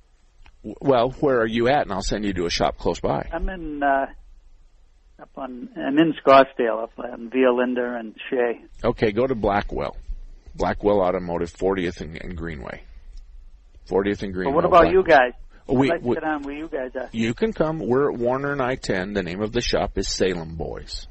well, 0.63 1.11
where 1.21 1.41
are 1.41 1.47
you 1.47 1.69
at? 1.69 1.83
And 1.83 1.93
I'll 1.93 2.03
send 2.03 2.25
you 2.25 2.33
to 2.35 2.47
a 2.47 2.51
shop 2.51 2.79
close 2.79 3.01
by. 3.01 3.29
I'm 3.33 3.49
in 3.49 3.83
uh, 3.83 4.07
up 5.21 5.31
on 5.37 5.69
I'm 5.77 5.99
in 5.99 6.15
Scottsdale, 6.25 6.83
up 6.83 6.93
on 6.99 7.31
Via 7.31 7.53
Linda 7.53 7.97
and 7.99 8.15
Shea. 8.31 8.61
Okay, 8.85 9.13
go 9.13 9.27
to 9.27 9.35
Blackwell. 9.35 9.97
Blackwell 10.55 11.01
Automotive, 11.01 11.53
40th 11.53 12.01
and, 12.01 12.17
and 12.23 12.37
Greenway. 12.37 12.83
40th 13.89 14.23
and 14.23 14.33
Greenway. 14.35 14.53
But 14.53 14.55
what 14.55 14.65
about 14.65 14.93
you 14.93 15.03
guys? 15.03 15.33
Oh, 15.69 15.75
we- 15.75 15.89
like 15.91 16.03
we- 16.03 16.17
where 16.17 16.53
you 16.57 16.69
guys 16.69 16.91
are. 16.95 17.09
You 17.13 17.35
can 17.35 17.53
come. 17.53 17.79
We're 17.79 18.13
at 18.13 18.19
Warner 18.19 18.53
and 18.53 18.61
I-10. 18.61 19.15
The 19.15 19.23
name 19.23 19.41
of 19.41 19.53
the 19.53 19.61
shop 19.61 19.97
is 19.97 20.09
Salem 20.09 20.57
Boys. 20.57 21.07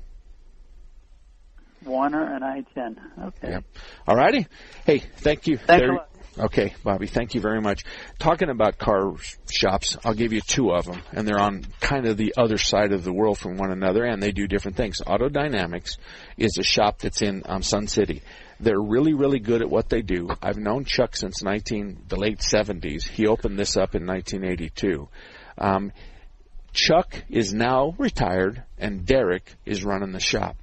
Warner 1.83 2.35
and 2.35 2.43
I-10. 2.43 2.97
Okay. 3.27 3.49
Yep. 3.51 3.63
All 4.07 4.15
righty. 4.15 4.45
Hey, 4.85 4.99
thank 4.99 5.47
you. 5.47 5.57
Thanks 5.57 5.81
There- 5.81 5.91
a 5.91 5.95
lot. 5.95 6.09
Okay, 6.39 6.73
Bobby, 6.81 7.07
thank 7.07 7.35
you 7.35 7.41
very 7.41 7.59
much. 7.59 7.83
Talking 8.17 8.49
about 8.49 8.77
car 8.77 9.15
shops, 9.51 9.97
I'll 10.05 10.13
give 10.13 10.31
you 10.31 10.39
two 10.39 10.71
of 10.71 10.85
them, 10.85 11.01
and 11.11 11.27
they're 11.27 11.39
on 11.39 11.65
kind 11.81 12.05
of 12.07 12.15
the 12.15 12.33
other 12.37 12.57
side 12.57 12.93
of 12.93 13.03
the 13.03 13.11
world 13.11 13.37
from 13.37 13.57
one 13.57 13.69
another, 13.71 14.05
and 14.05 14.23
they 14.23 14.31
do 14.31 14.47
different 14.47 14.77
things. 14.77 15.01
Auto 15.05 15.27
Dynamics 15.27 15.97
is 16.37 16.57
a 16.57 16.63
shop 16.63 16.99
that's 16.99 17.21
in 17.21 17.43
um, 17.47 17.61
Sun 17.61 17.87
City. 17.87 18.21
They're 18.61 18.79
really, 18.79 19.13
really 19.13 19.39
good 19.39 19.61
at 19.61 19.69
what 19.69 19.89
they 19.89 20.01
do. 20.01 20.29
I've 20.41 20.57
known 20.57 20.85
Chuck 20.85 21.17
since 21.17 21.43
19, 21.43 22.03
the 22.07 22.15
late 22.15 22.39
70s. 22.39 23.07
He 23.09 23.27
opened 23.27 23.59
this 23.59 23.75
up 23.75 23.93
in 23.93 24.05
1982. 24.05 25.09
Um, 25.57 25.91
Chuck 26.71 27.13
is 27.29 27.53
now 27.53 27.93
retired, 27.97 28.63
and 28.77 29.05
Derek 29.05 29.53
is 29.65 29.83
running 29.83 30.13
the 30.13 30.21
shop. 30.21 30.55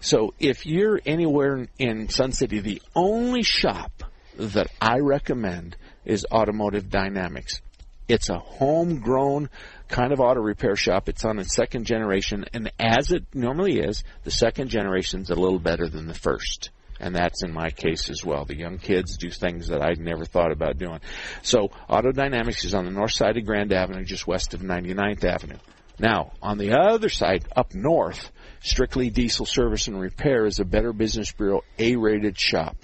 So 0.00 0.34
if 0.38 0.66
you're 0.66 1.00
anywhere 1.06 1.56
in- 1.56 1.68
in 1.78 2.08
Sun 2.10 2.32
City, 2.32 2.60
the 2.60 2.82
only 2.94 3.42
shop 3.42 4.02
that 4.38 4.68
I 4.80 4.98
recommend 4.98 5.76
is 6.04 6.26
Automotive 6.30 6.90
Dynamics. 6.90 7.60
It's 8.08 8.28
a 8.28 8.38
homegrown 8.38 9.48
kind 9.88 10.12
of 10.12 10.20
auto 10.20 10.40
repair 10.40 10.76
shop. 10.76 11.08
It's 11.08 11.24
on 11.24 11.38
its 11.38 11.54
second 11.54 11.86
generation, 11.86 12.44
and 12.52 12.70
as 12.78 13.12
it 13.12 13.24
normally 13.32 13.78
is, 13.78 14.04
the 14.24 14.30
second 14.30 14.68
generation's 14.68 15.30
a 15.30 15.34
little 15.34 15.58
better 15.58 15.88
than 15.88 16.06
the 16.06 16.14
first. 16.14 16.70
And 17.00 17.14
that's 17.14 17.42
in 17.42 17.52
my 17.52 17.70
case 17.70 18.08
as 18.10 18.24
well. 18.24 18.44
The 18.44 18.56
young 18.56 18.78
kids 18.78 19.16
do 19.16 19.30
things 19.30 19.68
that 19.68 19.82
I'd 19.82 19.98
never 19.98 20.24
thought 20.24 20.52
about 20.52 20.78
doing. 20.78 21.00
So 21.42 21.70
Auto 21.88 22.12
Dynamics 22.12 22.64
is 22.64 22.74
on 22.74 22.84
the 22.84 22.90
north 22.90 23.12
side 23.12 23.36
of 23.36 23.44
Grand 23.44 23.72
Avenue, 23.72 24.04
just 24.04 24.26
west 24.26 24.54
of 24.54 24.60
99th 24.60 25.24
Avenue. 25.24 25.58
Now, 25.98 26.32
on 26.42 26.58
the 26.58 26.72
other 26.72 27.08
side, 27.08 27.46
up 27.56 27.74
north, 27.74 28.30
Strictly 28.60 29.10
Diesel 29.10 29.46
Service 29.46 29.86
and 29.86 30.00
Repair 30.00 30.46
is 30.46 30.58
a 30.58 30.64
Better 30.64 30.92
Business 30.92 31.32
Bureau 31.32 31.62
A-rated 31.78 32.38
shop. 32.38 32.76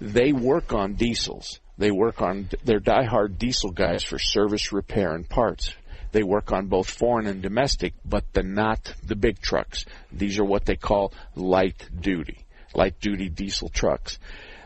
They 0.00 0.32
work 0.32 0.72
on 0.72 0.94
diesels. 0.94 1.60
They 1.76 1.90
work 1.90 2.20
on, 2.22 2.48
they're 2.64 2.80
diehard 2.80 3.38
diesel 3.38 3.70
guys 3.70 4.02
for 4.02 4.18
service, 4.18 4.72
repair, 4.72 5.14
and 5.14 5.28
parts. 5.28 5.74
They 6.12 6.22
work 6.22 6.52
on 6.52 6.66
both 6.66 6.90
foreign 6.90 7.26
and 7.26 7.42
domestic, 7.42 7.94
but 8.04 8.24
the 8.32 8.42
not 8.42 8.94
the 9.04 9.14
big 9.14 9.40
trucks. 9.40 9.84
These 10.10 10.38
are 10.38 10.44
what 10.44 10.64
they 10.64 10.76
call 10.76 11.12
light 11.36 11.88
duty, 11.98 12.38
light 12.74 12.98
duty 13.00 13.28
diesel 13.28 13.68
trucks. 13.68 14.18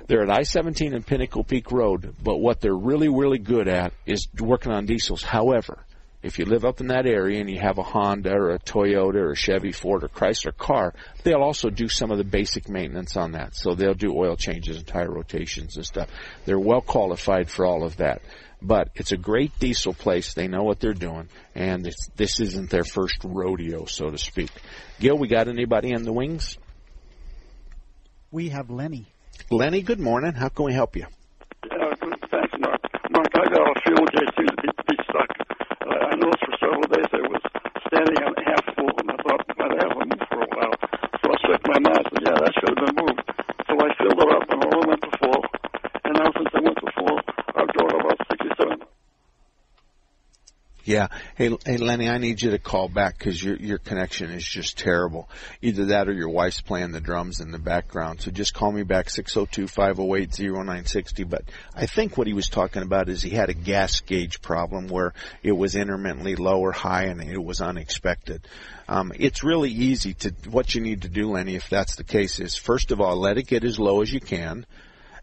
They're 0.06 0.22
at 0.22 0.30
I-17 0.30 0.94
and 0.94 1.06
Pinnacle 1.06 1.44
Peak 1.44 1.72
Road, 1.72 2.14
but 2.22 2.38
what 2.38 2.60
they're 2.60 2.74
really, 2.74 3.08
really 3.08 3.38
good 3.38 3.68
at 3.68 3.92
is 4.06 4.28
working 4.38 4.72
on 4.72 4.86
diesels. 4.86 5.22
However, 5.22 5.84
if 6.24 6.38
you 6.38 6.46
live 6.46 6.64
up 6.64 6.80
in 6.80 6.86
that 6.86 7.06
area 7.06 7.38
and 7.38 7.50
you 7.50 7.60
have 7.60 7.76
a 7.76 7.82
Honda 7.82 8.32
or 8.32 8.52
a 8.52 8.58
Toyota 8.58 9.16
or 9.16 9.32
a 9.32 9.36
Chevy, 9.36 9.72
Ford 9.72 10.04
or 10.04 10.08
Chrysler 10.08 10.56
car, 10.56 10.94
they'll 11.22 11.42
also 11.42 11.68
do 11.68 11.86
some 11.86 12.10
of 12.10 12.16
the 12.16 12.24
basic 12.24 12.66
maintenance 12.66 13.14
on 13.14 13.32
that. 13.32 13.54
So 13.54 13.74
they'll 13.74 13.92
do 13.92 14.16
oil 14.16 14.34
changes 14.34 14.78
and 14.78 14.86
tire 14.86 15.10
rotations 15.10 15.76
and 15.76 15.84
stuff. 15.84 16.08
They're 16.46 16.58
well 16.58 16.80
qualified 16.80 17.50
for 17.50 17.66
all 17.66 17.84
of 17.84 17.98
that. 17.98 18.22
But 18.62 18.88
it's 18.94 19.12
a 19.12 19.18
great 19.18 19.58
diesel 19.58 19.92
place. 19.92 20.32
They 20.32 20.48
know 20.48 20.62
what 20.62 20.80
they're 20.80 20.94
doing, 20.94 21.28
and 21.54 21.86
it's, 21.86 22.08
this 22.16 22.40
isn't 22.40 22.70
their 22.70 22.84
first 22.84 23.18
rodeo, 23.22 23.84
so 23.84 24.08
to 24.08 24.16
speak. 24.16 24.50
Gil, 24.98 25.18
we 25.18 25.28
got 25.28 25.48
anybody 25.48 25.90
in 25.90 26.04
the 26.04 26.12
wings? 26.14 26.56
We 28.30 28.48
have 28.48 28.70
Lenny. 28.70 29.08
Lenny, 29.50 29.82
good 29.82 30.00
morning. 30.00 30.32
How 30.32 30.48
can 30.48 30.64
we 30.64 30.72
help 30.72 30.96
you? 30.96 31.04
Yeah. 50.84 51.08
Hey, 51.34 51.56
hey, 51.64 51.78
Lenny, 51.78 52.10
I 52.10 52.18
need 52.18 52.42
you 52.42 52.50
to 52.50 52.58
call 52.58 52.88
back 52.88 53.16
because 53.18 53.42
your 53.42 53.56
your 53.56 53.78
connection 53.78 54.30
is 54.30 54.44
just 54.44 54.76
terrible. 54.76 55.30
Either 55.62 55.86
that 55.86 56.08
or 56.08 56.12
your 56.12 56.28
wife's 56.28 56.60
playing 56.60 56.92
the 56.92 57.00
drums 57.00 57.40
in 57.40 57.52
the 57.52 57.58
background. 57.58 58.20
So 58.20 58.30
just 58.30 58.52
call 58.52 58.70
me 58.70 58.82
back 58.82 59.08
six 59.08 59.32
zero 59.32 59.46
two 59.50 59.66
five 59.66 59.96
zero 59.96 60.14
eight 60.14 60.34
zero 60.34 60.62
nine 60.62 60.84
sixty. 60.84 61.24
But 61.24 61.44
I 61.74 61.86
think 61.86 62.18
what 62.18 62.26
he 62.26 62.34
was 62.34 62.50
talking 62.50 62.82
about 62.82 63.08
is 63.08 63.22
he 63.22 63.30
had 63.30 63.48
a 63.48 63.54
gas 63.54 64.00
gauge 64.00 64.42
problem 64.42 64.88
where 64.88 65.14
it 65.42 65.52
was 65.52 65.74
intermittently 65.74 66.36
low 66.36 66.60
or 66.60 66.72
high 66.72 67.04
and 67.04 67.22
it 67.22 67.42
was 67.42 67.62
unexpected. 67.62 68.46
Um, 68.86 69.10
it's 69.18 69.42
really 69.42 69.70
easy 69.70 70.12
to 70.14 70.34
what 70.50 70.74
you 70.74 70.82
need 70.82 71.02
to 71.02 71.08
do, 71.08 71.30
Lenny, 71.30 71.56
if 71.56 71.70
that's 71.70 71.96
the 71.96 72.04
case. 72.04 72.40
Is 72.40 72.56
first 72.56 72.92
of 72.92 73.00
all 73.00 73.16
let 73.16 73.38
it 73.38 73.46
get 73.46 73.64
as 73.64 73.78
low 73.78 74.02
as 74.02 74.12
you 74.12 74.20
can, 74.20 74.66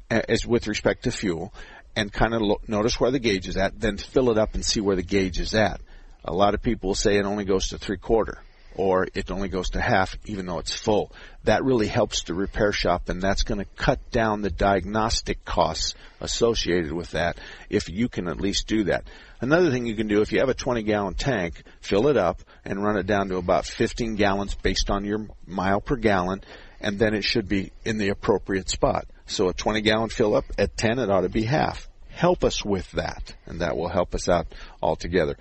as 0.09 0.43
with 0.43 0.67
respect 0.67 1.03
to 1.03 1.11
fuel 1.11 1.53
and 1.95 2.11
kind 2.11 2.33
of 2.33 2.41
lo- 2.41 2.61
notice 2.67 2.99
where 2.99 3.11
the 3.11 3.19
gauge 3.19 3.47
is 3.47 3.57
at, 3.57 3.79
then 3.79 3.97
fill 3.97 4.29
it 4.31 4.37
up 4.37 4.55
and 4.55 4.65
see 4.65 4.81
where 4.81 4.95
the 4.95 5.03
gauge 5.03 5.39
is 5.39 5.53
at. 5.53 5.81
A 6.23 6.33
lot 6.33 6.53
of 6.53 6.61
people 6.61 6.95
say 6.95 7.17
it 7.17 7.25
only 7.25 7.45
goes 7.45 7.69
to 7.69 7.77
three 7.77 7.97
quarter 7.97 8.39
or 8.75 9.07
it 9.13 9.29
only 9.31 9.49
goes 9.49 9.71
to 9.71 9.81
half 9.81 10.15
even 10.25 10.45
though 10.45 10.59
it's 10.59 10.73
full. 10.73 11.11
That 11.43 11.63
really 11.63 11.87
helps 11.87 12.23
the 12.23 12.33
repair 12.33 12.71
shop 12.71 13.09
and 13.09 13.21
that's 13.21 13.43
going 13.43 13.59
to 13.59 13.65
cut 13.65 14.11
down 14.11 14.41
the 14.41 14.49
diagnostic 14.49 15.43
costs 15.43 15.95
associated 16.19 16.91
with 16.91 17.11
that 17.11 17.37
if 17.69 17.89
you 17.89 18.07
can 18.07 18.27
at 18.27 18.39
least 18.39 18.67
do 18.67 18.85
that. 18.85 19.05
Another 19.41 19.71
thing 19.71 19.85
you 19.85 19.95
can 19.95 20.07
do 20.07 20.21
if 20.21 20.31
you 20.31 20.39
have 20.39 20.49
a 20.49 20.53
20 20.53 20.83
gallon 20.83 21.15
tank, 21.15 21.63
fill 21.81 22.07
it 22.07 22.17
up 22.17 22.41
and 22.63 22.83
run 22.83 22.97
it 22.97 23.07
down 23.07 23.29
to 23.29 23.37
about 23.37 23.65
15 23.65 24.15
gallons 24.15 24.55
based 24.55 24.89
on 24.89 25.03
your 25.03 25.27
mile 25.45 25.81
per 25.81 25.95
gallon 25.95 26.41
and 26.79 26.97
then 26.97 27.13
it 27.13 27.23
should 27.23 27.47
be 27.47 27.71
in 27.83 27.97
the 27.97 28.09
appropriate 28.09 28.69
spot. 28.69 29.05
So 29.25 29.49
a 29.49 29.53
20 29.53 29.81
gallon 29.81 30.09
fill 30.09 30.35
up 30.35 30.45
at 30.57 30.75
10, 30.77 30.99
it 30.99 31.09
ought 31.09 31.21
to 31.21 31.29
be 31.29 31.43
half. 31.43 31.87
Help 32.09 32.43
us 32.43 32.63
with 32.65 32.89
that, 32.91 33.33
and 33.45 33.61
that 33.61 33.77
will 33.77 33.87
help 33.87 34.13
us 34.13 34.27
out 34.27 34.47
altogether. 34.81 35.37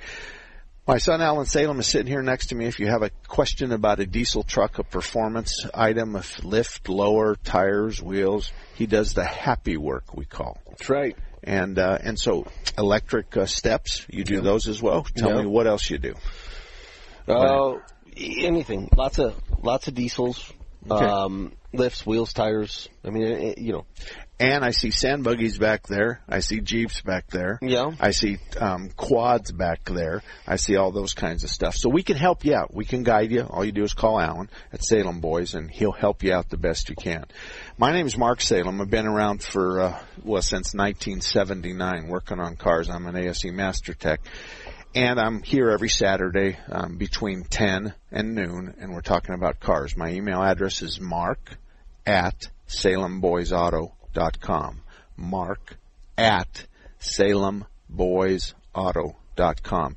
My 0.87 0.99
son 0.99 1.21
Alan 1.21 1.47
Salem 1.47 1.79
is 1.81 1.87
sitting 1.87 2.07
here 2.07 2.23
next 2.23 2.49
to 2.49 2.55
me. 2.55 2.67
If 2.67 2.81
you 2.81 2.89
have 2.89 3.03
a 3.03 3.11
question 3.29 3.71
about 3.73 4.01
a 4.01 4.07
diesel 4.07 4.43
truck, 4.43 4.79
a 4.79 4.85
performance 4.85 5.65
item, 5.75 6.17
a 6.17 6.23
lift, 6.43 6.89
lower, 6.89 7.37
tires, 7.37 8.03
wheels, 8.03 8.51
he 8.75 8.87
does 8.87 9.13
the 9.15 9.25
happy 9.25 9.77
work 9.77 10.17
we 10.17 10.25
call. 10.25 10.59
That's 10.69 10.89
right. 10.89 11.17
And 11.45 11.79
uh, 11.79 11.99
and 12.03 12.19
so 12.19 12.47
electric 12.77 13.37
uh, 13.37 13.47
steps, 13.47 14.05
you 14.11 14.25
do 14.25 14.41
those 14.41 14.67
as 14.69 14.83
well. 14.83 15.05
Tell 15.17 15.31
Yeah. 15.37 15.43
me 15.43 15.47
what 15.47 15.67
else 15.67 15.89
you 15.91 15.99
do. 15.99 16.15
Uh, 17.29 17.75
anything. 18.17 18.89
Lots 18.97 19.19
of 19.19 19.35
lots 19.63 19.87
of 19.89 19.95
diesels, 19.95 20.53
Okay. 20.91 21.05
um, 21.05 21.53
lifts, 21.73 22.05
wheels, 22.05 22.33
tires. 22.33 22.89
I 23.05 23.11
mean, 23.11 23.23
it, 23.23 23.59
you 23.59 23.73
know. 23.73 23.87
And 24.39 24.65
I 24.65 24.71
see 24.71 24.91
sand 24.91 25.23
buggies 25.23 25.59
back 25.59 25.87
there. 25.87 26.23
I 26.27 26.41
see 26.41 26.61
jeeps 26.61 27.03
back 27.03 27.27
there. 27.29 27.59
Yeah. 27.61 27.93
I 28.01 28.13
see 28.13 28.39
um, 28.59 28.89
quads 28.97 29.53
back 29.53 29.85
there. 29.85 30.23
I 30.47 30.57
see 30.57 30.77
all 30.77 30.93
those 30.93 31.13
kinds 31.13 31.45
of 31.45 31.51
stuff. 31.51 31.75
So 31.77 31.91
we 31.91 32.03
can 32.03 32.17
help 32.17 32.47
you 32.47 32.55
out. 32.55 32.73
We 32.73 32.87
can 32.87 33.03
guide 33.03 33.31
you. 33.31 33.43
All 33.43 33.65
you 33.65 33.73
do 33.73 33.83
is 33.83 33.93
call 33.93 34.19
Alan 34.19 34.49
at 34.73 34.83
Salem 34.83 35.21
Boys, 35.21 35.55
and 35.55 35.71
he'll 35.71 35.93
help 35.93 36.23
you 36.23 36.33
out 36.33 36.49
the 36.49 36.57
best 36.57 36.89
you 36.89 36.97
can. 36.97 37.27
My 37.77 37.93
name 37.93 38.07
is 38.07 38.17
Mark 38.17 38.41
Salem. 38.41 38.81
I've 38.81 38.89
been 38.89 39.07
around 39.07 39.43
for 39.43 39.81
uh, 39.81 40.03
well 40.25 40.41
since 40.41 40.75
1979, 40.75 42.09
working 42.09 42.41
on 42.41 42.57
cars. 42.57 42.89
I'm 42.89 43.07
an 43.07 43.17
ASE 43.17 43.45
Master 43.45 43.93
Tech. 43.93 44.21
And 44.95 45.21
I'm 45.21 45.43
here 45.43 45.71
every 45.71 45.89
Saturday 45.89 46.59
um, 46.69 46.97
between 46.97 47.45
10 47.45 47.95
and 48.11 48.35
noon, 48.35 48.75
and 48.81 48.93
we're 48.93 49.03
talking 49.03 49.37
about 49.37 49.61
cars. 49.61 49.97
My 49.97 50.11
email 50.11 50.43
address 50.43 50.83
is 50.83 51.01
mark 51.01 51.57
at 52.05 52.51
salemboysauto.com. 52.67 54.83
Mark 55.17 55.77
at 56.19 56.67
salemboysauto.com. 57.01 59.97